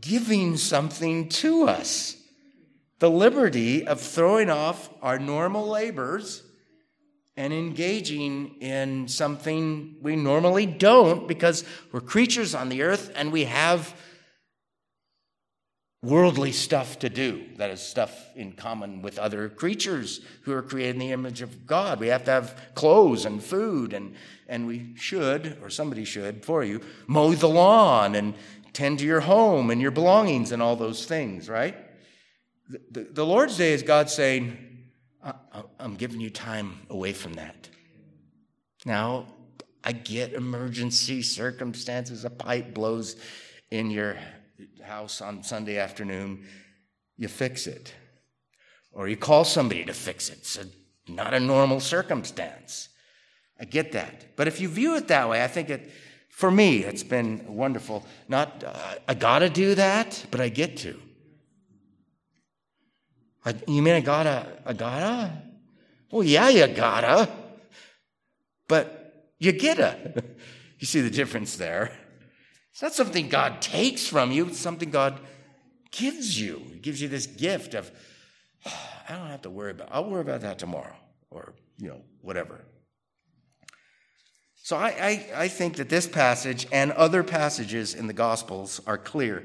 giving 0.00 0.56
something 0.56 1.28
to 1.28 1.68
us. 1.68 2.16
The 2.98 3.08
liberty 3.08 3.86
of 3.86 4.00
throwing 4.00 4.50
off 4.50 4.90
our 5.00 5.20
normal 5.20 5.68
labors 5.68 6.42
and 7.36 7.52
engaging 7.52 8.56
in 8.60 9.06
something 9.06 9.94
we 10.02 10.16
normally 10.16 10.66
don't 10.66 11.28
because 11.28 11.64
we're 11.92 12.00
creatures 12.00 12.52
on 12.52 12.68
the 12.68 12.82
earth 12.82 13.12
and 13.14 13.30
we 13.30 13.44
have 13.44 13.94
worldly 16.06 16.52
stuff 16.52 17.00
to 17.00 17.08
do. 17.08 17.44
That 17.56 17.70
is 17.70 17.80
stuff 17.80 18.30
in 18.36 18.52
common 18.52 19.02
with 19.02 19.18
other 19.18 19.48
creatures 19.48 20.20
who 20.42 20.52
are 20.52 20.62
created 20.62 20.94
in 20.94 21.00
the 21.00 21.12
image 21.12 21.42
of 21.42 21.66
God. 21.66 21.98
We 21.98 22.08
have 22.08 22.24
to 22.24 22.30
have 22.30 22.60
clothes 22.74 23.24
and 23.24 23.42
food, 23.42 23.92
and, 23.92 24.14
and 24.48 24.66
we 24.66 24.94
should, 24.96 25.58
or 25.62 25.68
somebody 25.68 26.04
should 26.04 26.44
for 26.44 26.62
you, 26.62 26.80
mow 27.06 27.34
the 27.34 27.48
lawn 27.48 28.14
and 28.14 28.34
tend 28.72 29.00
to 29.00 29.04
your 29.04 29.20
home 29.20 29.70
and 29.70 29.80
your 29.80 29.90
belongings 29.90 30.52
and 30.52 30.62
all 30.62 30.76
those 30.76 31.06
things, 31.06 31.48
right? 31.48 31.76
The, 32.68 33.08
the, 33.10 33.26
Lord's 33.26 33.56
Day 33.56 33.72
is 33.72 33.82
God 33.82 34.10
saying, 34.10 34.56
I'm 35.80 35.96
giving 35.96 36.20
you 36.20 36.30
time 36.30 36.80
away 36.90 37.12
from 37.12 37.34
that. 37.34 37.68
Now, 38.84 39.26
I 39.82 39.92
get 39.92 40.32
emergency 40.32 41.22
circumstances. 41.22 42.24
A 42.24 42.30
pipe 42.30 42.74
blows 42.74 43.16
in 43.70 43.90
your 43.90 44.16
house 44.82 45.20
on 45.20 45.42
Sunday 45.42 45.78
afternoon. 45.78 46.44
You 47.16 47.28
fix 47.28 47.66
it. 47.66 47.94
Or 48.92 49.08
you 49.08 49.16
call 49.16 49.44
somebody 49.44 49.84
to 49.84 49.92
fix 49.92 50.30
it. 50.30 50.38
It's 50.38 50.58
a, 50.58 50.66
not 51.10 51.34
a 51.34 51.40
normal 51.40 51.80
circumstance. 51.80 52.88
I 53.60 53.64
get 53.64 53.92
that. 53.92 54.36
But 54.36 54.48
if 54.48 54.60
you 54.60 54.68
view 54.68 54.96
it 54.96 55.08
that 55.08 55.28
way, 55.28 55.42
I 55.42 55.48
think 55.48 55.70
it, 55.70 55.90
for 56.30 56.50
me, 56.50 56.84
it's 56.84 57.02
been 57.02 57.44
wonderful. 57.46 58.04
Not, 58.28 58.64
uh, 58.64 58.94
I 59.08 59.14
gotta 59.14 59.48
do 59.48 59.74
that, 59.74 60.26
but 60.30 60.40
I 60.40 60.48
get 60.48 60.76
to. 60.78 61.00
You 63.68 63.80
mean 63.80 63.94
I 63.94 64.00
gotta, 64.00 64.46
I 64.66 64.72
gotta? 64.72 65.42
Well, 66.10 66.24
yeah, 66.24 66.48
you 66.48 66.66
gotta. 66.66 67.28
But 68.68 69.30
you 69.38 69.52
gotta. 69.52 70.24
You 70.78 70.86
see 70.86 71.00
the 71.00 71.08
difference 71.08 71.56
there? 71.56 71.90
It's 72.76 72.82
not 72.82 72.92
something 72.92 73.30
God 73.30 73.62
takes 73.62 74.06
from 74.06 74.32
you, 74.32 74.48
it's 74.48 74.58
something 74.58 74.90
God 74.90 75.18
gives 75.92 76.38
you. 76.38 76.62
He 76.74 76.78
gives 76.78 77.00
you 77.00 77.08
this 77.08 77.26
gift 77.26 77.72
of, 77.72 77.90
oh, 78.66 78.90
I 79.08 79.16
don't 79.16 79.28
have 79.28 79.40
to 79.42 79.50
worry 79.50 79.70
about, 79.70 79.88
I'll 79.90 80.04
worry 80.04 80.20
about 80.20 80.42
that 80.42 80.58
tomorrow, 80.58 80.94
or, 81.30 81.54
you 81.78 81.88
know, 81.88 82.02
whatever. 82.20 82.60
So 84.56 84.76
I, 84.76 84.88
I, 84.88 85.26
I 85.44 85.48
think 85.48 85.76
that 85.76 85.88
this 85.88 86.06
passage 86.06 86.66
and 86.70 86.92
other 86.92 87.22
passages 87.22 87.94
in 87.94 88.08
the 88.08 88.12
Gospels 88.12 88.78
are 88.86 88.98
clear 88.98 89.44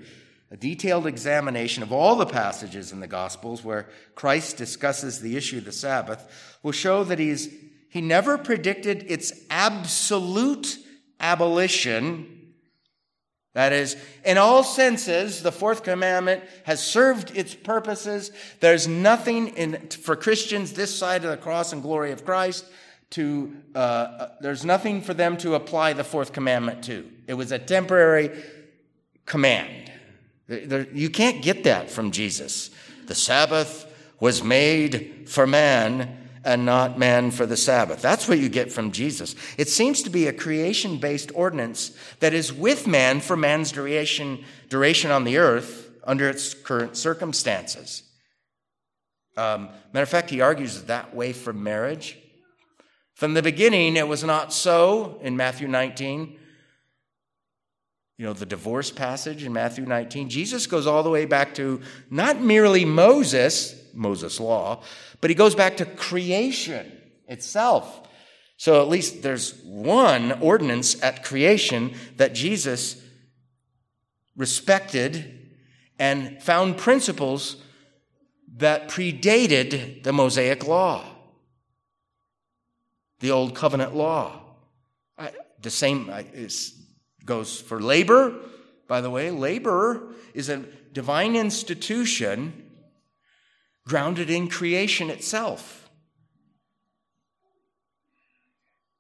a 0.51 0.57
detailed 0.57 1.07
examination 1.07 1.83
of 1.83 1.93
all 1.93 2.17
the 2.17 2.25
passages 2.25 2.91
in 2.91 2.99
the 2.99 3.07
Gospels 3.07 3.63
where 3.63 3.87
Christ 4.13 4.57
discusses 4.57 5.21
the 5.21 5.37
issue 5.37 5.59
of 5.59 5.63
the 5.63 5.71
Sabbath 5.71 6.57
will 6.63 6.73
show 6.73 7.05
that 7.05 7.17
he's, 7.17 7.47
he 7.87 8.01
never 8.01 8.37
predicted 8.37 9.05
its 9.07 9.31
absolute 9.49 10.77
abolition. 11.21 12.39
That 13.53 13.73
is, 13.73 13.97
in 14.23 14.37
all 14.37 14.63
senses, 14.63 15.43
the 15.43 15.51
fourth 15.51 15.83
commandment 15.83 16.43
has 16.63 16.81
served 16.81 17.35
its 17.35 17.53
purposes. 17.53 18.31
There's 18.61 18.87
nothing 18.87 19.49
in, 19.49 19.89
for 19.89 20.15
Christians 20.15 20.73
this 20.73 20.97
side 20.97 21.25
of 21.25 21.31
the 21.31 21.37
cross 21.37 21.73
and 21.73 21.81
glory 21.81 22.11
of 22.11 22.23
Christ 22.23 22.65
to, 23.11 23.53
uh, 23.75 23.77
uh 23.77 24.29
there's 24.39 24.63
nothing 24.63 25.01
for 25.01 25.13
them 25.13 25.35
to 25.37 25.55
apply 25.55 25.93
the 25.93 26.03
fourth 26.03 26.31
commandment 26.31 26.83
to. 26.85 27.11
It 27.27 27.33
was 27.33 27.51
a 27.51 27.59
temporary 27.59 28.31
command. 29.25 29.91
You 30.47 31.09
can't 31.09 31.41
get 31.41 31.65
that 31.65 31.89
from 31.89 32.11
Jesus. 32.11 32.69
The 33.07 33.15
Sabbath 33.15 33.85
was 34.21 34.43
made 34.43 35.27
for 35.27 35.45
man 35.45 36.20
and 36.43 36.65
not 36.65 36.97
man 36.97 37.31
for 37.31 37.45
the 37.45 37.57
Sabbath. 37.57 38.01
That's 38.01 38.27
what 38.27 38.39
you 38.39 38.49
get 38.49 38.71
from 38.71 38.91
Jesus. 38.91 39.35
It 39.57 39.69
seems 39.69 40.03
to 40.03 40.09
be 40.09 40.27
a 40.27 40.33
creation 40.33 40.97
based 40.97 41.31
ordinance 41.35 41.95
that 42.19 42.33
is 42.33 42.51
with 42.51 42.87
man 42.87 43.19
for 43.19 43.37
man's 43.37 43.71
duration, 43.71 44.43
duration 44.69 45.11
on 45.11 45.23
the 45.23 45.37
earth 45.37 45.89
under 46.03 46.27
its 46.27 46.53
current 46.53 46.97
circumstances. 46.97 48.03
Um, 49.37 49.69
matter 49.93 50.03
of 50.03 50.09
fact, 50.09 50.29
he 50.29 50.41
argues 50.41 50.83
that 50.83 51.15
way 51.15 51.33
for 51.33 51.53
marriage. 51.53 52.17
From 53.13 53.33
the 53.33 53.43
beginning, 53.43 53.95
it 53.95 54.07
was 54.07 54.23
not 54.23 54.51
so 54.51 55.19
in 55.21 55.37
Matthew 55.37 55.67
19 55.67 56.37
you 58.21 58.27
know, 58.27 58.33
the 58.33 58.45
divorce 58.45 58.91
passage 58.91 59.43
in 59.43 59.51
Matthew 59.51 59.83
19, 59.83 60.29
Jesus 60.29 60.67
goes 60.67 60.85
all 60.85 61.01
the 61.01 61.09
way 61.09 61.25
back 61.25 61.55
to 61.55 61.81
not 62.11 62.39
merely 62.39 62.85
Moses, 62.85 63.80
Moses' 63.93 64.39
law, 64.39 64.81
but 65.19 65.29
he 65.29 65.35
goes 65.35 65.55
back 65.55 65.77
to 65.77 65.85
creation 65.85 66.91
itself. 67.27 68.07
So 68.57 68.81
at 68.81 68.89
least 68.89 69.23
there's 69.23 69.55
one 69.63 70.33
ordinance 70.33 71.01
at 71.01 71.23
creation 71.23 71.95
that 72.17 72.33
Jesus 72.33 73.01
respected 74.35 75.49
and 75.97 76.41
found 76.41 76.77
principles 76.77 77.57
that 78.57 78.89
predated 78.89 80.03
the 80.03 80.13
Mosaic 80.13 80.67
law, 80.67 81.03
the 83.19 83.31
Old 83.31 83.55
Covenant 83.55 83.95
law. 83.95 84.41
The 85.61 85.69
same 85.69 86.11
goes 87.23 87.61
for 87.61 87.79
labor. 87.79 88.35
By 88.87 89.01
the 89.01 89.09
way, 89.09 89.31
labor 89.31 90.13
is 90.33 90.49
a 90.49 90.65
divine 90.91 91.35
institution 91.35 92.70
grounded 93.87 94.29
in 94.29 94.47
creation 94.47 95.09
itself. 95.09 95.89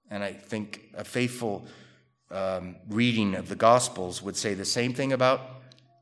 And 0.09 0.23
I 0.23 0.33
think 0.33 0.81
a 0.95 1.03
faithful 1.03 1.65
um, 2.29 2.75
reading 2.89 3.35
of 3.35 3.47
the 3.47 3.55
Gospels 3.55 4.21
would 4.21 4.35
say 4.35 4.53
the 4.53 4.65
same 4.65 4.93
thing 4.93 5.13
about 5.13 5.41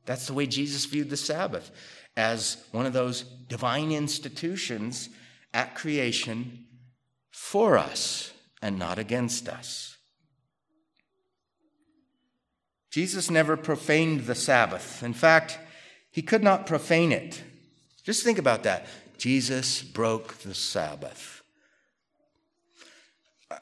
that's 0.06 0.26
the 0.26 0.34
way 0.34 0.48
Jesus 0.48 0.86
viewed 0.86 1.12
the 1.12 1.18
Sabbath 1.18 1.70
as 2.18 2.64
one 2.72 2.88
of 2.88 2.94
those 2.94 3.22
divine 3.48 3.92
institutions 3.92 5.10
at 5.54 5.76
creation 5.76 6.66
for 7.30 7.78
us 7.78 8.34
and 8.62 8.80
not 8.80 8.98
against 8.98 9.48
us. 9.48 9.98
Jesus 12.92 13.30
never 13.30 13.56
profaned 13.56 14.22
the 14.22 14.34
Sabbath. 14.36 15.04
In 15.04 15.14
fact, 15.14 15.60
he 16.12 16.24
could 16.24 16.44
not 16.44 16.66
profane 16.66 17.12
it. 17.12 17.44
Just 18.10 18.24
think 18.24 18.40
about 18.40 18.64
that. 18.64 18.88
Jesus 19.20 19.84
broke 19.84 20.40
the 20.40 20.56
Sabbath. 20.56 21.44
Uh, 23.52 23.58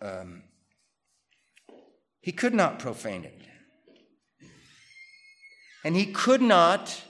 um, 0.00 0.44
he 2.20 2.30
could 2.30 2.54
not 2.54 2.78
profane 2.78 3.24
it. 3.24 3.42
And 5.82 5.96
he 5.96 6.06
could 6.06 6.40
not 6.40 7.02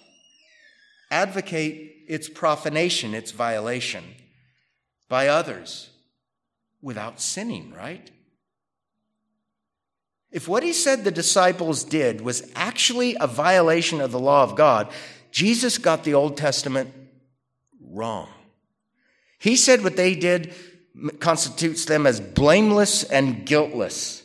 advocate 1.11 2.07
its 2.09 2.31
profanation, 2.31 3.13
its 3.13 3.33
violation 3.33 4.05
by 5.11 5.29
others 5.29 5.91
without 6.81 7.21
sinning, 7.21 7.75
right? 7.75 8.11
If 10.31 10.49
what 10.49 10.63
he 10.63 10.73
said 10.73 11.05
the 11.05 11.11
disciples 11.11 11.85
did 11.85 12.23
was 12.23 12.51
actually 12.55 13.15
a 13.21 13.27
violation 13.27 14.01
of 14.01 14.11
the 14.11 14.19
law 14.19 14.43
of 14.43 14.57
God, 14.57 14.91
Jesus 15.33 15.79
got 15.79 16.05
the 16.05 16.15
Old 16.15 16.37
Testament 16.37 16.93
wrong. 17.81 18.29
He 19.39 19.57
said 19.57 19.83
what 19.83 19.97
they 19.97 20.15
did 20.15 20.55
constitutes 21.19 21.87
them 21.87 22.07
as 22.07 22.21
blameless 22.21 23.03
and 23.03 23.45
guiltless. 23.47 24.23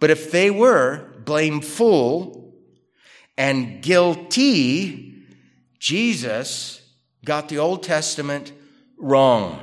But 0.00 0.10
if 0.10 0.30
they 0.30 0.50
were 0.50 1.06
blameful 1.24 2.54
and 3.38 3.80
guilty, 3.80 5.24
Jesus 5.78 6.82
got 7.24 7.48
the 7.48 7.58
Old 7.58 7.82
Testament 7.82 8.52
wrong. 8.98 9.60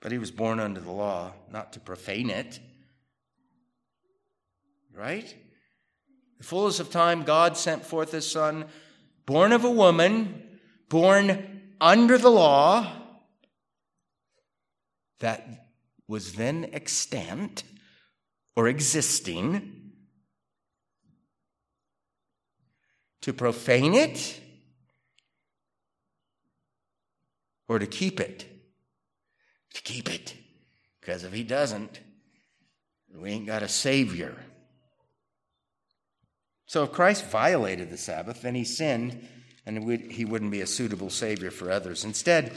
But 0.00 0.12
he 0.12 0.18
was 0.18 0.30
born 0.30 0.58
under 0.58 0.80
the 0.80 0.90
law, 0.90 1.32
not 1.52 1.74
to 1.74 1.80
profane 1.80 2.30
it. 2.30 2.58
Right? 5.00 5.34
The 6.38 6.44
fullness 6.44 6.78
of 6.78 6.90
time, 6.90 7.22
God 7.22 7.56
sent 7.56 7.86
forth 7.86 8.12
his 8.12 8.30
son, 8.30 8.66
born 9.24 9.52
of 9.52 9.64
a 9.64 9.70
woman, 9.70 10.58
born 10.90 11.62
under 11.80 12.18
the 12.18 12.30
law, 12.30 12.92
that 15.20 15.68
was 16.06 16.34
then 16.34 16.68
extant 16.72 17.62
or 18.56 18.68
existing. 18.68 19.92
To 23.22 23.32
profane 23.32 23.94
it 23.94 24.40
or 27.68 27.78
to 27.78 27.86
keep 27.86 28.18
it? 28.18 28.50
to 29.74 29.82
keep 29.82 30.12
it. 30.12 30.34
Because 31.00 31.24
if 31.24 31.32
he 31.32 31.44
doesn't, 31.44 32.00
we 33.14 33.30
ain't 33.30 33.46
got 33.46 33.62
a 33.62 33.68
Savior. 33.68 34.36
So 36.70 36.84
if 36.84 36.92
Christ 36.92 37.24
violated 37.24 37.90
the 37.90 37.96
Sabbath, 37.96 38.42
then 38.42 38.54
he 38.54 38.62
sinned 38.62 39.26
and 39.66 39.90
he 40.08 40.24
wouldn't 40.24 40.52
be 40.52 40.60
a 40.60 40.68
suitable 40.68 41.10
Savior 41.10 41.50
for 41.50 41.68
others. 41.68 42.04
Instead, 42.04 42.52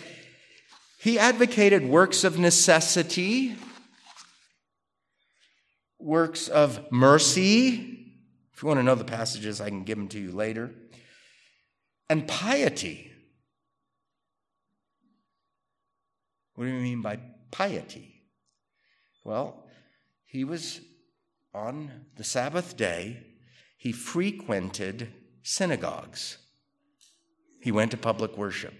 he 0.99 1.17
advocated 1.17 1.83
works 1.83 2.23
of 2.23 2.37
necessity, 2.37 3.55
works 5.97 6.47
of 6.47 6.91
mercy. 6.91 8.13
If 8.53 8.61
you 8.61 8.67
want 8.67 8.79
to 8.79 8.83
know 8.83 8.93
the 8.93 9.03
passages, 9.03 9.59
I 9.59 9.69
can 9.69 9.83
give 9.83 9.97
them 9.97 10.09
to 10.09 10.19
you 10.19 10.31
later. 10.31 10.69
And 12.07 12.27
piety. 12.27 13.11
What 16.53 16.65
do 16.65 16.69
you 16.69 16.81
mean 16.81 17.01
by 17.01 17.17
piety? 17.49 18.21
Well, 19.23 19.65
he 20.23 20.43
was 20.43 20.81
on 21.51 21.89
the 22.15 22.23
Sabbath 22.23 22.77
day, 22.77 23.29
he 23.83 23.91
frequented 23.91 25.09
synagogues. 25.41 26.37
He 27.59 27.69
went 27.69 27.91
to 27.91 27.97
public 27.97 28.37
worship. 28.37 28.73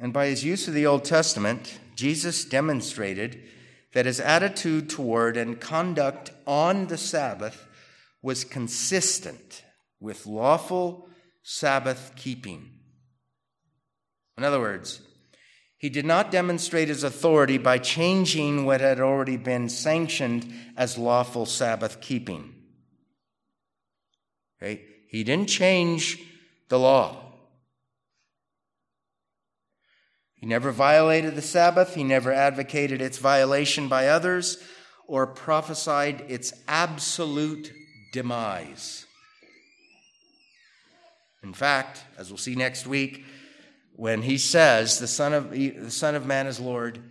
And 0.00 0.14
by 0.14 0.28
his 0.28 0.44
use 0.44 0.66
of 0.66 0.72
the 0.72 0.86
Old 0.86 1.04
Testament, 1.04 1.78
Jesus 1.94 2.46
demonstrated 2.46 3.42
that 3.92 4.06
his 4.06 4.18
attitude 4.18 4.88
toward 4.88 5.36
and 5.36 5.60
conduct 5.60 6.30
on 6.46 6.86
the 6.86 6.96
Sabbath 6.96 7.66
was 8.22 8.44
consistent 8.44 9.62
with 10.00 10.24
lawful 10.24 11.06
Sabbath 11.42 12.12
keeping. 12.16 12.70
In 14.38 14.44
other 14.44 14.58
words, 14.58 15.02
he 15.78 15.88
did 15.88 16.04
not 16.04 16.32
demonstrate 16.32 16.88
his 16.88 17.04
authority 17.04 17.56
by 17.56 17.78
changing 17.78 18.64
what 18.64 18.80
had 18.80 19.00
already 19.00 19.36
been 19.36 19.68
sanctioned 19.68 20.52
as 20.76 20.98
lawful 20.98 21.46
Sabbath 21.46 22.00
keeping. 22.00 22.52
Okay? 24.60 24.82
He 25.06 25.22
didn't 25.22 25.48
change 25.48 26.18
the 26.68 26.80
law. 26.80 27.24
He 30.34 30.46
never 30.46 30.72
violated 30.72 31.36
the 31.36 31.42
Sabbath. 31.42 31.94
He 31.94 32.02
never 32.02 32.32
advocated 32.32 33.00
its 33.00 33.18
violation 33.18 33.86
by 33.86 34.08
others 34.08 34.58
or 35.06 35.28
prophesied 35.28 36.24
its 36.28 36.52
absolute 36.66 37.72
demise. 38.12 39.06
In 41.42 41.52
fact, 41.52 42.02
as 42.18 42.30
we'll 42.30 42.38
see 42.38 42.56
next 42.56 42.86
week, 42.86 43.24
when 43.98 44.22
he 44.22 44.38
says, 44.38 45.00
the 45.00 45.08
Son 45.08 45.34
of, 45.34 45.50
the 45.50 45.90
Son 45.90 46.14
of 46.14 46.24
Man 46.24 46.46
is 46.46 46.60
Lord, 46.60 47.02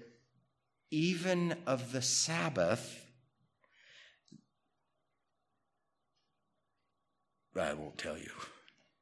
even 0.90 1.54
of 1.68 1.92
the 1.92 2.02
Sabbath, 2.02 3.06
I 7.60 7.74
won't 7.74 7.98
tell 7.98 8.18
you. 8.18 8.32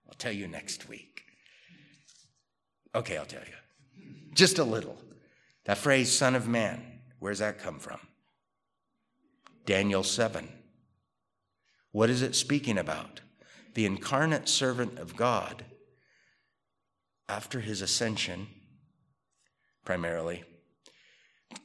I'll 0.07 0.15
tell 0.17 0.31
you 0.31 0.47
next 0.47 0.89
week. 0.89 1.25
Okay, 2.95 3.17
I'll 3.17 3.25
tell 3.27 3.43
you. 3.43 4.03
Just 4.33 4.57
a 4.57 4.63
little. 4.63 4.97
That 5.65 5.77
phrase, 5.77 6.11
Son 6.11 6.33
of 6.33 6.47
Man, 6.47 6.81
where's 7.19 7.39
that 7.39 7.59
come 7.59 7.77
from? 7.77 7.99
Daniel 9.67 10.01
7. 10.01 10.49
What 11.91 12.09
is 12.09 12.23
it 12.23 12.35
speaking 12.35 12.79
about? 12.79 13.21
the 13.75 13.85
incarnate 13.85 14.49
servant 14.49 14.97
of 14.97 15.15
God, 15.15 15.65
after 17.27 17.59
his 17.59 17.81
ascension, 17.81 18.47
primarily, 19.83 20.43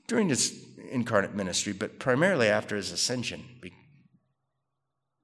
during 0.07 0.29
his 0.29 0.67
incarnate 0.91 1.35
ministry, 1.35 1.73
but 1.73 1.99
primarily 1.99 2.49
after 2.49 2.77
his 2.77 2.93
ascension. 2.93 3.45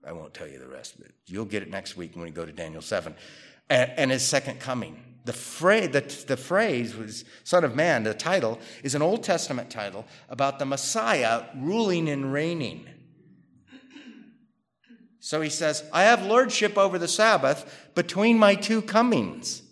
I 0.07 0.12
won't 0.12 0.34
tell 0.34 0.47
you 0.47 0.59
the 0.59 0.68
rest 0.68 1.01
it. 1.01 1.14
You'll 1.26 1.45
get 1.45 1.62
it 1.62 1.70
next 1.70 1.97
week 1.97 2.14
when 2.14 2.24
we 2.24 2.30
go 2.30 2.47
to 2.47 2.53
Daniel 2.53 2.82
7. 2.82 3.14
And, 3.68 4.12
his 4.12 4.22
second 4.22 4.61
coming. 4.61 5.03
The 5.24 5.32
phrase, 5.32 5.91
the, 5.91 6.24
the 6.28 6.37
phrase 6.37 6.95
was 6.95 7.24
Son 7.43 7.64
of 7.64 7.74
Man, 7.74 8.05
the 8.05 8.14
title, 8.14 8.61
is 8.84 8.95
an 8.95 9.03
Old 9.03 9.24
Testament 9.24 9.70
title 9.70 10.05
about 10.28 10.61
the 10.61 10.64
Messiah 10.64 11.47
ruling 11.57 12.09
and 12.09 12.32
reigning. 12.32 12.87
So 15.18 15.41
he 15.41 15.51
says, 15.51 15.82
I 15.93 16.05
have 16.05 16.24
lordship 16.24 16.78
over 16.78 16.97
the 16.97 17.09
Sabbath 17.09 17.91
between 17.97 18.39
my 18.39 18.55
two 18.55 18.80
comings. 18.80 19.62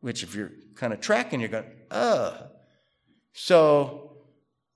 Which, 0.00 0.22
if 0.22 0.34
you're 0.34 0.52
kind 0.74 0.92
of 0.92 1.00
tracking, 1.00 1.40
you're 1.40 1.48
going, 1.48 1.64
oh. 1.90 2.36
So, 3.32 4.12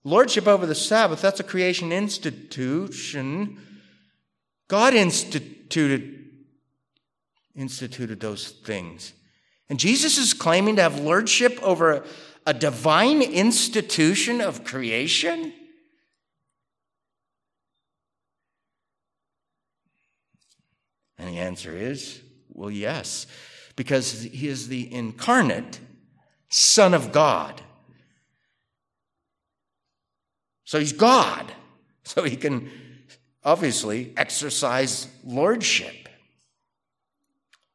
lordship 0.04 0.46
over 0.46 0.66
the 0.66 0.74
Sabbath, 0.74 1.20
that's 1.20 1.40
a 1.40 1.44
creation 1.44 1.92
institution. 1.92 3.58
God 4.68 4.94
instituted, 4.94 6.24
instituted 7.54 8.20
those 8.20 8.48
things. 8.48 9.12
And 9.68 9.78
Jesus 9.78 10.18
is 10.18 10.34
claiming 10.34 10.76
to 10.76 10.82
have 10.82 10.98
lordship 11.00 11.58
over 11.62 12.04
a 12.46 12.54
divine 12.54 13.22
institution 13.22 14.40
of 14.40 14.64
creation? 14.64 15.52
And 21.18 21.28
the 21.28 21.38
answer 21.38 21.76
is, 21.76 22.20
well, 22.48 22.70
yes, 22.70 23.26
because 23.76 24.22
he 24.22 24.48
is 24.48 24.68
the 24.68 24.92
incarnate 24.92 25.80
Son 26.48 26.94
of 26.94 27.12
God. 27.12 27.62
So 30.64 30.78
he's 30.78 30.92
God. 30.92 31.52
So 32.04 32.24
he 32.24 32.34
can 32.34 32.68
obviously 33.44 34.12
exercise 34.16 35.06
lordship 35.22 36.08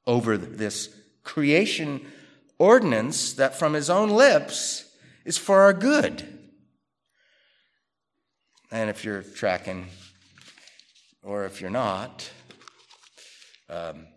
over 0.06 0.38
this 0.38 0.94
creation 1.24 2.06
ordinance 2.60 3.34
that 3.34 3.58
from 3.58 3.74
his 3.74 3.90
own 3.90 4.10
lips 4.10 4.84
is 5.24 5.38
for 5.38 5.62
our 5.62 5.74
good. 5.74 6.28
And 8.70 8.90
if 8.90 9.06
you're 9.06 9.24
tracking, 9.24 9.88
or 11.24 11.46
if 11.46 11.62
you're 11.62 11.70
not, 11.70 12.30
um, 13.70 14.08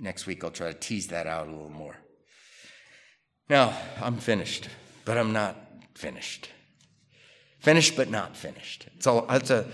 next 0.00 0.26
week 0.26 0.42
I'll 0.42 0.50
try 0.50 0.72
to 0.72 0.78
tease 0.78 1.08
that 1.08 1.26
out 1.26 1.46
a 1.46 1.50
little 1.50 1.70
more. 1.70 1.96
Now, 3.48 3.76
I'm 4.00 4.16
finished, 4.16 4.68
but 5.04 5.18
I'm 5.18 5.32
not 5.32 5.56
finished. 5.94 6.50
Finished, 7.58 7.96
but 7.96 8.08
not 8.08 8.36
finished. 8.36 8.86
It's, 8.96 9.06
all, 9.06 9.26
it's, 9.28 9.50
a, 9.50 9.68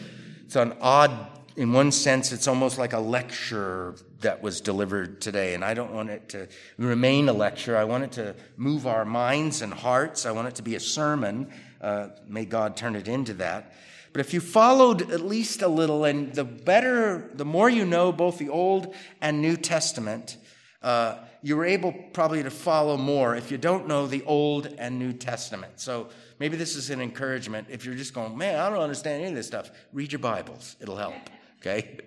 it's 0.45 0.57
an 0.57 0.74
odd, 0.81 1.14
in 1.57 1.72
one 1.72 1.93
sense, 1.93 2.33
it's 2.33 2.49
almost 2.49 2.79
like 2.79 2.95
a 2.95 2.99
lecture 2.99 3.95
that 4.22 4.43
was 4.43 4.61
delivered 4.61 5.20
today. 5.20 5.55
And 5.55 5.64
I 5.64 5.74
don't 5.74 5.93
want 5.93 6.11
it 6.11 6.29
to 6.31 6.49
remain 6.79 7.29
a 7.29 7.33
lecture. 7.33 7.77
I 7.77 7.85
want 7.85 8.05
it 8.05 8.12
to 8.12 8.35
move 8.57 8.87
our 8.87 9.05
minds 9.05 9.62
and 9.62 9.72
hearts. 9.72 10.27
I 10.27 10.33
want 10.33 10.49
it 10.49 10.55
to 10.57 10.62
be 10.62 10.74
a 10.74 10.81
sermon. 10.81 11.53
Uh, 11.81 12.09
may 12.27 12.45
God 12.45 12.77
turn 12.77 12.97
it 12.97 13.09
into 13.09 13.35
that. 13.35 13.74
But 14.17 14.25
if 14.25 14.33
you 14.33 14.41
followed 14.41 15.11
at 15.11 15.21
least 15.21 15.61
a 15.61 15.69
little, 15.69 16.07
and 16.07 16.35
the 16.35 16.43
better, 16.43 17.31
the 17.35 17.45
more 17.45 17.69
you 17.69 17.85
know 17.85 18.12
both 18.12 18.39
the 18.39 18.49
Old 18.49 18.95
and 19.21 19.43
New 19.43 19.59
Testament, 19.59 20.39
uh, 20.81 21.19
you 21.43 21.55
were 21.55 21.67
able 21.67 21.93
probably 22.14 22.43
to 22.43 22.49
follow 22.51 22.97
more 22.97 23.37
if 23.37 23.51
you 23.51 23.59
don't 23.59 23.87
know 23.87 24.07
the 24.07 24.23
Old 24.23 24.75
and 24.79 24.99
New 24.99 25.12
Testament. 25.12 25.81
So 25.81 26.09
maybe 26.39 26.57
this 26.57 26.77
is 26.77 26.89
an 26.89 27.03
encouragement. 27.03 27.67
If 27.69 27.85
you're 27.85 27.95
just 27.95 28.14
going, 28.14 28.39
man, 28.39 28.59
I 28.59 28.71
don't 28.71 28.79
understand 28.79 29.21
any 29.21 29.33
of 29.33 29.37
this 29.37 29.49
stuff, 29.49 29.71
read 29.93 30.12
your 30.12 30.21
Bibles. 30.21 30.77
It'll 30.81 30.97
help. 30.97 31.17
Okay? 31.61 31.99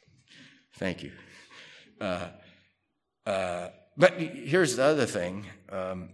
Thank 0.74 1.02
you. 1.02 1.12
Uh, 1.98 2.28
uh, 3.24 3.68
but 3.96 4.20
here's 4.20 4.76
the 4.76 4.84
other 4.84 5.06
thing. 5.06 5.46
Um, 5.70 6.10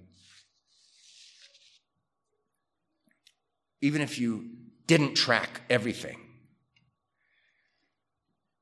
even 3.81 4.01
if 4.01 4.21
you 4.21 4.49
didn't 4.87 5.15
track 5.15 5.63
everything, 5.71 6.19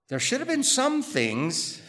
there 0.08 0.20
should 0.20 0.40
have 0.40 0.48
been 0.48 0.62
some 0.62 1.02
things 1.02 1.80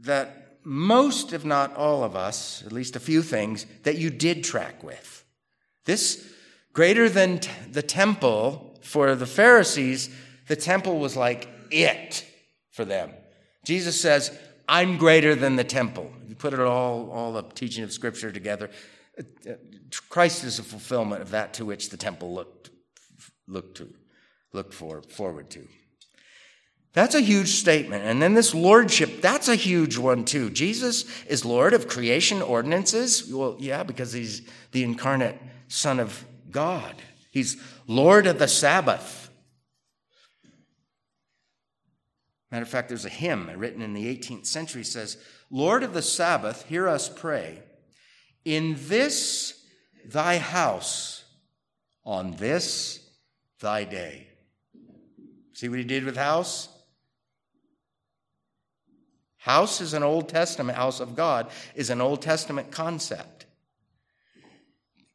that 0.00 0.58
most, 0.64 1.32
if 1.32 1.44
not 1.44 1.74
all 1.76 2.04
of 2.04 2.14
us, 2.16 2.62
at 2.64 2.72
least 2.72 2.96
a 2.96 3.00
few 3.00 3.22
things, 3.22 3.66
that 3.82 3.98
you 3.98 4.10
did 4.10 4.44
track 4.44 4.82
with. 4.82 5.24
This, 5.84 6.32
greater 6.72 7.08
than 7.08 7.40
t- 7.40 7.50
the 7.70 7.82
temple 7.82 8.78
for 8.82 9.14
the 9.14 9.26
Pharisees, 9.26 10.10
the 10.46 10.56
temple 10.56 10.98
was 10.98 11.16
like 11.16 11.48
it 11.70 12.24
for 12.70 12.84
them. 12.84 13.10
Jesus 13.64 14.00
says, 14.00 14.36
I'm 14.68 14.98
greater 14.98 15.34
than 15.34 15.56
the 15.56 15.64
temple. 15.64 16.10
You 16.26 16.34
put 16.34 16.52
it 16.52 16.60
all, 16.60 17.10
all 17.10 17.32
the 17.32 17.42
teaching 17.42 17.84
of 17.84 17.92
Scripture 17.92 18.30
together. 18.30 18.70
Uh, 19.18 19.22
uh, 19.50 19.54
Christ 20.10 20.44
is 20.44 20.58
a 20.58 20.62
fulfillment 20.62 21.22
of 21.22 21.30
that 21.30 21.54
to 21.54 21.64
which 21.64 21.88
the 21.88 21.96
temple 21.96 22.34
looked, 22.34 22.57
looked 23.48 23.78
to, 23.78 23.92
looked 24.52 24.74
for, 24.74 25.02
forward 25.02 25.50
to. 25.50 25.66
That's 26.92 27.14
a 27.14 27.20
huge 27.20 27.48
statement. 27.48 28.04
And 28.04 28.20
then 28.20 28.34
this 28.34 28.54
lordship, 28.54 29.20
that's 29.20 29.48
a 29.48 29.54
huge 29.54 29.98
one 29.98 30.24
too. 30.24 30.50
Jesus 30.50 31.04
is 31.26 31.44
Lord 31.44 31.74
of 31.74 31.88
creation 31.88 32.42
ordinances. 32.42 33.32
Well, 33.32 33.56
yeah, 33.58 33.82
because 33.82 34.12
he's 34.12 34.42
the 34.72 34.84
incarnate 34.84 35.40
Son 35.68 36.00
of 36.00 36.24
God. 36.50 36.94
He's 37.30 37.62
Lord 37.86 38.26
of 38.26 38.38
the 38.38 38.48
Sabbath. 38.48 39.30
Matter 42.50 42.62
of 42.62 42.68
fact, 42.68 42.88
there's 42.88 43.04
a 43.04 43.10
hymn 43.10 43.50
written 43.56 43.82
in 43.82 43.92
the 43.92 44.06
18th 44.16 44.46
century 44.46 44.82
says, 44.82 45.18
Lord 45.50 45.82
of 45.82 45.92
the 45.92 46.02
Sabbath, 46.02 46.64
hear 46.66 46.88
us 46.88 47.08
pray. 47.08 47.62
In 48.44 48.76
this 48.88 49.62
thy 50.06 50.38
house, 50.38 51.24
on 52.04 52.32
this 52.32 53.07
thy 53.60 53.84
day. 53.84 54.26
See 55.52 55.68
what 55.68 55.78
he 55.78 55.84
did 55.84 56.04
with 56.04 56.16
house? 56.16 56.68
House 59.38 59.80
is 59.80 59.94
an 59.94 60.02
Old 60.02 60.28
Testament, 60.28 60.76
house 60.76 61.00
of 61.00 61.16
God 61.16 61.50
is 61.74 61.90
an 61.90 62.00
Old 62.00 62.22
Testament 62.22 62.70
concept. 62.70 63.46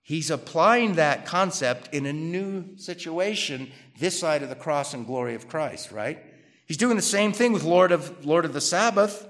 He's 0.02 0.30
applying 0.30 0.96
that 0.96 1.26
concept 1.26 1.94
in 1.94 2.06
a 2.06 2.14
new 2.14 2.78
situation 2.78 3.72
this 4.00 4.20
side 4.20 4.44
of 4.44 4.50
the 4.50 4.56
cross 4.56 4.94
and 4.94 5.06
glory 5.06 5.36
of 5.36 5.48
Christ, 5.48 5.92
right? 5.92 6.20
He's 6.66 6.78
doing 6.78 6.96
the 6.96 7.02
same 7.02 7.32
thing 7.32 7.54
with 7.54 7.64
Lord 7.64 7.92
of, 7.92 8.26
Lord 8.26 8.44
of 8.44 8.54
the 8.54 8.62
Sabbath. 8.62 9.28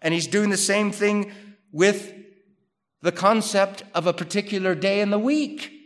And 0.00 0.12
he's 0.12 0.26
doing 0.26 0.50
the 0.50 0.56
same 0.56 0.90
thing 0.90 1.32
with 1.70 2.12
the 3.02 3.12
concept 3.12 3.82
of 3.94 4.06
a 4.06 4.12
particular 4.12 4.74
day 4.74 5.00
in 5.00 5.10
the 5.10 5.18
week. 5.18 5.83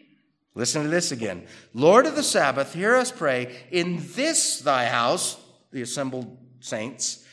Listen 0.59 0.83
to 0.83 0.89
this 0.89 1.13
again. 1.13 1.47
Lord 1.73 2.05
of 2.05 2.17
the 2.17 2.23
Sabbath, 2.25 2.75
hear 2.75 2.97
us 2.97 3.13
pray, 3.13 3.55
in 3.71 4.03
this 4.17 4.59
thy 4.59 4.87
house, 4.87 5.41
the 5.71 5.83
assembled 5.83 6.37
saints, 6.59 7.25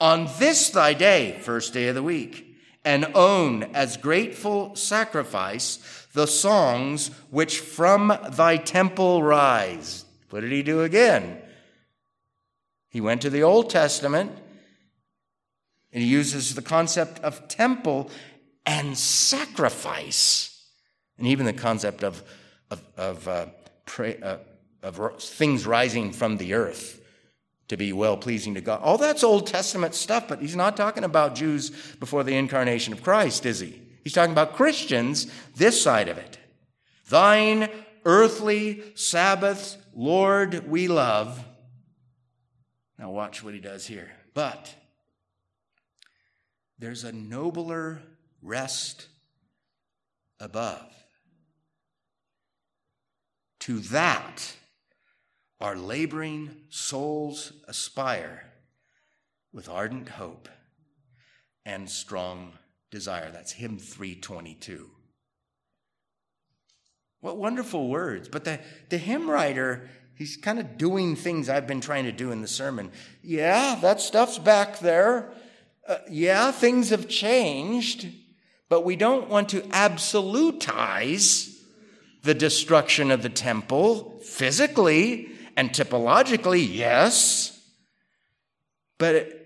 on 0.00 0.28
this 0.40 0.68
thy 0.70 0.92
day, 0.92 1.38
first 1.42 1.72
day 1.72 1.86
of 1.86 1.94
the 1.94 2.02
week 2.02 2.56
and 2.84 3.06
own 3.14 3.62
as 3.74 3.96
grateful 3.96 4.74
sacrifice 4.74 6.08
the 6.12 6.26
songs 6.26 7.12
which 7.30 7.60
from 7.60 8.12
thy 8.30 8.56
temple 8.56 9.22
rise. 9.22 10.04
What 10.30 10.40
did 10.40 10.50
he 10.50 10.64
do 10.64 10.82
again? 10.82 11.40
He 12.88 13.00
went 13.00 13.22
to 13.22 13.30
the 13.30 13.44
Old 13.44 13.70
Testament 13.70 14.32
and 15.92 16.02
he 16.02 16.08
uses 16.08 16.56
the 16.56 16.62
concept 16.62 17.20
of 17.20 17.46
temple 17.46 18.10
and 18.66 18.98
sacrifice, 18.98 20.66
and 21.16 21.28
even 21.28 21.46
the 21.46 21.52
concept 21.52 22.02
of, 22.02 22.24
of, 22.72 22.82
of, 22.96 23.28
uh, 23.28 23.46
pray, 23.86 24.18
uh, 24.20 24.38
of 24.82 25.22
things 25.22 25.66
rising 25.66 26.12
from 26.12 26.38
the 26.38 26.54
earth 26.54 27.00
to 27.68 27.76
be 27.76 27.92
well 27.92 28.16
pleasing 28.16 28.54
to 28.54 28.60
God. 28.60 28.80
All 28.82 28.98
that's 28.98 29.22
Old 29.22 29.46
Testament 29.46 29.94
stuff, 29.94 30.28
but 30.28 30.40
he's 30.40 30.56
not 30.56 30.76
talking 30.76 31.04
about 31.04 31.34
Jews 31.34 31.70
before 32.00 32.24
the 32.24 32.36
incarnation 32.36 32.92
of 32.92 33.02
Christ, 33.02 33.46
is 33.46 33.60
he? 33.60 33.80
He's 34.02 34.12
talking 34.12 34.32
about 34.32 34.54
Christians 34.54 35.30
this 35.56 35.80
side 35.80 36.08
of 36.08 36.18
it. 36.18 36.38
Thine 37.08 37.68
earthly 38.04 38.82
Sabbath, 38.94 39.76
Lord, 39.94 40.68
we 40.68 40.88
love. 40.88 41.44
Now, 42.98 43.10
watch 43.10 43.42
what 43.42 43.54
he 43.54 43.60
does 43.60 43.86
here. 43.86 44.10
But 44.34 44.74
there's 46.78 47.04
a 47.04 47.12
nobler 47.12 48.02
rest 48.42 49.06
above. 50.40 50.92
To 53.62 53.78
that, 53.78 54.56
our 55.60 55.76
laboring 55.76 56.50
souls 56.68 57.52
aspire 57.68 58.50
with 59.52 59.68
ardent 59.68 60.08
hope 60.08 60.48
and 61.64 61.88
strong 61.88 62.54
desire. 62.90 63.30
That's 63.30 63.52
hymn 63.52 63.78
322. 63.78 64.90
What 67.20 67.36
wonderful 67.36 67.88
words. 67.88 68.28
But 68.28 68.42
the, 68.44 68.58
the 68.88 68.98
hymn 68.98 69.30
writer, 69.30 69.88
he's 70.16 70.36
kind 70.36 70.58
of 70.58 70.76
doing 70.76 71.14
things 71.14 71.48
I've 71.48 71.68
been 71.68 71.80
trying 71.80 72.06
to 72.06 72.12
do 72.12 72.32
in 72.32 72.42
the 72.42 72.48
sermon. 72.48 72.90
Yeah, 73.22 73.78
that 73.80 74.00
stuff's 74.00 74.38
back 74.38 74.80
there. 74.80 75.32
Uh, 75.86 75.98
yeah, 76.10 76.50
things 76.50 76.90
have 76.90 77.08
changed, 77.08 78.08
but 78.68 78.84
we 78.84 78.96
don't 78.96 79.28
want 79.28 79.50
to 79.50 79.60
absolutize 79.60 81.51
the 82.22 82.34
destruction 82.34 83.10
of 83.10 83.22
the 83.22 83.28
temple 83.28 84.20
physically 84.22 85.30
and 85.56 85.70
typologically, 85.70 86.66
yes, 86.68 87.60
but 88.98 89.14
it, 89.14 89.42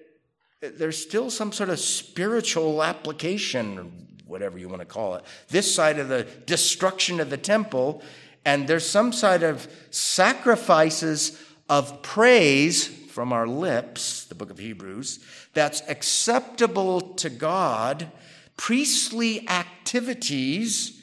there's 0.61 1.01
still 1.01 1.31
some 1.31 1.53
sort 1.53 1.71
of 1.71 1.79
spiritual 1.79 2.83
application, 2.83 3.93
whatever 4.27 4.59
you 4.59 4.69
want 4.69 4.81
to 4.81 4.87
call 4.87 5.15
it, 5.15 5.25
this 5.49 5.73
side 5.73 5.99
of 5.99 6.09
the 6.09 6.25
destruction 6.45 7.21
of 7.21 7.31
the 7.31 7.37
temple, 7.37 8.03
and 8.45 8.69
there's 8.69 8.89
some 8.89 9.13
side 9.13 9.43
of 9.43 9.67
sacrifices 9.91 11.43
of 11.69 12.03
praise 12.03 12.87
from 12.87 13.33
our 13.33 13.47
lips, 13.47 14.25
the 14.27 14.35
book 14.35 14.51
of 14.51 14.59
Hebrews, 14.59 15.21
that's 15.55 15.83
acceptable 15.89 17.01
to 17.15 17.31
God, 17.31 18.13
priestly 18.57 19.49
activities 19.49 21.03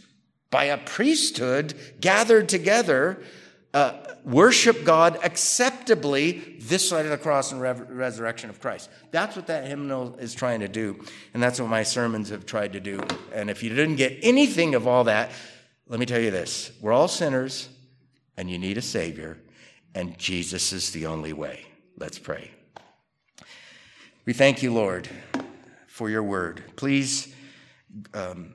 by 0.54 0.66
a 0.66 0.78
priesthood 0.78 1.74
gathered 2.00 2.48
together. 2.48 3.20
Uh, 3.74 3.98
worship 4.24 4.86
God 4.86 5.18
acceptably 5.24 6.58
this 6.60 6.88
side 6.88 7.06
of 7.06 7.12
the 7.12 7.18
cross 7.18 7.52
and 7.52 7.60
re- 7.60 7.72
resurrection 7.72 8.52
of 8.52 8.60
Christ. 8.60 8.88
That's 9.10 9.36
what 9.36 9.48
that 9.48 9.66
hymnal 9.66 10.16
is 10.18 10.36
trying 10.36 10.60
to 10.60 10.68
do. 10.68 11.04
And 11.34 11.42
that's 11.42 11.60
what 11.60 11.70
my 11.70 11.82
sermons 11.82 12.30
have 12.30 12.46
tried 12.46 12.74
to 12.74 12.80
do. 12.80 13.02
And 13.34 13.50
if 13.50 13.64
you 13.64 13.70
didn't 13.70 13.96
get 13.96 14.20
anything 14.22 14.76
of 14.76 14.86
all 14.88 15.06
that, 15.06 15.32
let 15.88 16.00
me 16.00 16.06
tell 16.06 16.22
you 16.22 16.30
this 16.30 16.72
we're 16.82 16.94
all 16.94 17.08
sinners, 17.08 17.68
and 18.38 18.48
you 18.48 18.60
need 18.60 18.78
a 18.78 18.82
Savior, 18.84 19.40
and 19.96 20.16
Jesus 20.20 20.72
is 20.72 20.92
the 20.92 21.08
only 21.08 21.34
way. 21.34 21.66
Let's 21.98 22.20
pray. 22.20 22.52
We 24.26 24.34
thank 24.34 24.62
you, 24.62 24.72
Lord, 24.72 25.10
for 25.88 26.12
your 26.12 26.24
word. 26.24 26.64
Please 26.76 27.34
um, 28.14 28.54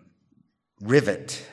rivet 0.81 1.45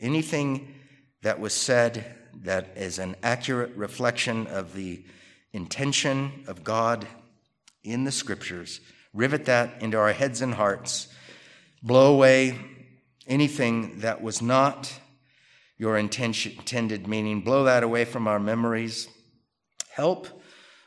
anything 0.00 0.74
that 1.22 1.40
was 1.40 1.52
said 1.52 2.04
that 2.42 2.68
is 2.76 2.98
an 2.98 3.16
accurate 3.22 3.74
reflection 3.76 4.46
of 4.46 4.74
the 4.74 5.04
intention 5.52 6.44
of 6.46 6.62
God 6.62 7.06
in 7.82 8.04
the 8.04 8.12
scriptures. 8.12 8.80
Rivet 9.14 9.46
that 9.46 9.82
into 9.82 9.98
our 9.98 10.12
heads 10.12 10.42
and 10.42 10.54
hearts. 10.54 11.08
Blow 11.82 12.14
away 12.14 12.58
anything 13.26 14.00
that 14.00 14.22
was 14.22 14.42
not 14.42 14.92
your 15.78 15.96
intention, 15.96 16.52
intended 16.58 17.06
meaning. 17.06 17.40
Blow 17.40 17.64
that 17.64 17.82
away 17.82 18.04
from 18.04 18.28
our 18.28 18.38
memories. 18.38 19.08
Help 19.90 20.28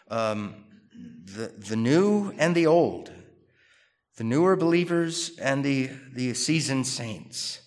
um, 0.10 0.56
the, 1.26 1.48
the 1.48 1.76
new 1.76 2.32
and 2.38 2.54
the 2.56 2.68
old, 2.68 3.12
the 4.18 4.24
newer 4.24 4.56
believers 4.56 5.38
and 5.40 5.64
the, 5.64 5.90
the 6.14 6.34
seasoned 6.34 6.88
saints 6.88 7.62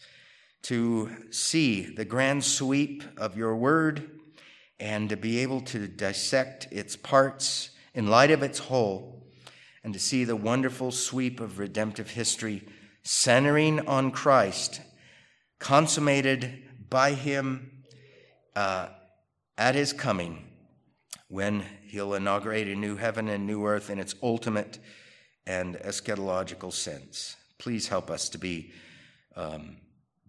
to 0.62 1.10
see 1.30 1.82
the 1.82 2.04
grand 2.04 2.44
sweep 2.44 3.02
of 3.16 3.36
your 3.36 3.56
word 3.56 4.20
and 4.78 5.08
to 5.08 5.16
be 5.16 5.38
able 5.40 5.60
to 5.60 5.86
dissect 5.86 6.68
its 6.70 6.96
parts 6.96 7.70
in 7.94 8.06
light 8.06 8.30
of 8.30 8.42
its 8.42 8.58
whole 8.58 9.26
and 9.84 9.92
to 9.92 10.00
see 10.00 10.24
the 10.24 10.36
wonderful 10.36 10.90
sweep 10.90 11.40
of 11.40 11.58
redemptive 11.58 12.10
history 12.10 12.62
centering 13.02 13.86
on 13.88 14.10
Christ, 14.12 14.80
consummated 15.58 16.62
by 16.88 17.12
Him 17.12 17.82
uh, 18.54 18.88
at 19.58 19.74
His 19.74 19.92
coming 19.92 20.44
when 21.28 21.64
He'll 21.86 22.14
inaugurate 22.14 22.68
a 22.68 22.76
new 22.76 22.96
heaven 22.96 23.28
and 23.28 23.46
new 23.46 23.66
earth 23.66 23.90
in 23.90 23.98
its 23.98 24.14
ultimate 24.22 24.78
and 25.46 25.74
eschatological 25.76 26.72
sense. 26.72 27.36
Please 27.58 27.88
help 27.88 28.10
us 28.10 28.28
to 28.30 28.38
be. 28.38 28.72
Um, 29.34 29.76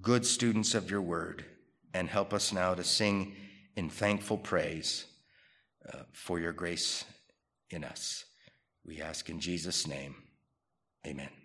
good 0.03 0.25
students 0.25 0.75
of 0.75 0.91
your 0.91 1.01
word, 1.01 1.45
and 1.93 2.09
help 2.09 2.33
us 2.33 2.51
now 2.51 2.75
to 2.75 2.83
sing 2.83 3.35
in 3.77 3.89
thankful 3.89 4.37
praise 4.37 5.05
uh, 5.91 5.99
for 6.11 6.39
your 6.39 6.53
grace 6.53 7.05
in 7.69 7.83
us. 7.83 8.25
We 8.85 9.01
ask 9.01 9.29
in 9.29 9.39
Jesus' 9.39 9.87
name, 9.87 10.15
amen. 11.07 11.42